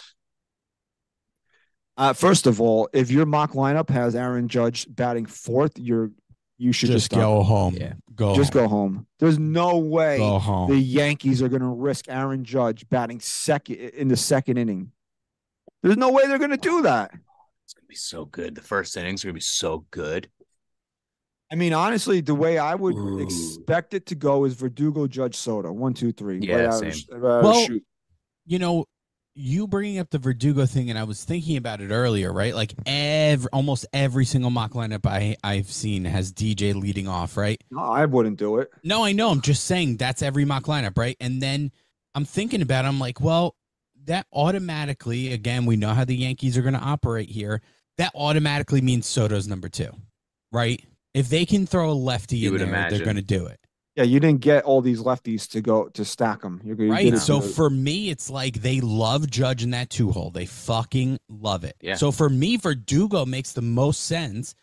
Uh, 1.97 2.13
first 2.13 2.45
of 2.45 2.59
all, 2.59 2.89
if 2.93 3.09
your 3.09 3.25
mock 3.25 3.53
lineup 3.53 3.89
has 3.89 4.15
Aaron 4.15 4.47
Judge 4.47 4.85
batting 4.93 5.25
fourth, 5.25 5.79
you're 5.79 6.11
you 6.57 6.71
should 6.71 6.89
just, 6.89 7.11
just 7.11 7.21
go 7.21 7.43
home. 7.43 7.75
Yeah. 7.75 7.93
Go 8.15 8.35
just 8.35 8.53
home. 8.53 8.63
go 8.63 8.67
home. 8.67 9.07
There's 9.19 9.37
no 9.37 9.77
way 9.77 10.19
home. 10.19 10.69
the 10.69 10.77
Yankees 10.77 11.41
are 11.41 11.49
going 11.49 11.61
to 11.61 11.67
risk 11.67 12.05
Aaron 12.07 12.43
Judge 12.43 12.87
batting 12.89 13.19
second 13.19 13.75
in 13.75 14.07
the 14.07 14.17
second 14.17 14.57
inning. 14.57 14.91
There's 15.83 15.97
no 15.97 16.11
way 16.11 16.25
they're 16.27 16.39
going 16.39 16.51
to 16.51 16.57
do 16.57 16.81
that. 16.83 17.11
It's 17.65 17.73
going 17.73 17.83
to 17.83 17.89
be 17.89 17.95
so 17.95 18.25
good. 18.25 18.55
The 18.55 18.61
first 18.61 18.95
innings 18.95 19.23
are 19.23 19.27
going 19.27 19.33
to 19.33 19.37
be 19.37 19.41
so 19.41 19.85
good. 19.91 20.29
I 21.51 21.55
mean, 21.55 21.73
honestly, 21.73 22.21
the 22.21 22.33
way 22.33 22.57
I 22.57 22.73
would 22.73 22.95
Ooh. 22.95 23.19
expect 23.19 23.93
it 23.93 24.07
to 24.07 24.15
go 24.15 24.45
is 24.45 24.55
Verdugo, 24.55 25.07
Judge, 25.07 25.35
Soto, 25.35 25.71
one, 25.71 25.93
two, 25.93 26.11
three. 26.11 26.39
Yeah, 26.39 26.65
right 26.65 26.93
same. 26.93 27.17
Out, 27.17 27.17
uh, 27.17 27.41
well, 27.43 27.65
shoot. 27.65 27.83
you 28.45 28.59
know, 28.59 28.85
you 29.35 29.67
bringing 29.67 29.99
up 29.99 30.09
the 30.09 30.17
Verdugo 30.17 30.65
thing, 30.65 30.89
and 30.89 30.97
I 30.97 31.03
was 31.03 31.23
thinking 31.23 31.57
about 31.57 31.81
it 31.81 31.91
earlier, 31.91 32.31
right? 32.31 32.55
Like 32.55 32.73
every 32.85 33.49
almost 33.51 33.85
every 33.91 34.25
single 34.25 34.49
mock 34.49 34.71
lineup 34.71 35.05
I 35.05 35.35
I've 35.43 35.69
seen 35.69 36.05
has 36.05 36.31
DJ 36.31 36.73
leading 36.73 37.07
off, 37.07 37.35
right? 37.35 37.61
No, 37.69 37.81
I 37.81 38.05
wouldn't 38.05 38.39
do 38.39 38.59
it. 38.59 38.71
No, 38.83 39.03
I 39.03 39.11
know. 39.11 39.29
I'm 39.29 39.41
just 39.41 39.65
saying 39.65 39.97
that's 39.97 40.21
every 40.21 40.45
mock 40.45 40.63
lineup, 40.63 40.97
right? 40.97 41.17
And 41.19 41.41
then 41.43 41.71
I'm 42.15 42.23
thinking 42.25 42.61
about, 42.61 42.85
it, 42.85 42.87
I'm 42.87 42.99
like, 42.99 43.19
well, 43.19 43.55
that 44.05 44.25
automatically, 44.31 45.33
again, 45.33 45.65
we 45.65 45.75
know 45.75 45.93
how 45.93 46.05
the 46.05 46.15
Yankees 46.15 46.57
are 46.57 46.61
going 46.61 46.73
to 46.73 46.79
operate 46.79 47.29
here. 47.29 47.61
That 47.97 48.11
automatically 48.15 48.81
means 48.81 49.05
Soto's 49.05 49.47
number 49.47 49.67
two, 49.67 49.89
right? 50.51 50.83
If 51.13 51.29
they 51.29 51.45
can 51.45 51.65
throw 51.65 51.91
a 51.91 51.93
lefty 51.93 52.37
you 52.37 52.51
in 52.51 52.57
there, 52.59 52.67
imagine. 52.67 52.97
they're 52.97 53.05
going 53.05 53.15
to 53.17 53.21
do 53.21 53.47
it. 53.47 53.59
Yeah, 53.95 54.03
you 54.03 54.19
didn't 54.19 54.41
get 54.41 54.65
all 54.65 54.81
these 54.81 55.01
lefties 55.01 55.49
to 55.51 55.61
go 55.61 55.87
to 55.89 56.03
stack 56.03 56.41
them. 56.41 56.59
You're, 56.65 56.75
you 56.75 56.91
right. 56.91 57.17
So 57.17 57.39
for 57.39 57.69
me, 57.69 58.09
it's 58.09 58.29
like 58.29 58.61
they 58.61 58.81
love 58.81 59.29
Judge 59.29 59.63
in 59.63 59.71
that 59.71 59.89
two 59.89 60.11
hole. 60.11 60.31
They 60.31 60.45
fucking 60.45 61.17
love 61.29 61.63
it. 61.63 61.77
Yeah. 61.81 61.95
So 61.95 62.11
for 62.11 62.29
me, 62.29 62.57
Verdugo 62.57 63.25
makes 63.25 63.53
the 63.53 63.61
most 63.61 64.03
sense. 64.03 64.53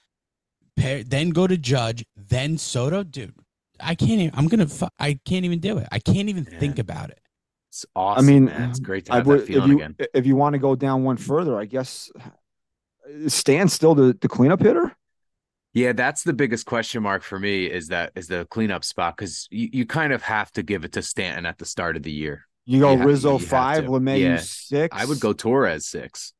Pair, 0.76 1.02
then 1.02 1.30
go 1.30 1.46
to 1.46 1.56
Judge, 1.56 2.04
then 2.16 2.58
Soto, 2.58 3.02
dude. 3.02 3.34
I 3.80 3.94
can't 3.94 4.12
even. 4.12 4.32
I'm 4.34 4.48
gonna. 4.48 4.68
I 4.98 5.18
can't 5.24 5.44
even 5.44 5.60
do 5.60 5.78
it. 5.78 5.88
I 5.90 5.98
can't 5.98 6.28
even 6.28 6.46
yeah. 6.50 6.58
think 6.58 6.78
about 6.78 7.10
it. 7.10 7.20
It's 7.70 7.86
awesome. 7.96 8.24
I 8.24 8.30
mean, 8.30 8.44
man. 8.46 8.68
it's 8.68 8.80
great 8.80 9.06
to 9.06 9.12
have 9.12 9.26
would, 9.26 9.40
that 9.40 9.46
feeling 9.46 9.62
if 9.62 9.68
you, 9.70 9.76
again. 9.76 9.96
If 10.12 10.26
you 10.26 10.36
want 10.36 10.52
to 10.52 10.58
go 10.58 10.76
down 10.76 11.04
one 11.04 11.16
further, 11.16 11.58
I 11.58 11.64
guess 11.64 12.12
uh, 12.16 13.28
stand 13.28 13.72
still 13.72 13.94
the, 13.94 14.16
the 14.20 14.28
cleanup 14.28 14.60
hitter. 14.60 14.94
Yeah, 15.74 15.92
that's 15.92 16.22
the 16.22 16.34
biggest 16.34 16.66
question 16.66 17.02
mark 17.02 17.22
for 17.22 17.38
me 17.38 17.64
is 17.64 17.88
that 17.88 18.12
is 18.14 18.28
the 18.28 18.46
cleanup 18.50 18.84
spot 18.84 19.16
because 19.16 19.48
you, 19.50 19.70
you 19.72 19.86
kind 19.86 20.12
of 20.12 20.22
have 20.22 20.52
to 20.52 20.62
give 20.62 20.84
it 20.84 20.92
to 20.92 21.02
Stanton 21.02 21.46
at 21.46 21.58
the 21.58 21.64
start 21.64 21.96
of 21.96 22.02
the 22.02 22.12
year. 22.12 22.46
You 22.66 22.80
go 22.80 22.92
you 22.92 23.04
Rizzo 23.04 23.38
have, 23.38 23.48
five, 23.48 23.84
LeMahieu 23.84 24.20
yeah. 24.20 24.36
six. 24.36 24.94
I 24.96 25.06
would 25.06 25.18
go 25.18 25.32
Torres 25.32 25.86
six. 25.86 26.34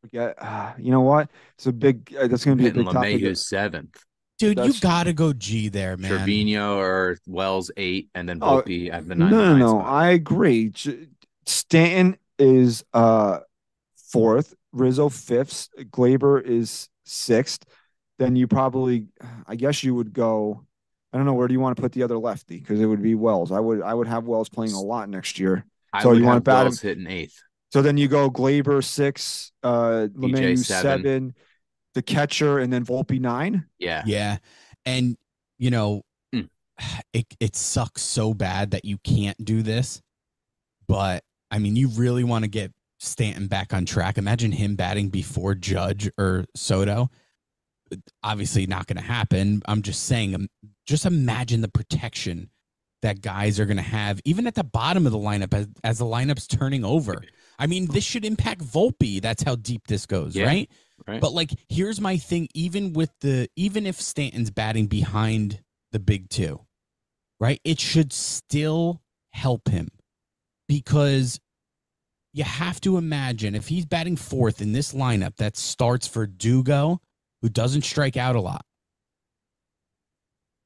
Forget, 0.00 0.36
uh, 0.38 0.72
you 0.78 0.90
know 0.90 1.02
what? 1.02 1.28
It's 1.56 1.66
a 1.66 1.72
big. 1.72 2.14
Uh, 2.18 2.28
that's 2.28 2.44
going 2.44 2.56
to 2.56 2.62
be 2.62 2.70
a 2.70 2.72
big 2.72 2.86
LeMahieu 2.86 3.20
topic. 3.20 3.36
seventh. 3.36 4.04
Dude, 4.38 4.56
that's, 4.56 4.74
you 4.76 4.80
gotta 4.80 5.12
go 5.12 5.32
G 5.32 5.68
there, 5.68 5.96
man. 5.96 6.10
Trevino 6.10 6.78
or 6.78 7.18
Wells 7.26 7.70
eight, 7.76 8.08
and 8.14 8.28
then 8.28 8.38
oh, 8.40 8.62
Volpe 8.62 8.90
uh, 8.90 8.94
at 8.96 9.08
the 9.08 9.16
nine. 9.16 9.30
No, 9.30 9.56
no, 9.56 9.56
no. 9.56 9.80
I 9.80 10.10
agree. 10.10 10.72
Stanton 11.44 12.16
is 12.38 12.84
uh 12.94 13.40
fourth. 14.10 14.54
Rizzo 14.72 15.08
fifth. 15.08 15.68
Gleyber 15.90 16.42
is 16.42 16.88
sixth 17.04 17.64
then 18.18 18.36
you 18.36 18.46
probably, 18.46 19.06
I 19.46 19.56
guess 19.56 19.82
you 19.82 19.94
would 19.94 20.12
go. 20.12 20.64
I 21.12 21.16
don't 21.16 21.24
know 21.24 21.32
where 21.32 21.48
do 21.48 21.54
you 21.54 21.60
want 21.60 21.76
to 21.76 21.82
put 21.82 21.92
the 21.92 22.02
other 22.02 22.18
lefty 22.18 22.58
because 22.58 22.80
it 22.80 22.86
would 22.86 23.02
be 23.02 23.14
Wells. 23.14 23.50
I 23.50 23.60
would 23.60 23.80
I 23.80 23.94
would 23.94 24.06
have 24.08 24.24
Wells 24.24 24.50
playing 24.50 24.72
a 24.72 24.80
lot 24.80 25.08
next 25.08 25.38
year. 25.38 25.64
I 25.92 26.02
so 26.02 26.12
you 26.12 26.24
want 26.24 26.36
to 26.36 26.42
bat 26.42 26.64
Wells 26.64 26.82
him, 26.82 26.88
hitting 26.88 27.06
eighth. 27.06 27.42
So 27.72 27.80
then 27.80 27.96
you 27.96 28.08
go 28.08 28.30
Gleyber 28.30 28.84
six, 28.84 29.52
uh, 29.62 30.08
LeMahieu 30.14 30.58
seven. 30.58 31.02
seven, 31.02 31.34
the 31.94 32.02
catcher, 32.02 32.58
and 32.58 32.70
then 32.70 32.84
Volpe 32.84 33.18
nine. 33.20 33.64
Yeah, 33.78 34.02
yeah, 34.04 34.36
and 34.84 35.16
you 35.58 35.70
know, 35.70 36.02
mm. 36.34 36.48
it 37.14 37.26
it 37.40 37.56
sucks 37.56 38.02
so 38.02 38.34
bad 38.34 38.72
that 38.72 38.84
you 38.84 38.98
can't 38.98 39.42
do 39.42 39.62
this, 39.62 40.02
but 40.88 41.24
I 41.50 41.58
mean, 41.58 41.74
you 41.74 41.88
really 41.88 42.24
want 42.24 42.44
to 42.44 42.50
get 42.50 42.70
Stanton 42.98 43.46
back 43.46 43.72
on 43.72 43.86
track. 43.86 44.18
Imagine 44.18 44.52
him 44.52 44.76
batting 44.76 45.08
before 45.08 45.54
Judge 45.54 46.10
or 46.18 46.44
Soto 46.54 47.10
obviously 48.22 48.66
not 48.66 48.86
going 48.86 48.96
to 48.96 49.02
happen. 49.02 49.62
I'm 49.66 49.82
just 49.82 50.04
saying, 50.04 50.48
just 50.86 51.06
imagine 51.06 51.60
the 51.60 51.68
protection 51.68 52.50
that 53.02 53.20
guys 53.20 53.60
are 53.60 53.66
going 53.66 53.76
to 53.76 53.82
have, 53.82 54.20
even 54.24 54.46
at 54.46 54.54
the 54.54 54.64
bottom 54.64 55.06
of 55.06 55.12
the 55.12 55.18
lineup 55.18 55.54
as, 55.54 55.68
as 55.84 55.98
the 55.98 56.04
lineup's 56.04 56.46
turning 56.46 56.84
over. 56.84 57.22
I 57.58 57.66
mean, 57.66 57.86
this 57.86 58.04
should 58.04 58.24
impact 58.24 58.62
Volpe. 58.62 59.20
That's 59.20 59.42
how 59.42 59.56
deep 59.56 59.86
this 59.86 60.06
goes, 60.06 60.34
yeah, 60.34 60.46
right? 60.46 60.70
right? 61.06 61.20
But 61.20 61.32
like, 61.32 61.50
here's 61.68 62.00
my 62.00 62.16
thing: 62.16 62.48
even 62.54 62.92
with 62.92 63.10
the, 63.20 63.48
even 63.56 63.86
if 63.86 64.00
Stanton's 64.00 64.50
batting 64.50 64.86
behind 64.86 65.60
the 65.92 65.98
big 65.98 66.28
two, 66.28 66.60
right, 67.40 67.60
it 67.64 67.80
should 67.80 68.12
still 68.12 69.02
help 69.32 69.68
him 69.68 69.88
because 70.68 71.40
you 72.32 72.44
have 72.44 72.80
to 72.82 72.98
imagine 72.98 73.54
if 73.54 73.68
he's 73.68 73.86
batting 73.86 74.16
fourth 74.16 74.60
in 74.60 74.72
this 74.72 74.92
lineup 74.92 75.36
that 75.36 75.56
starts 75.56 76.06
Verdugo 76.06 77.00
who 77.42 77.48
doesn't 77.48 77.82
strike 77.82 78.16
out 78.16 78.36
a 78.36 78.40
lot, 78.40 78.64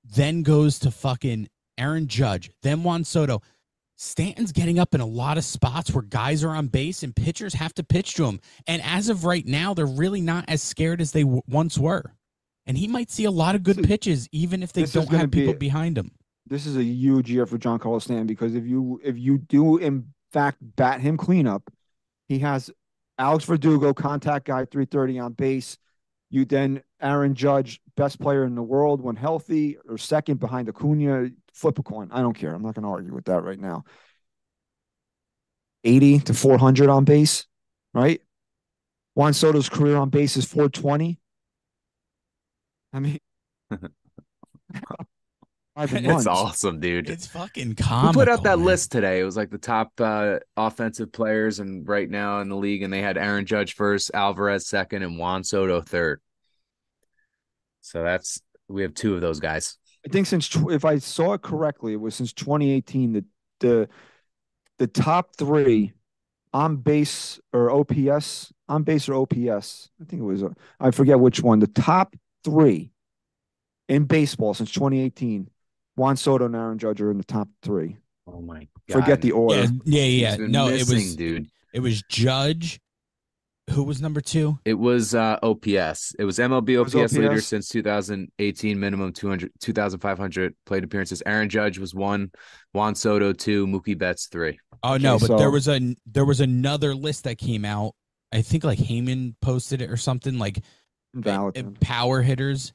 then 0.05 0.43
goes 0.43 0.79
to 0.81 0.91
fucking 0.91 1.49
Aaron 1.79 2.09
Judge, 2.09 2.51
then 2.63 2.83
Juan 2.83 3.05
Soto. 3.05 3.43
Stanton's 3.97 4.51
getting 4.51 4.81
up 4.81 4.95
in 4.95 5.01
a 5.01 5.07
lot 5.07 5.39
of 5.39 5.45
spots 5.45 5.93
where 5.93 6.03
guys 6.03 6.43
are 6.43 6.51
on 6.51 6.67
base 6.67 7.05
and 7.05 7.15
pitchers 7.15 7.55
have 7.55 7.73
to 7.75 7.85
pitch 7.85 8.15
to 8.15 8.25
him. 8.25 8.41
And 8.67 8.83
as 8.83 9.09
of 9.09 9.25
right 9.25 9.47
now, 9.47 9.75
they're 9.75 9.87
really 9.87 10.21
not 10.21 10.45
as 10.49 10.61
scared 10.61 11.01
as 11.01 11.13
they 11.13 11.23
w- 11.23 11.43
once 11.47 11.79
were. 11.79 12.15
And 12.67 12.77
he 12.77 12.89
might 12.89 13.11
see 13.13 13.25
a 13.25 13.31
lot 13.31 13.55
of 13.55 13.63
good 13.63 13.85
pitches, 13.85 14.29
even 14.33 14.63
if 14.63 14.73
they 14.73 14.83
this 14.83 14.93
don't 14.93 15.09
have 15.11 15.31
people 15.31 15.53
be- 15.53 15.59
behind 15.59 15.97
him. 15.97 16.11
This 16.47 16.67
is 16.67 16.77
a 16.77 16.83
huge 16.83 17.31
year 17.31 17.47
for 17.47 17.59
Giancarlo 17.59 18.03
Stanton 18.03 18.27
because 18.27 18.57
if 18.57 18.67
you 18.67 19.01
if 19.05 19.17
you 19.17 19.39
do 19.39 19.77
in 19.77 20.13
fact 20.33 20.59
bat 20.61 21.01
him 21.01 21.17
cleanup, 21.17 21.71
he 22.29 22.41
has 22.41 22.71
Alex 23.19 23.45
Verdugo, 23.45 23.95
contact 23.95 24.47
guy, 24.47 24.65
330 24.65 25.19
on 25.21 25.33
base. 25.35 25.79
You 26.33 26.47
then 26.47 26.83
Aaron 26.99 27.35
Judge, 27.35 27.79
best 27.95 28.19
player 28.19 28.45
in 28.45 28.55
the 28.55 28.63
world 28.63 29.03
when 29.03 29.17
healthy, 29.17 29.77
or 29.87 29.99
second 29.99 30.41
behind 30.41 30.67
Acuna. 30.67 31.29
Flip 31.53 31.79
a 31.79 31.83
coin. 31.83 32.09
I 32.11 32.23
don't 32.23 32.33
care. 32.33 32.55
I'm 32.55 32.63
not 32.63 32.75
going 32.75 32.85
to 32.85 32.89
argue 32.89 33.15
with 33.15 33.27
that 33.27 33.43
right 33.43 33.61
now. 33.61 33.85
80 35.85 36.21
to 36.21 36.33
400 36.33 36.89
on 36.89 37.05
base, 37.05 37.45
right? 37.93 38.23
Juan 39.15 39.35
Soto's 39.35 39.69
career 39.69 39.97
on 39.97 40.09
base 40.09 40.39
is 40.39 40.47
420. 40.47 41.19
I 42.95 42.99
mean, 42.99 43.19
It's 45.77 46.27
awesome, 46.27 46.81
dude. 46.81 47.09
It's 47.09 47.27
fucking 47.27 47.69
Who 47.69 47.75
comical. 47.75 48.21
put 48.21 48.29
out 48.29 48.43
that 48.43 48.59
man. 48.59 48.67
list 48.67 48.93
today? 48.93 49.21
It 49.21 49.25
was 49.25 49.37
like 49.37 49.51
the 49.51 49.59
top 49.59 49.91
uh, 49.99 50.39
offensive 50.57 51.13
players 51.13 51.61
and 51.61 51.89
right 51.89 52.09
now 52.09 52.41
in 52.41 52.49
the 52.51 52.57
league, 52.57 52.83
and 52.83 52.93
they 52.93 53.01
had 53.01 53.17
Aaron 53.17 53.47
Judge 53.47 53.75
first, 53.75 54.11
Alvarez 54.13 54.67
second, 54.67 55.03
and 55.03 55.19
Juan 55.19 55.45
Soto 55.45 55.81
third. 55.81 56.21
So 57.81 58.03
that's 58.03 58.43
we 58.69 58.83
have 58.83 58.93
two 58.95 59.15
of 59.15 59.23
those 59.23 59.41
guys. 59.41 59.79
I 60.07 60.11
think 60.11 60.27
since 60.27 60.49
tw- 60.49 60.71
if 60.71 60.85
I 60.85 60.99
saw 60.99 61.35
it 61.35 61.43
correctly, 61.43 61.95
it 61.95 62.01
was 62.01 62.15
since 62.15 62.33
2018 62.33 63.15
that 63.15 63.25
the 63.61 63.89
the 64.79 64.87
top 64.87 65.37
three 65.37 65.93
on 66.53 66.77
base 66.77 67.41
or 67.53 67.71
OPS 67.71 68.53
on 68.69 68.83
base 68.83 69.09
or 69.09 69.15
OPS. 69.15 69.89
I 70.01 70.05
think 70.05 70.21
it 70.21 70.25
was 70.25 70.43
uh, 70.43 70.51
I 70.79 70.91
forget 70.91 71.19
which 71.19 71.41
one. 71.43 71.61
The 71.61 71.67
top 71.67 72.15
three 72.45 72.91
in 73.89 74.05
baseball 74.05 74.53
since 74.55 74.71
2018. 74.71 75.49
Juan 75.97 76.17
Soto 76.17 76.47
and 76.47 76.57
Aaron 76.57 76.79
Judge 76.79 77.01
are 77.01 77.11
in 77.11 77.19
the 77.19 77.25
top 77.25 77.49
three. 77.63 77.97
Oh 78.27 78.41
my 78.41 78.67
God. 78.89 79.01
Forget 79.01 79.21
the 79.21 79.33
order. 79.33 79.63
Yeah, 79.63 79.69
yeah, 79.85 80.05
yeah. 80.05 80.29
He's 80.31 80.39
been 80.39 80.53
No, 80.53 80.69
it 80.69 80.89
was 80.89 81.17
dude. 81.17 81.49
It 81.73 81.81
was 81.81 82.03
Judge. 82.09 82.81
Who 83.71 83.85
was 83.85 84.03
number 84.03 84.21
two? 84.21 84.59
It 84.65 84.75
was 84.75 85.15
uh, 85.15 85.39
OPS. 85.43 86.17
It 86.19 86.25
was 86.25 86.39
MLB 86.39 86.83
was 86.83 86.95
OPS, 86.97 87.13
leader 87.13 87.41
since 87.41 87.69
2018, 87.69 88.79
minimum 88.79 89.13
200, 89.13 89.53
2,500 89.61 90.55
plate 90.67 90.83
appearances. 90.83 91.23
Aaron 91.25 91.49
Judge 91.49 91.79
was 91.79 91.95
one, 91.95 92.33
Juan 92.73 92.97
Soto 92.97 93.33
two, 93.33 93.67
Mookie 93.69 93.97
Betts 93.97 94.27
three. 94.27 94.59
Oh 94.83 94.97
no, 94.97 95.15
Okay, 95.15 95.29
but 95.29 95.39
there 95.39 95.51
was 95.51 95.69
a 95.69 95.95
there 96.07 96.25
was 96.25 96.41
another 96.41 96.95
list 96.95 97.25
that 97.25 97.39
came 97.39 97.65
out. 97.65 97.95
I 98.33 98.43
think 98.43 98.65
like 98.65 98.79
Heyman 98.79 99.37
posted 99.41 99.81
it 99.81 99.91
or 99.91 99.97
something 99.97 100.39
like 100.39 100.59
Invalid. 101.15 101.57
uh, 101.59 101.71
power 101.81 102.21
hitters, 102.21 102.73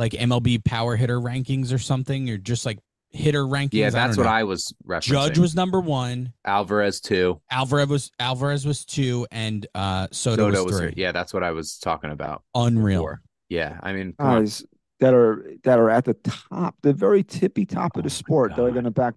like 0.00 0.12
MLB 0.12 0.64
power 0.64 0.96
hitter 0.96 1.20
rankings 1.20 1.72
or 1.72 1.78
something, 1.78 2.28
or 2.30 2.38
just 2.38 2.64
like 2.66 2.78
hitter 3.10 3.44
rankings. 3.44 3.74
Yeah, 3.74 3.90
that's 3.90 4.16
don't 4.16 4.24
what. 4.24 4.32
I 4.32 4.44
was 4.44 4.72
referencing. 4.88 5.02
Judge 5.02 5.38
was 5.38 5.54
number 5.54 5.78
one. 5.80 6.32
Alvarez 6.44 7.00
two, 7.00 7.40
Alvarez 7.50 7.86
was 7.88 8.10
Alvarez 8.18 8.64
was 8.66 8.84
two, 8.84 9.26
and 9.30 9.66
uh, 9.74 10.08
Soto, 10.10 10.50
Soto 10.50 10.64
was 10.64 10.72
was 10.72 10.80
three. 10.80 10.92
three. 10.92 11.02
Yeah, 11.02 11.12
that's 11.12 11.34
what 11.34 11.44
I 11.44 11.50
was 11.52 11.78
talking 11.78 12.10
about. 12.10 12.42
Unreal. 12.54 13.00
before. 13.02 13.22
Yeah, 13.50 13.78
I 13.82 13.92
mean, 13.92 14.14
guys 14.18 14.64
that 15.00 15.12
are 15.12 15.44
that 15.64 15.78
are 15.78 15.90
at 15.90 16.04
the 16.06 16.14
top, 16.14 16.74
the 16.82 16.92
very 16.92 17.22
tippy 17.22 17.66
top 17.66 17.96
of 17.96 18.00
Oh 18.00 18.02
the 18.02 18.06
my 18.08 18.14
sport 18.14 18.56
that 18.56 18.64
are 18.64 18.70
going 18.70 18.84
to 18.84 18.90
back 18.90 19.14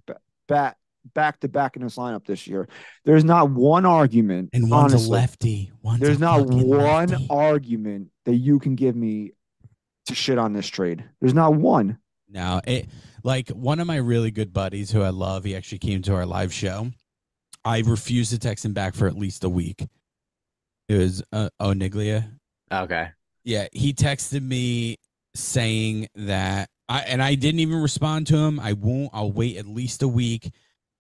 bat 0.48 0.76
back 1.14 1.40
to 1.42 1.48
back 1.48 1.76
in 1.76 1.84
this 1.84 1.96
lineup 1.96 2.26
this 2.26 2.46
year. 2.48 2.68
There's 3.06 3.24
not 3.24 3.52
one 3.52 3.86
argument, 3.86 4.50
And 4.54 4.70
one's 4.70 4.94
honestly, 4.94 5.08
a 5.08 5.12
lefty. 5.12 5.72
One's 5.82 6.00
There's 6.02 6.18
a 6.18 6.22
not 6.22 6.48
one 6.48 7.08
lefty. 7.10 7.28
argument 7.30 8.10
that 8.26 8.36
you 8.36 8.60
can 8.60 8.76
give 8.76 8.96
me 8.96 9.32
to 10.08 10.16
shit 10.16 10.38
on 10.38 10.54
this 10.54 10.68
trade. 10.68 11.04
There's 11.22 11.34
not 11.34 11.56
one. 11.56 11.98
No, 12.30 12.62
it 12.66 12.88
like 13.24 13.50
one 13.50 13.80
of 13.80 13.88
my 13.88 13.98
really 13.98 14.32
good 14.32 14.54
buddies 14.54 14.92
who 14.92 15.02
I 15.02 15.10
love. 15.10 15.44
He 15.44 15.56
actually 15.56 15.80
came 15.80 16.02
to 16.04 16.16
our 16.16 16.26
live 16.26 16.54
show. 16.54 16.92
I 17.64 17.80
refused 17.80 18.32
to 18.32 18.40
text 18.40 18.66
him 18.66 18.74
back 18.74 18.96
for 18.96 19.08
at 19.08 19.16
least 19.16 19.44
a 19.44 19.50
week. 19.50 19.88
It 20.90 20.98
was 20.98 21.24
uh, 21.32 21.50
Oniglia. 21.62 22.30
Okay. 22.72 23.10
Yeah, 23.46 23.68
he 23.72 23.94
texted 23.94 24.42
me 24.42 24.98
saying 25.36 26.08
that 26.16 26.70
I 26.90 27.02
and 27.02 27.22
I 27.22 27.36
didn't 27.36 27.60
even 27.60 27.82
respond 27.82 28.28
to 28.28 28.38
him. 28.38 28.60
I 28.60 28.74
won't. 28.74 29.12
I'll 29.14 29.32
wait 29.32 29.58
at 29.58 29.68
least 29.68 30.04
a 30.04 30.08
week. 30.08 30.52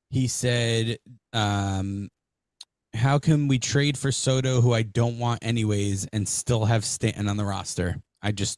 He 0.10 0.28
said, 0.28 0.98
um, 1.34 2.10
"How 2.94 3.20
can 3.20 3.48
we 3.48 3.60
trade 3.60 3.98
for 3.98 4.12
Soto, 4.12 4.62
who 4.62 4.74
I 4.74 4.84
don't 4.84 5.20
want 5.20 5.44
anyways, 5.44 6.06
and 6.14 6.28
still 6.28 6.66
have 6.66 6.86
Stanton 6.86 7.28
on 7.28 7.38
the 7.38 7.46
roster?" 7.46 7.98
I 8.22 8.32
just, 8.32 8.58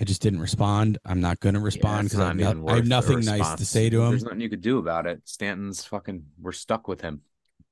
I 0.00 0.04
just 0.04 0.22
didn't 0.22 0.40
respond. 0.40 0.98
I'm 1.04 1.20
not 1.20 1.40
going 1.40 1.54
to 1.54 1.60
respond 1.60 2.06
it's 2.06 2.14
because 2.14 2.24
I, 2.24 2.28
have 2.28 2.36
not 2.38 2.56
no- 2.56 2.68
I 2.68 2.76
have 2.76 2.86
nothing 2.86 3.20
nice 3.20 3.54
to 3.54 3.66
say 3.66 3.90
to 3.90 4.02
him. 4.02 4.10
There's 4.10 4.24
nothing 4.24 4.40
you 4.40 4.48
could 4.48 4.62
do 4.62 4.78
about 4.78 5.06
it. 5.06 5.20
Stanton's 5.26 5.84
fucking. 5.84 6.24
We're 6.40 6.52
stuck 6.52 6.88
with 6.88 7.02
him 7.02 7.20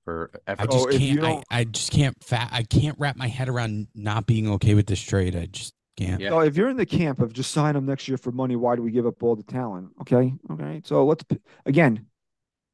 for 0.05 0.31
I 0.47 0.67
just 0.67 0.89
Oh, 0.89 0.91
can't. 0.91 1.25
I, 1.25 1.43
I 1.51 1.65
just 1.65 1.91
can't. 1.91 2.23
Fa- 2.23 2.49
I 2.51 2.65
can't 2.65 2.97
wrap 2.99 3.17
my 3.17 3.29
head 3.29 3.49
around 3.49 3.89
not 3.95 4.27
being 4.27 4.49
okay 4.53 4.75
with 4.75 4.87
this 4.87 5.01
trade. 5.01 5.37
I 5.37 5.47
just 5.47 5.73
can't. 5.97 6.21
Yeah. 6.21 6.31
So 6.31 6.41
if 6.41 6.57
you're 6.57 6.69
in 6.69 6.77
the 6.77 6.87
camp 6.87 7.21
of 7.21 7.33
just 7.33 7.51
sign 7.51 7.77
him 7.77 7.87
next 7.87 8.09
year 8.09 8.19
for 8.19 8.31
money, 8.31 8.57
why 8.57 8.77
do 8.77 8.83
we 8.83 8.91
give 8.91 9.07
up 9.07 9.23
all 9.23 9.35
the 9.35 9.43
talent? 9.43 9.89
Okay, 10.03 10.35
okay. 10.51 10.83
So 10.85 11.07
let's 11.07 11.25
again. 11.65 12.07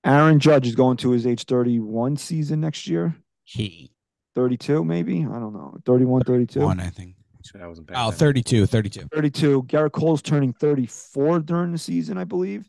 Aaron 0.04 0.38
Judge 0.38 0.66
is 0.66 0.74
going 0.74 0.98
to 0.98 1.12
his 1.12 1.26
age 1.26 1.44
31 1.44 2.18
season 2.18 2.60
next 2.60 2.86
year. 2.86 3.16
He 3.44 3.90
32 4.34 4.84
maybe. 4.84 5.20
I 5.20 5.38
don't 5.38 5.54
know. 5.54 5.78
31, 5.86 6.24
32. 6.24 6.60
one, 6.60 6.78
I 6.78 6.90
think. 6.90 7.14
I 7.60 7.66
wasn't 7.66 7.88
paying 7.88 8.00
Oh, 8.00 8.10
32, 8.10 8.66
32. 8.66 9.08
32. 9.12 9.62
Gerrit 9.64 9.92
Cole's 9.92 10.22
turning 10.22 10.52
34 10.52 11.40
during 11.40 11.72
the 11.72 11.78
season, 11.78 12.18
I 12.18 12.24
believe. 12.24 12.68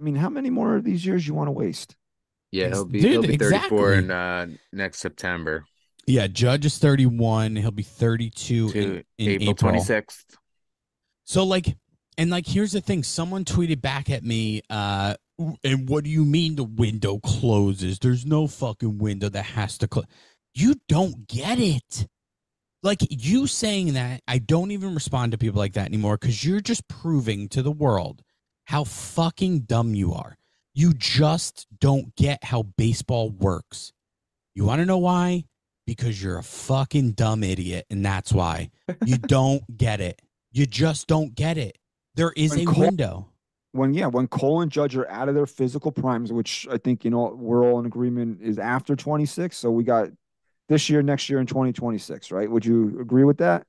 I 0.00 0.04
mean, 0.04 0.16
how 0.16 0.28
many 0.28 0.50
more 0.50 0.76
of 0.76 0.84
these 0.84 1.04
years 1.06 1.26
you 1.26 1.34
want 1.34 1.48
to 1.48 1.52
waste? 1.52 1.96
Yeah, 2.50 2.68
he'll 2.68 2.84
be 2.84 3.00
Dude, 3.00 3.10
he'll 3.12 3.22
be 3.22 3.36
34 3.36 3.48
exactly. 3.94 3.98
in 3.98 4.10
uh, 4.10 4.46
next 4.72 4.98
September 4.98 5.64
Yeah, 6.06 6.26
Judge 6.28 6.66
is 6.66 6.78
31. 6.78 7.56
He'll 7.56 7.70
be 7.70 7.82
32 7.82 8.70
to 8.70 8.78
in, 8.78 9.04
in 9.18 9.42
April, 9.42 9.50
April. 9.50 9.72
26th. 9.72 10.36
So 11.24 11.44
like 11.44 11.76
and 12.16 12.30
like 12.30 12.46
here's 12.46 12.72
the 12.72 12.80
thing, 12.80 13.02
someone 13.02 13.44
tweeted 13.44 13.80
back 13.80 14.08
at 14.10 14.22
me 14.22 14.62
uh 14.70 15.14
and 15.64 15.88
what 15.88 16.04
do 16.04 16.10
you 16.10 16.24
mean 16.24 16.54
the 16.54 16.62
window 16.64 17.18
closes? 17.18 17.98
There's 17.98 18.24
no 18.24 18.46
fucking 18.46 18.98
window 18.98 19.28
that 19.30 19.42
has 19.42 19.76
to 19.78 19.88
close. 19.88 20.06
You 20.54 20.76
don't 20.88 21.26
get 21.26 21.58
it. 21.58 22.06
Like 22.84 22.98
you 23.08 23.46
saying 23.46 23.94
that, 23.94 24.20
I 24.28 24.36
don't 24.38 24.70
even 24.70 24.94
respond 24.94 25.32
to 25.32 25.38
people 25.38 25.58
like 25.58 25.72
that 25.72 25.86
anymore 25.88 26.18
cuz 26.18 26.44
you're 26.44 26.60
just 26.60 26.86
proving 26.86 27.48
to 27.48 27.62
the 27.62 27.72
world 27.72 28.22
how 28.66 28.84
fucking 28.84 29.60
dumb 29.60 29.94
you 29.94 30.12
are. 30.12 30.36
You 30.74 30.92
just 30.92 31.66
don't 31.80 32.14
get 32.14 32.44
how 32.44 32.64
baseball 32.76 33.30
works. 33.30 33.92
You 34.54 34.66
want 34.66 34.80
to 34.80 34.86
know 34.86 34.98
why? 34.98 35.44
Because 35.86 36.22
you're 36.22 36.36
a 36.38 36.42
fucking 36.42 37.12
dumb 37.12 37.42
idiot 37.42 37.86
and 37.88 38.04
that's 38.04 38.32
why. 38.32 38.70
You 39.06 39.16
don't 39.18 39.62
get 39.78 40.00
it. 40.02 40.20
You 40.52 40.66
just 40.66 41.06
don't 41.06 41.34
get 41.34 41.56
it. 41.56 41.78
There 42.16 42.32
is 42.36 42.50
When 42.50 42.60
a 42.60 42.64
Cole- 42.66 42.80
window. 42.84 43.28
When 43.72 43.94
yeah, 43.94 44.06
when 44.06 44.28
Cole 44.28 44.60
and 44.60 44.70
Judge 44.70 44.94
are 44.94 45.08
out 45.10 45.28
of 45.28 45.34
their 45.34 45.46
physical 45.46 45.90
primes, 45.90 46.32
which 46.32 46.68
I 46.70 46.78
think 46.78 47.02
you 47.04 47.10
know 47.10 47.34
we're 47.34 47.64
all 47.64 47.80
in 47.80 47.86
agreement 47.86 48.40
is 48.42 48.58
after 48.58 48.94
26. 48.94 49.56
So 49.56 49.70
we 49.70 49.82
got 49.84 50.10
this 50.68 50.88
year, 50.88 51.02
next 51.02 51.28
year, 51.28 51.38
and 51.38 51.48
2026, 51.48 52.30
right? 52.30 52.50
Would 52.50 52.64
you 52.64 52.98
agree 53.00 53.24
with 53.24 53.38
that? 53.38 53.66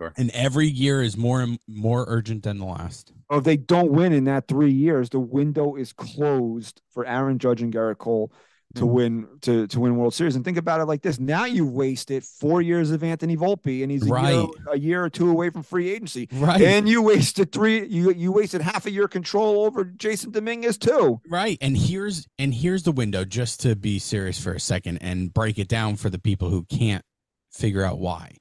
Sure. 0.00 0.12
And 0.16 0.30
every 0.30 0.68
year 0.68 1.02
is 1.02 1.16
more 1.16 1.40
and 1.40 1.58
more 1.66 2.04
urgent 2.06 2.44
than 2.44 2.58
the 2.58 2.64
last. 2.66 3.12
Or 3.28 3.38
if 3.38 3.44
they 3.44 3.56
don't 3.56 3.90
win 3.90 4.12
in 4.12 4.24
that 4.24 4.46
three 4.46 4.70
years, 4.70 5.10
the 5.10 5.18
window 5.18 5.74
is 5.74 5.92
closed 5.92 6.80
for 6.90 7.04
Aaron 7.04 7.38
Judge 7.38 7.62
and 7.62 7.72
Gerrit 7.72 7.98
Cole 7.98 8.32
to 8.74 8.82
Mhm. 8.82 8.88
win 8.92 9.26
to 9.42 9.66
to 9.66 9.80
win 9.80 9.96
World 9.96 10.12
Series. 10.14 10.36
And 10.36 10.44
think 10.44 10.58
about 10.58 10.80
it 10.80 10.84
like 10.84 11.02
this: 11.02 11.18
now 11.18 11.44
you 11.46 11.66
wasted 11.66 12.22
four 12.24 12.60
years 12.60 12.90
of 12.90 13.02
Anthony 13.02 13.36
Volpe, 13.36 13.82
and 13.82 13.90
he's 13.90 14.02
a, 14.02 14.06
year, 14.06 14.46
a 14.72 14.78
year 14.78 15.04
or 15.04 15.10
two 15.10 15.30
away 15.30 15.50
from 15.50 15.62
free 15.62 15.90
agency. 15.90 16.28
Right. 16.32 16.60
And 16.60 16.88
you 16.88 17.00
wasted 17.02 17.50
three. 17.52 17.86
You 17.86 18.12
you 18.12 18.30
wasted 18.32 18.60
half 18.60 18.86
of 18.86 18.92
your 18.92 19.08
control 19.08 19.64
over 19.64 19.84
Jasson 19.84 20.32
Dominguez 20.32 20.76
too. 20.78 21.20
Right. 21.28 21.56
And 21.60 21.76
here's 21.76 22.26
and 22.38 22.52
here's 22.52 22.82
the 22.82 22.92
window 22.92 23.24
just 23.24 23.60
to 23.60 23.74
be 23.74 23.98
serious 23.98 24.38
for 24.38 24.52
a 24.52 24.60
second 24.60 24.98
and 24.98 25.32
break 25.32 25.58
it 25.58 25.68
down 25.68 25.96
for 25.96 26.10
the 26.10 26.18
people 26.18 26.50
who 26.50 26.64
can't 26.64 27.04
figure 27.50 27.82
out 27.82 27.98
why. 27.98 28.36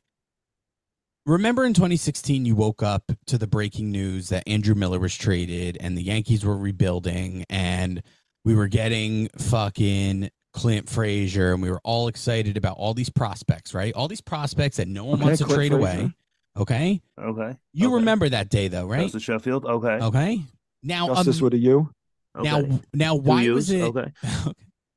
Remember 1.25 1.65
in 1.65 1.73
2016 1.73 2.45
you 2.45 2.55
woke 2.55 2.82
up 2.82 3.11
to 3.25 3.38
the 3.38 3.47
breaking 3.47 3.91
news 3.91 4.30
that 4.30 4.43
Andrew 4.47 4.75
Miller 4.75 4.99
was 4.99 5.13
traded 5.15 5.78
and 5.82 5.97
the 5.97 6.01
Yankees 6.03 6.45
were 6.45 6.57
rebuilding 6.57 7.43
and 7.49 8.01
we 8.48 8.56
were 8.56 8.70
getting 8.70 9.28
fucking 9.38 10.30
Clint 10.54 10.88
Frazier 10.89 11.52
and 11.52 11.62
we 11.62 11.70
were 11.70 11.82
all 11.84 12.08
excited 12.08 12.56
about 12.56 12.78
all 12.78 12.93
these 12.93 13.10
prospects, 13.10 13.74
right? 13.74 13.93
All 13.93 14.08
these 14.08 14.22
prospects 14.22 14.78
that 14.78 14.88
no 14.88 15.04
one 15.04 15.16
Okay, 15.16 15.24
wants 15.26 15.39
to 15.39 15.43
Clint 15.43 15.58
trade 15.58 15.72
Frazier. 15.74 16.00
away. 16.00 16.14
Okay? 16.56 17.02
Okay. 17.20 17.58
You 17.74 17.88
Okay. 17.88 17.95
remember 17.95 18.30
that 18.30 18.48
day 18.48 18.70
though, 18.70 18.86
right? 18.86 19.02
Justus 19.02 19.24
Sheffield. 19.24 19.66
Okay. 19.66 19.98
Okay. 20.02 20.41
Now 20.82 21.10
um, 21.10 21.16
Justice 21.16 21.41
with 21.41 21.56
a 21.56 21.58
U. 21.58 21.89
Okay. 22.38 22.50
Now, 22.50 22.80
now, 22.93 23.16
why 23.16 23.41
U's, 23.41 23.56
was 23.56 23.70
it? 23.72 23.82
Okay. 23.84 24.12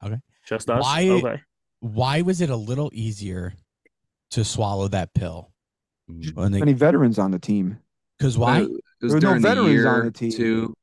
Okay. 0.04 0.20
Just 0.46 0.70
us. 0.70 0.80
Why- 0.84 1.08
Okay. 1.08 1.40
Why 1.80 2.20
was 2.22 2.40
it 2.42 2.50
a 2.50 2.56
little 2.56 2.90
easier 2.92 3.54
to 4.30 4.44
swallow 4.44 4.86
that 4.88 5.12
pill? 5.14 5.50
Mm. 6.08 6.52
They, 6.52 6.60
Any 6.60 6.74
veterans 6.74 7.18
on 7.18 7.32
the 7.32 7.38
team? 7.40 7.78
because 8.16 8.38
why? 8.38 8.60
It 8.60 8.68
There 9.00 9.08
were 9.10 9.14
no 9.14 9.20
during 9.20 9.42
the 9.42 9.48
veterans 9.48 9.86
on 9.86 10.04
the 10.04 10.10
team. 10.12 10.30
too. 10.30 10.74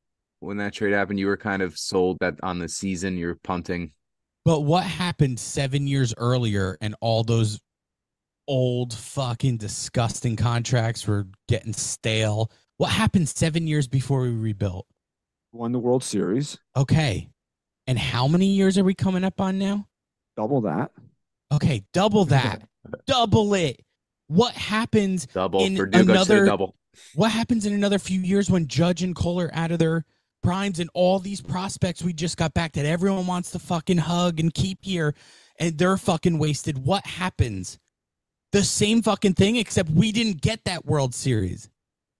When 0.47 0.55
that 0.59 0.71
trade 0.71 0.93
happened, 0.93 1.19
you 1.19 1.27
were 1.27 1.35
kind 1.35 1.61
of 1.61 1.77
sold 1.77 2.19
that 2.21 2.35
on 2.41 2.57
the 2.57 2.69
season 2.69 3.17
you're 3.17 3.35
punting. 3.43 3.91
But 4.45 4.61
what 4.61 4.85
happened 4.85 5.41
seven 5.41 5.87
years 5.87 6.13
earlier 6.15 6.77
and 6.79 6.95
all 7.01 7.25
those 7.25 7.59
old 8.47 8.93
fucking 8.93 9.57
disgusting 9.57 10.37
contracts 10.37 11.05
were 11.05 11.27
getting 11.49 11.73
stale? 11.73 12.49
What 12.77 12.91
happened 12.91 13.27
seven 13.27 13.67
years 13.67 13.89
before 13.89 14.21
we 14.21 14.29
rebuilt? 14.29 14.87
Won 15.51 15.73
the 15.73 15.79
World 15.79 16.01
Series. 16.01 16.57
Okay. 16.77 17.27
And 17.85 17.99
how 17.99 18.25
many 18.29 18.45
years 18.45 18.77
are 18.77 18.85
we 18.85 18.93
coming 18.93 19.25
up 19.25 19.41
on 19.41 19.59
now? 19.59 19.89
Double 20.37 20.61
that. 20.61 20.91
Okay, 21.51 21.83
double 21.91 22.23
that. 22.35 22.61
double 23.05 23.53
it. 23.53 23.81
What 24.27 24.53
happens 24.53 25.25
Double 25.25 25.59
In 25.65 25.75
for 25.75 25.89
another- 25.91 26.45
double. 26.45 26.73
what 27.15 27.33
happens 27.33 27.65
in 27.65 27.73
another 27.73 27.99
few 27.99 28.21
years 28.21 28.49
when 28.49 28.67
Judge 28.69 29.03
and 29.03 29.13
Cole 29.13 29.41
are 29.41 29.53
out 29.53 29.71
of 29.73 29.79
their 29.79 30.05
primes 30.41 30.79
and 30.79 30.89
all 30.93 31.19
these 31.19 31.41
prospects 31.41 32.03
we 32.03 32.13
just 32.13 32.37
got 32.37 32.53
back 32.53 32.73
that 32.73 32.85
everyone 32.85 33.27
wants 33.27 33.51
to 33.51 33.59
fucking 33.59 33.97
hug 33.97 34.39
and 34.39 34.53
keep 34.53 34.79
here 34.81 35.13
and 35.59 35.77
they're 35.77 35.97
fucking 35.97 36.37
wasted? 36.37 36.77
What 36.77 37.05
happens? 37.05 37.79
The 38.51 38.63
same 38.63 39.01
fucking 39.01 39.33
thing, 39.33 39.57
except 39.57 39.89
we 39.89 40.11
didn't 40.11 40.41
get 40.41 40.63
that 40.65 40.85
World 40.85 41.13
Series. 41.13 41.69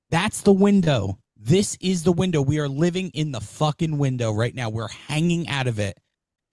That's 0.09 0.41
the 0.41 0.53
window. 0.53 1.19
This 1.37 1.77
is 1.79 2.03
the 2.03 2.11
window. 2.11 2.41
We 2.41 2.59
are 2.59 2.67
living 2.67 3.09
in 3.13 3.31
the 3.31 3.39
fucking 3.39 3.97
window 3.97 4.31
right 4.31 4.53
now. 4.53 4.69
We're 4.69 4.87
hanging 4.87 5.47
out 5.47 5.67
of 5.67 5.79
it. 5.79 5.97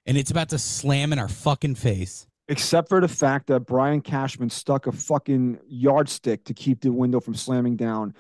And 0.07 0.17
it's 0.17 0.31
about 0.31 0.51
to 0.51 0.59
slam 0.59 1.12
in 1.12 1.19
our 1.19 1.29
fucking 1.29 1.77
face. 1.77 2.27
Except 2.49 2.91
for 2.91 3.01
the 3.01 3.09
fact 3.09 3.47
that 3.47 3.61
Brian 3.61 4.03
Cashman 4.03 4.51
stuck 4.51 4.87
a 4.87 4.93
fucking 4.93 5.59
yardstick 5.67 6.45
to 6.45 6.55
keep 6.55 6.83
the 6.83 6.93
window 6.93 7.19
from 7.19 7.35
slamming 7.35 7.77
down 7.77 8.15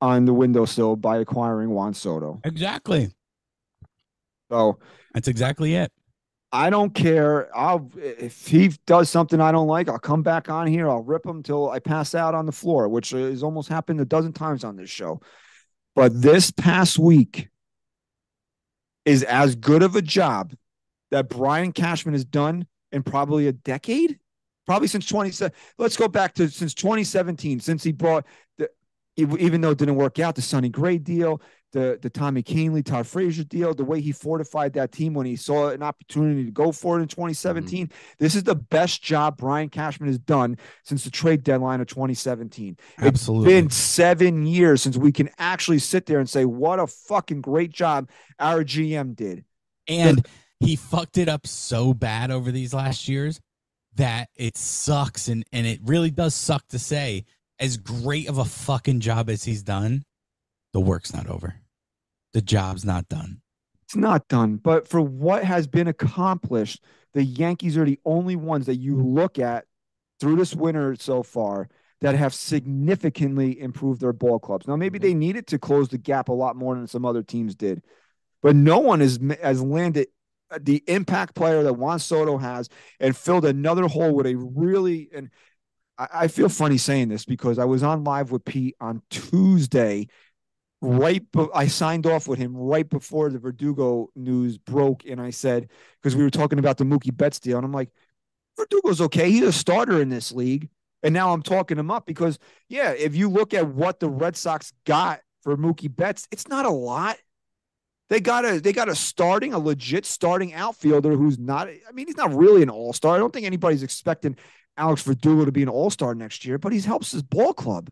on 0.00 0.24
the 0.24 0.32
windowsill 0.32 0.96
by 0.96 1.18
acquiring 1.18 1.70
Juan 1.70 1.94
Soto. 1.94 2.40
Exactly. 2.44 3.10
So 4.50 4.78
That's 5.14 5.28
exactly 5.28 5.74
it. 5.74 5.90
I 6.50 6.70
don't 6.70 6.94
care. 6.94 7.54
I'll 7.56 7.90
if 7.96 8.46
he 8.46 8.68
does 8.86 9.10
something 9.10 9.40
I 9.40 9.52
don't 9.52 9.66
like, 9.66 9.88
I'll 9.88 9.98
come 9.98 10.22
back 10.22 10.48
on 10.48 10.66
here. 10.66 10.88
I'll 10.88 11.02
rip 11.02 11.26
him 11.26 11.42
till 11.42 11.68
I 11.68 11.78
pass 11.78 12.14
out 12.14 12.34
on 12.34 12.46
the 12.46 12.52
floor, 12.52 12.88
which 12.88 13.10
has 13.10 13.42
almost 13.42 13.68
happened 13.68 14.00
a 14.00 14.04
dozen 14.04 14.32
times 14.32 14.64
on 14.64 14.76
this 14.76 14.88
show. 14.88 15.20
But 15.94 16.22
this 16.22 16.50
past 16.50 16.98
week 16.98 17.48
is 19.04 19.24
as 19.24 19.56
good 19.56 19.82
of 19.82 19.96
a 19.96 20.02
job 20.02 20.54
that 21.10 21.28
Brian 21.28 21.72
Cashman 21.72 22.14
has 22.14 22.24
done 22.24 22.66
in 22.92 23.02
probably 23.02 23.48
a 23.48 23.52
decade, 23.52 24.18
probably 24.66 24.88
since 24.88 25.06
20. 25.06 25.50
Let's 25.76 25.96
go 25.96 26.08
back 26.08 26.34
to 26.34 26.48
since 26.48 26.72
2017, 26.74 27.60
since 27.60 27.82
he 27.82 27.92
brought 27.92 28.24
the 28.56 28.70
even 29.18 29.60
though 29.60 29.70
it 29.70 29.78
didn't 29.78 29.96
work 29.96 30.18
out, 30.18 30.36
the 30.36 30.42
Sonny 30.42 30.68
Gray 30.68 30.98
deal, 30.98 31.42
the 31.72 31.98
the 32.00 32.08
Tommy 32.08 32.42
Kahnle, 32.42 32.84
Todd 32.84 33.06
Frazier 33.06 33.44
deal, 33.44 33.74
the 33.74 33.84
way 33.84 34.00
he 34.00 34.12
fortified 34.12 34.72
that 34.74 34.92
team 34.92 35.12
when 35.12 35.26
he 35.26 35.36
saw 35.36 35.68
an 35.68 35.82
opportunity 35.82 36.44
to 36.44 36.50
go 36.50 36.72
for 36.72 36.98
it 36.98 37.02
in 37.02 37.08
2017. 37.08 37.86
Mm-hmm. 37.86 37.94
This 38.18 38.34
is 38.34 38.44
the 38.44 38.54
best 38.54 39.02
job 39.02 39.36
Brian 39.36 39.68
Cashman 39.68 40.08
has 40.08 40.18
done 40.18 40.56
since 40.84 41.04
the 41.04 41.10
trade 41.10 41.42
deadline 41.42 41.80
of 41.80 41.88
2017. 41.88 42.76
Absolutely. 42.98 43.52
It's 43.52 43.62
been 43.62 43.70
seven 43.70 44.46
years 44.46 44.82
since 44.82 44.96
we 44.96 45.12
can 45.12 45.30
actually 45.38 45.80
sit 45.80 46.06
there 46.06 46.20
and 46.20 46.28
say, 46.28 46.44
what 46.44 46.78
a 46.78 46.86
fucking 46.86 47.40
great 47.40 47.70
job 47.70 48.08
our 48.38 48.64
GM 48.64 49.16
did. 49.16 49.44
And 49.88 50.26
he 50.60 50.76
fucked 50.76 51.18
it 51.18 51.28
up 51.28 51.46
so 51.46 51.92
bad 51.92 52.30
over 52.30 52.50
these 52.50 52.72
last 52.72 53.08
years 53.08 53.40
that 53.94 54.28
it 54.36 54.56
sucks 54.56 55.28
and 55.28 55.44
and 55.52 55.66
it 55.66 55.80
really 55.84 56.10
does 56.10 56.34
suck 56.34 56.66
to 56.68 56.78
say 56.78 57.24
as 57.60 57.76
great 57.76 58.28
of 58.28 58.38
a 58.38 58.44
fucking 58.44 59.00
job 59.00 59.28
as 59.28 59.44
he's 59.44 59.62
done 59.62 60.04
the 60.72 60.80
work's 60.80 61.14
not 61.14 61.26
over. 61.26 61.54
The 62.32 62.42
job's 62.42 62.84
not 62.84 63.08
done. 63.08 63.40
It's 63.84 63.96
not 63.96 64.28
done, 64.28 64.56
but 64.56 64.86
for 64.86 65.00
what 65.00 65.44
has 65.44 65.66
been 65.66 65.88
accomplished, 65.88 66.84
the 67.14 67.24
Yankees 67.24 67.78
are 67.78 67.86
the 67.86 67.98
only 68.04 68.36
ones 68.36 68.66
that 68.66 68.76
you 68.76 68.96
look 68.96 69.38
at 69.38 69.64
through 70.20 70.36
this 70.36 70.54
winter 70.54 70.94
so 70.94 71.22
far 71.22 71.68
that 72.00 72.14
have 72.14 72.34
significantly 72.34 73.58
improved 73.58 74.00
their 74.00 74.12
ball 74.12 74.38
clubs. 74.38 74.68
Now, 74.68 74.76
maybe 74.76 74.98
they 74.98 75.14
needed 75.14 75.46
to 75.48 75.58
close 75.58 75.88
the 75.88 75.98
gap 75.98 76.28
a 76.28 76.32
lot 76.32 76.54
more 76.54 76.74
than 76.74 76.86
some 76.86 77.04
other 77.04 77.22
teams 77.22 77.54
did, 77.54 77.82
but 78.42 78.54
no 78.54 78.78
one 78.78 79.00
has 79.00 79.18
has 79.42 79.62
landed 79.62 80.08
the 80.60 80.82
impact 80.86 81.34
player 81.34 81.62
that 81.62 81.74
Juan 81.74 81.98
Soto 81.98 82.38
has 82.38 82.68
and 83.00 83.16
filled 83.16 83.44
another 83.44 83.86
hole 83.86 84.14
with 84.14 84.26
a 84.26 84.36
really 84.36 85.08
and 85.14 85.30
I, 85.98 86.08
I 86.12 86.28
feel 86.28 86.48
funny 86.48 86.78
saying 86.78 87.08
this 87.08 87.24
because 87.24 87.58
I 87.58 87.64
was 87.64 87.82
on 87.82 88.04
live 88.04 88.30
with 88.30 88.44
Pete 88.44 88.76
on 88.80 89.02
Tuesday 89.10 90.08
right 90.80 91.24
I 91.54 91.66
signed 91.66 92.06
off 92.06 92.28
with 92.28 92.38
him 92.38 92.56
right 92.56 92.88
before 92.88 93.30
the 93.30 93.38
Verdugo 93.38 94.10
news 94.14 94.58
broke 94.58 95.04
and 95.06 95.20
I 95.20 95.30
said 95.30 95.70
because 96.00 96.14
we 96.14 96.22
were 96.22 96.30
talking 96.30 96.58
about 96.58 96.78
the 96.78 96.84
Mookie 96.84 97.16
Betts 97.16 97.40
deal 97.40 97.56
and 97.56 97.64
I'm 97.64 97.72
like 97.72 97.90
Verdugo's 98.56 99.00
okay. 99.02 99.30
He's 99.30 99.42
a 99.42 99.52
starter 99.52 100.00
in 100.00 100.08
this 100.08 100.30
league 100.30 100.68
and 101.02 101.12
now 101.12 101.32
I'm 101.32 101.42
talking 101.42 101.78
him 101.78 101.90
up 101.90 102.06
because 102.06 102.38
yeah 102.68 102.90
if 102.90 103.16
you 103.16 103.28
look 103.28 103.54
at 103.54 103.66
what 103.66 103.98
the 103.98 104.08
Red 104.08 104.36
Sox 104.36 104.72
got 104.84 105.20
for 105.42 105.56
Mookie 105.56 105.94
Betts 105.94 106.28
it's 106.30 106.48
not 106.48 106.64
a 106.64 106.70
lot. 106.70 107.16
They 108.08 108.20
got 108.20 108.44
a 108.44 108.60
they 108.60 108.72
got 108.72 108.88
a 108.88 108.94
starting 108.94 109.54
a 109.54 109.58
legit 109.58 110.06
starting 110.06 110.54
outfielder 110.54 111.10
who's 111.16 111.38
not 111.40 111.68
I 111.68 111.92
mean 111.92 112.06
he's 112.06 112.16
not 112.16 112.32
really 112.32 112.62
an 112.62 112.70
all-star. 112.70 113.16
I 113.16 113.18
don't 113.18 113.32
think 113.32 113.46
anybody's 113.46 113.82
expecting 113.82 114.36
Alex 114.78 115.02
Verdugo 115.02 115.44
to 115.44 115.52
be 115.52 115.62
an 115.62 115.68
all-star 115.68 116.14
next 116.14 116.44
year 116.46 116.56
but 116.58 116.72
he 116.72 116.80
helps 116.80 117.12
his 117.12 117.22
ball 117.22 117.52
club 117.52 117.90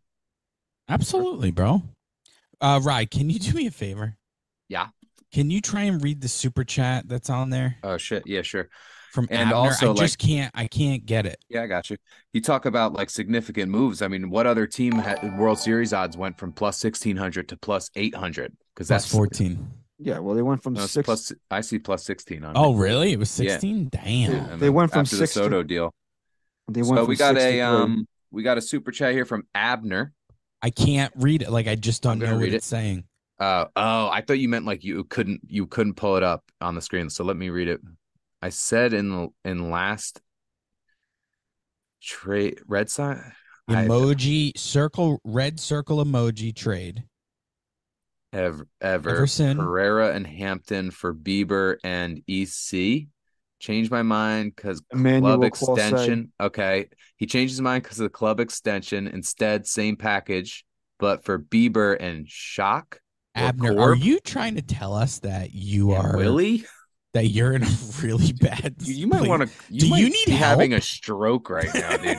absolutely 0.89 1.51
bro 1.51 1.83
uh 2.61 2.81
Rye, 2.83 3.05
can 3.05 3.29
you 3.31 3.39
do 3.39 3.53
me 3.55 3.67
a 3.67 3.71
favor 3.71 4.17
Yeah. 4.69 4.89
can 5.33 5.51
you 5.51 5.61
try 5.61 5.83
and 5.83 6.03
read 6.03 6.21
the 6.21 6.29
super 6.29 6.65
chat 6.65 7.09
that's 7.09 7.29
on 7.31 7.51
there 7.51 7.77
Oh 7.83 7.97
shit. 7.99 8.23
Yeah, 8.27 8.43
sure. 8.43 8.69
from 9.13 9.27
And 9.31 9.49
Abner? 9.49 9.55
also, 9.57 9.87
i 9.87 9.91
like- 9.91 9.99
just 9.99 10.19
can't 10.19 10.51
i 10.55 10.67
can't 10.67 11.05
get 11.05 11.27
it 11.27 11.39
Yeah, 11.49 11.63
I 11.63 11.67
got 11.67 11.91
you. 11.91 11.97
You 12.33 12.41
talk 12.41 12.65
about 12.67 12.93
like 12.93 13.11
significant 13.11 13.71
moves. 13.71 14.01
I 14.03 14.09
mean, 14.09 14.31
what 14.31 14.47
other 14.47 14.67
team 14.67 14.93
had 14.93 15.39
World 15.39 15.59
Series 15.59 15.93
odds 15.93 16.17
went 16.17 16.39
from 16.39 16.53
plus 16.53 16.79
sixteen 16.79 17.17
hundred 17.17 17.49
to 17.49 17.57
plus 17.57 17.91
eight 17.97 18.15
hundred? 18.15 18.55
Because 18.75 18.89
that's 18.89 19.05
that's 19.05 19.13
14 19.15 19.69
yeah 19.99 20.19
well 20.19 20.35
they 20.35 20.43
went 20.43 20.63
from 20.63 20.75
no, 20.75 20.85
six 20.85 21.07
plus. 21.07 21.33
I 21.51 21.63
see 21.63 21.79
plus 21.79 22.05
sixteen 22.05 22.45
on. 22.45 22.53
oh 22.55 22.75
really 22.75 23.13
it 23.13 23.19
was 23.19 23.41
Yeah. 23.41 23.53
16 23.53 23.89
damn 23.91 24.33
Yeah, 24.33 24.57
They 24.57 24.69
went 24.71 24.91
from 24.93 25.01
after 25.01 25.17
six 25.17 25.33
to- 25.33 25.39
the 25.41 25.45
Soto 25.47 25.63
deal. 25.63 25.95
They 26.69 26.83
went 26.83 26.97
So 26.97 27.05
we 27.05 27.17
got 27.17 27.37
a 27.37 27.61
um, 27.61 28.07
we 28.31 28.43
got 28.43 28.59
a 28.59 28.63
super 28.63 28.91
chat 28.91 29.13
here 29.13 29.25
from 29.25 29.47
Abner. 29.55 30.13
i 30.63 30.71
can't 30.71 31.13
read 31.17 31.43
it 31.43 31.51
like 31.51 31.67
i 31.69 31.75
just 31.75 32.03
don't 32.03 32.19
gonna 32.19 32.33
know 32.33 32.39
what 32.39 32.45
read 32.45 32.55
it's 32.55 32.67
saying 32.67 33.05
Uh 33.39 33.67
oh, 33.77 34.09
I 34.09 34.23
thought 34.23 34.39
you 34.39 34.49
meant 34.49 34.65
like 34.65 34.83
you 34.83 35.05
couldn't 35.05 35.43
you 35.47 35.67
couldn't 35.67 35.95
pull 35.95 36.17
it 36.17 36.23
up 36.23 36.43
on 36.63 36.75
the 36.75 36.81
screen. 36.81 37.11
So 37.11 37.23
let 37.23 37.37
me 37.37 37.51
read 37.51 37.69
it. 37.69 37.81
I 38.41 38.49
said 38.49 38.95
in 38.95 39.11
the 39.11 39.29
in 39.45 39.71
last 39.71 40.23
trade 42.03 42.61
Red 42.67 42.89
Sox 42.91 43.21
I- 43.69 43.75
emoji 43.87 44.57
circle 44.57 45.21
red 45.25 45.59
circle 45.61 46.03
emoji 46.05 46.55
trade 46.57 47.05
Ever, 48.33 48.67
ever 48.81 49.11
Everson. 49.11 49.57
Herrera 49.59 50.15
and 50.15 50.27
Hampton 50.27 50.91
for 50.91 51.15
Bieber 51.15 51.77
and 51.85 52.23
EC. 52.29 53.07
Changed 53.67 53.91
my 53.91 54.03
mind 54.03 54.55
because 54.55 54.81
Emmanuel 54.93 55.39
club 55.51 55.53
Clase. 55.53 55.79
extension. 55.91 56.33
Okay, 56.41 56.87
he 57.17 57.27
changed 57.27 57.53
his 57.53 57.61
mind 57.61 57.83
because 57.83 57.99
of 57.99 58.05
the 58.05 58.11
club 58.11 58.39
extension. 58.39 59.09
Instead, 59.09 59.67
same 59.67 59.97
package, 59.97 60.65
but 61.01 61.25
for 61.25 61.39
Bieber 61.39 61.97
and 61.99 62.29
Shock. 62.29 63.01
or 63.37 63.43
abner 63.43 63.79
are 63.81 63.95
you 63.97 64.21
trying 64.21 64.55
to 64.55 64.63
tell 64.63 64.95
us 64.95 65.19
that 65.21 65.53
you 65.53 65.91
Yeah, 65.93 66.01
are 66.01 66.17
Willie? 66.17 66.65
that 67.15 67.27
you're 67.27 67.55
in 67.55 67.65
a 67.65 67.69
really 68.03 68.33
bad 68.35 68.75
You, 68.83 68.95
you 68.95 69.07
might 69.09 69.27
want 69.29 69.43
to. 69.43 69.49
You 69.69 69.81
Do 69.81 69.89
might 69.91 69.99
you 70.01 70.11
need 70.11 70.27
be 70.27 70.33
having 70.33 70.71
help? 70.71 70.83
a 70.83 70.85
stroke 70.85 71.51
right 71.51 71.75
now, 71.75 71.97
dude. 71.97 72.19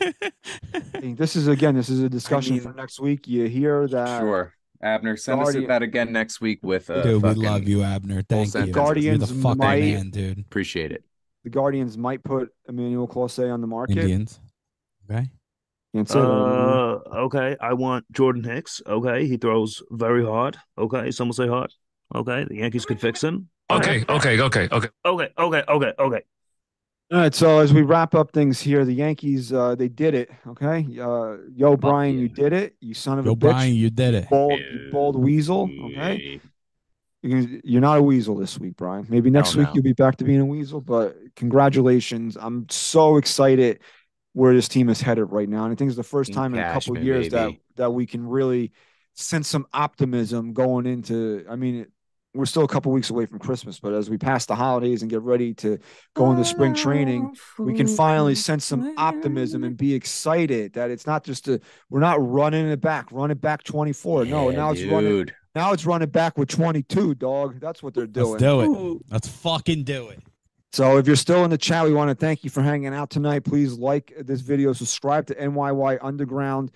This 1.16 1.34
is 1.36 1.48
again, 1.48 1.74
this 1.74 1.88
is 1.88 2.00
a 2.00 2.08
discussion 2.08 2.60
for 2.60 2.68
mean- 2.68 2.76
next 2.76 3.00
week. 3.00 3.26
You 3.26 3.46
hear 3.48 3.88
that 3.88 4.20
sure, 4.20 4.54
Abner, 4.82 5.16
send 5.16 5.40
us 5.40 5.46
Guardian- 5.46 5.68
that 5.68 5.82
again 5.82 6.12
next 6.12 6.40
week 6.40 6.58
with 6.62 6.90
a 6.90 7.02
dude 7.02 7.22
we 7.22 7.34
love 7.34 7.68
you 7.68 7.82
abner 7.82 8.22
thank 8.22 8.46
you 8.46 8.50
sentence. 8.50 8.66
you're 8.66 8.74
the 8.74 8.80
Guardians 8.80 9.30
fucking 9.42 9.58
might- 9.58 9.80
man 9.80 10.10
dude 10.10 10.38
Appreciate 10.40 10.90
it. 10.92 11.04
the 11.44 11.50
Guardians 11.50 11.96
might 11.96 12.22
put 12.24 12.50
Emmanuel 12.68 13.06
Clase 13.06 13.52
on 13.52 13.60
the 13.60 13.66
market. 13.66 13.98
indians 13.98 14.40
okay 15.08 15.30
Can't 15.94 16.08
say 16.08 16.18
that. 16.20 16.26
Uh, 16.26 17.00
okay. 17.26 17.54
I 17.60 17.74
want 17.74 18.10
Jordan 18.12 18.42
Hicks. 18.44 18.80
Okay. 18.86 19.26
He 19.26 19.36
throws 19.36 19.82
very 19.90 20.24
hard. 20.24 20.56
Okay. 20.78 21.10
Someone 21.10 21.34
say 21.34 21.46
hard. 21.48 21.70
Okay. 22.14 22.44
The 22.48 22.56
Yankees 22.56 22.86
could 22.86 22.98
fix 22.98 23.22
him. 23.22 23.50
Okay, 23.70 24.02
okay, 24.08 24.40
okay, 24.40 24.68
okay. 24.72 24.88
Okay. 25.04 25.28
Okay. 25.38 25.62
Okay. 25.68 25.92
Okay. 25.98 26.22
All 27.12 27.18
right, 27.18 27.34
so 27.34 27.58
as 27.58 27.74
we 27.74 27.82
wrap 27.82 28.14
up 28.14 28.32
things 28.32 28.58
here, 28.58 28.86
the 28.86 28.94
Yankees, 28.94 29.52
uh, 29.52 29.74
they 29.74 29.88
did 29.88 30.14
it. 30.14 30.30
Okay, 30.46 30.86
uh, 30.98 31.36
yo, 31.54 31.76
Brian, 31.76 32.18
you 32.18 32.26
did 32.26 32.54
it. 32.54 32.74
You 32.80 32.94
son 32.94 33.18
of 33.18 33.26
yo 33.26 33.32
a 33.32 33.36
bitch. 33.36 33.42
Yo 33.42 33.50
brian 33.50 33.74
you 33.74 33.90
did 33.90 34.14
it 34.14 34.30
Bald, 34.30 34.58
you 34.58 34.88
bald 34.90 35.16
weasel. 35.16 35.68
Okay, 35.84 36.40
You're 37.20 37.46
you're 37.64 37.80
not 37.82 37.98
a 37.98 38.02
weasel 38.02 38.34
this 38.34 38.58
week, 38.58 38.76
Brian. 38.78 39.04
Maybe 39.10 39.28
next 39.28 39.52
Hell 39.52 39.58
week 39.58 39.68
no. 39.68 39.74
you'll 39.74 39.82
be 39.82 39.92
back 39.92 40.16
to 40.16 40.24
being 40.24 40.40
a 40.40 40.46
weasel, 40.46 40.80
but 40.80 41.18
congratulations. 41.36 42.38
I'm 42.40 42.66
so 42.70 43.18
excited 43.18 43.80
where 44.32 44.54
this 44.54 44.66
team 44.66 44.88
is 44.88 45.02
headed 45.02 45.30
right 45.30 45.50
now. 45.50 45.64
And 45.64 45.72
I 45.72 45.76
think 45.76 45.88
it's 45.88 45.98
the 45.98 46.02
first 46.02 46.32
time 46.32 46.54
in 46.54 46.60
a 46.60 46.64
couple 46.64 46.94
Cashman, 46.94 47.04
years 47.04 47.28
that 47.28 47.52
that 47.76 47.90
we 47.90 48.06
can 48.06 48.26
really 48.26 48.72
sense 49.12 49.48
some 49.48 49.66
optimism 49.74 50.54
going 50.54 50.86
into 50.86 51.44
I 51.46 51.56
mean 51.56 51.88
we're 52.34 52.46
still 52.46 52.64
a 52.64 52.68
couple 52.68 52.92
weeks 52.92 53.10
away 53.10 53.26
from 53.26 53.38
Christmas, 53.38 53.78
but 53.78 53.92
as 53.92 54.08
we 54.08 54.16
pass 54.16 54.46
the 54.46 54.54
holidays 54.54 55.02
and 55.02 55.10
get 55.10 55.20
ready 55.22 55.52
to 55.54 55.78
go 56.14 56.30
into 56.30 56.44
spring 56.44 56.74
training, 56.74 57.34
we 57.58 57.74
can 57.74 57.86
finally 57.86 58.34
sense 58.34 58.64
some 58.64 58.94
optimism 58.96 59.64
and 59.64 59.76
be 59.76 59.94
excited 59.94 60.72
that 60.72 60.90
it's 60.90 61.06
not 61.06 61.24
just 61.24 61.48
a 61.48 61.60
we're 61.90 62.00
not 62.00 62.16
running 62.26 62.68
it 62.68 62.80
back, 62.80 63.12
running 63.12 63.36
it 63.36 63.40
back 63.40 63.62
24. 63.64 64.24
no, 64.24 64.50
Yeah, 64.50 64.56
now 64.56 64.70
it's 64.72 64.82
running 64.84 65.28
now 65.54 65.72
it's 65.72 65.84
running 65.84 66.08
back 66.08 66.38
with 66.38 66.48
22, 66.48 67.14
dog. 67.16 67.60
That's 67.60 67.82
what 67.82 67.92
they're 67.92 68.06
doing. 68.06 68.32
Let's 68.32 68.42
do 68.42 68.96
it. 68.96 69.02
Let's 69.10 69.28
fucking 69.28 69.84
do 69.84 70.08
it. 70.08 70.20
So 70.72 70.96
if 70.96 71.06
you're 71.06 71.16
still 71.16 71.44
in 71.44 71.50
the 71.50 71.58
chat, 71.58 71.84
we 71.84 71.92
want 71.92 72.08
to 72.08 72.14
thank 72.14 72.44
you 72.44 72.48
for 72.48 72.62
hanging 72.62 72.94
out 72.94 73.10
tonight. 73.10 73.44
Please 73.44 73.74
like 73.74 74.14
this 74.18 74.40
video, 74.40 74.72
subscribe 74.72 75.26
to 75.26 75.34
NYY 75.34 75.98
Underground. 76.00 76.70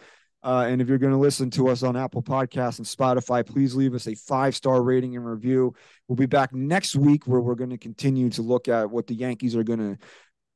Uh, 0.46 0.64
and 0.68 0.80
if 0.80 0.88
you're 0.88 0.96
going 0.96 1.12
to 1.12 1.18
listen 1.18 1.50
to 1.50 1.66
us 1.68 1.82
on 1.82 1.96
Apple 1.96 2.22
Podcasts 2.22 2.78
and 2.78 2.86
Spotify, 2.86 3.44
please 3.44 3.74
leave 3.74 3.94
us 3.94 4.06
a 4.06 4.14
five 4.14 4.54
star 4.54 4.80
rating 4.80 5.16
and 5.16 5.26
review. 5.26 5.74
We'll 6.06 6.14
be 6.14 6.26
back 6.26 6.54
next 6.54 6.94
week 6.94 7.26
where 7.26 7.40
we're 7.40 7.56
going 7.56 7.70
to 7.70 7.78
continue 7.78 8.30
to 8.30 8.42
look 8.42 8.68
at 8.68 8.88
what 8.88 9.08
the 9.08 9.14
Yankees 9.14 9.56
are 9.56 9.64
going 9.64 9.80
to 9.80 9.98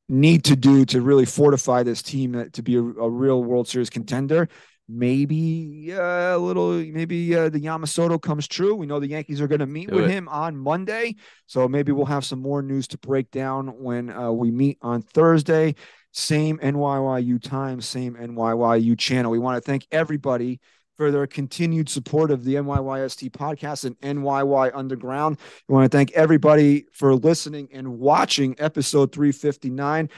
need 0.08 0.44
to 0.44 0.54
do 0.54 0.84
to 0.84 1.00
really 1.00 1.24
fortify 1.24 1.82
this 1.82 2.02
team 2.02 2.36
uh, 2.36 2.44
to 2.52 2.62
be 2.62 2.76
a, 2.76 2.82
a 2.82 3.10
real 3.10 3.42
World 3.42 3.66
Series 3.66 3.90
contender. 3.90 4.48
Maybe 4.88 5.92
uh, 5.92 6.36
a 6.36 6.38
little, 6.38 6.72
maybe 6.72 7.34
uh, 7.34 7.48
the 7.48 7.60
Yamamoto 7.60 8.22
comes 8.22 8.46
true. 8.46 8.76
We 8.76 8.86
know 8.86 9.00
the 9.00 9.08
Yankees 9.08 9.40
are 9.40 9.48
going 9.48 9.60
to 9.60 9.66
meet 9.66 9.88
Do 9.88 9.96
with 9.96 10.04
it. 10.04 10.10
him 10.12 10.28
on 10.28 10.56
Monday. 10.56 11.16
So 11.46 11.66
maybe 11.66 11.90
we'll 11.90 12.06
have 12.06 12.24
some 12.24 12.40
more 12.40 12.62
news 12.62 12.86
to 12.88 12.98
break 12.98 13.32
down 13.32 13.68
when 13.68 14.10
uh, 14.10 14.30
we 14.30 14.52
meet 14.52 14.78
on 14.82 15.02
Thursday. 15.02 15.74
Same 16.12 16.58
NYYU 16.58 17.40
time, 17.42 17.80
same 17.80 18.14
NYYU 18.14 18.98
channel. 18.98 19.30
We 19.30 19.38
want 19.38 19.56
to 19.56 19.60
thank 19.60 19.86
everybody 19.92 20.60
for 20.96 21.10
their 21.10 21.26
continued 21.26 21.88
support 21.88 22.30
of 22.30 22.44
the 22.44 22.56
NYYST 22.56 23.30
podcast 23.30 23.84
and 23.84 23.98
NYY 24.00 24.70
Underground. 24.74 25.38
We 25.66 25.74
want 25.74 25.90
to 25.90 25.96
thank 25.96 26.12
everybody 26.12 26.84
for 26.92 27.14
listening 27.14 27.68
and 27.72 27.98
watching 27.98 28.54
episode 28.58 29.12
359. 29.12 30.10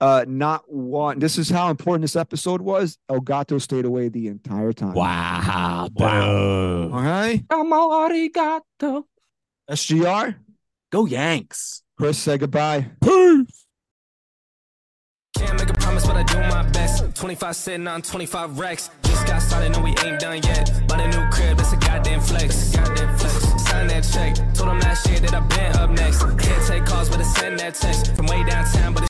Uh, 0.00 0.24
not 0.26 0.62
one. 0.66 1.18
This 1.18 1.36
is 1.36 1.50
how 1.50 1.68
important 1.68 2.02
this 2.02 2.16
episode 2.16 2.62
was. 2.62 2.96
Elgato 3.10 3.60
stayed 3.60 3.84
away 3.84 4.08
the 4.08 4.28
entire 4.28 4.72
time. 4.72 4.94
Wow. 4.94 5.90
Wow. 5.94 6.88
Boom. 6.88 6.94
Okay. 6.94 7.44
Amo 7.50 7.90
arigato. 7.90 9.02
SGR. 9.70 10.36
Go 10.90 11.04
Yanks. 11.04 11.82
Chris, 11.98 12.18
say 12.18 12.38
goodbye. 12.38 12.90
Can't 15.40 15.58
make 15.58 15.70
a 15.70 15.74
promise, 15.74 16.06
but 16.06 16.16
I 16.16 16.22
do 16.22 16.38
my 16.54 16.62
best. 16.70 17.16
25 17.16 17.56
sitting 17.56 17.88
on 17.88 18.02
25 18.02 18.58
racks. 18.58 18.90
Just 19.02 19.26
got 19.26 19.40
started, 19.40 19.72
no, 19.72 19.80
we 19.80 19.90
ain't 20.04 20.20
done 20.20 20.40
yet. 20.42 20.70
Bought 20.86 21.00
a 21.00 21.08
new 21.08 21.30
crib, 21.30 21.56
that's 21.56 21.72
a 21.72 21.76
goddamn 21.76 22.20
flex. 22.20 22.76
Goddamn 22.76 23.16
flex. 23.16 23.34
Sign 23.64 23.86
that 23.86 24.04
check. 24.12 24.36
Told 24.54 24.68
them 24.68 24.80
last 24.80 25.08
year 25.08 25.18
that 25.20 25.32
I 25.32 25.40
been 25.40 25.76
up 25.76 25.90
next. 25.90 26.20
Can't 26.22 26.66
take 26.66 26.84
calls, 26.84 27.08
but 27.08 27.20
I 27.20 27.22
send 27.22 27.58
that 27.60 27.74
text. 27.74 28.10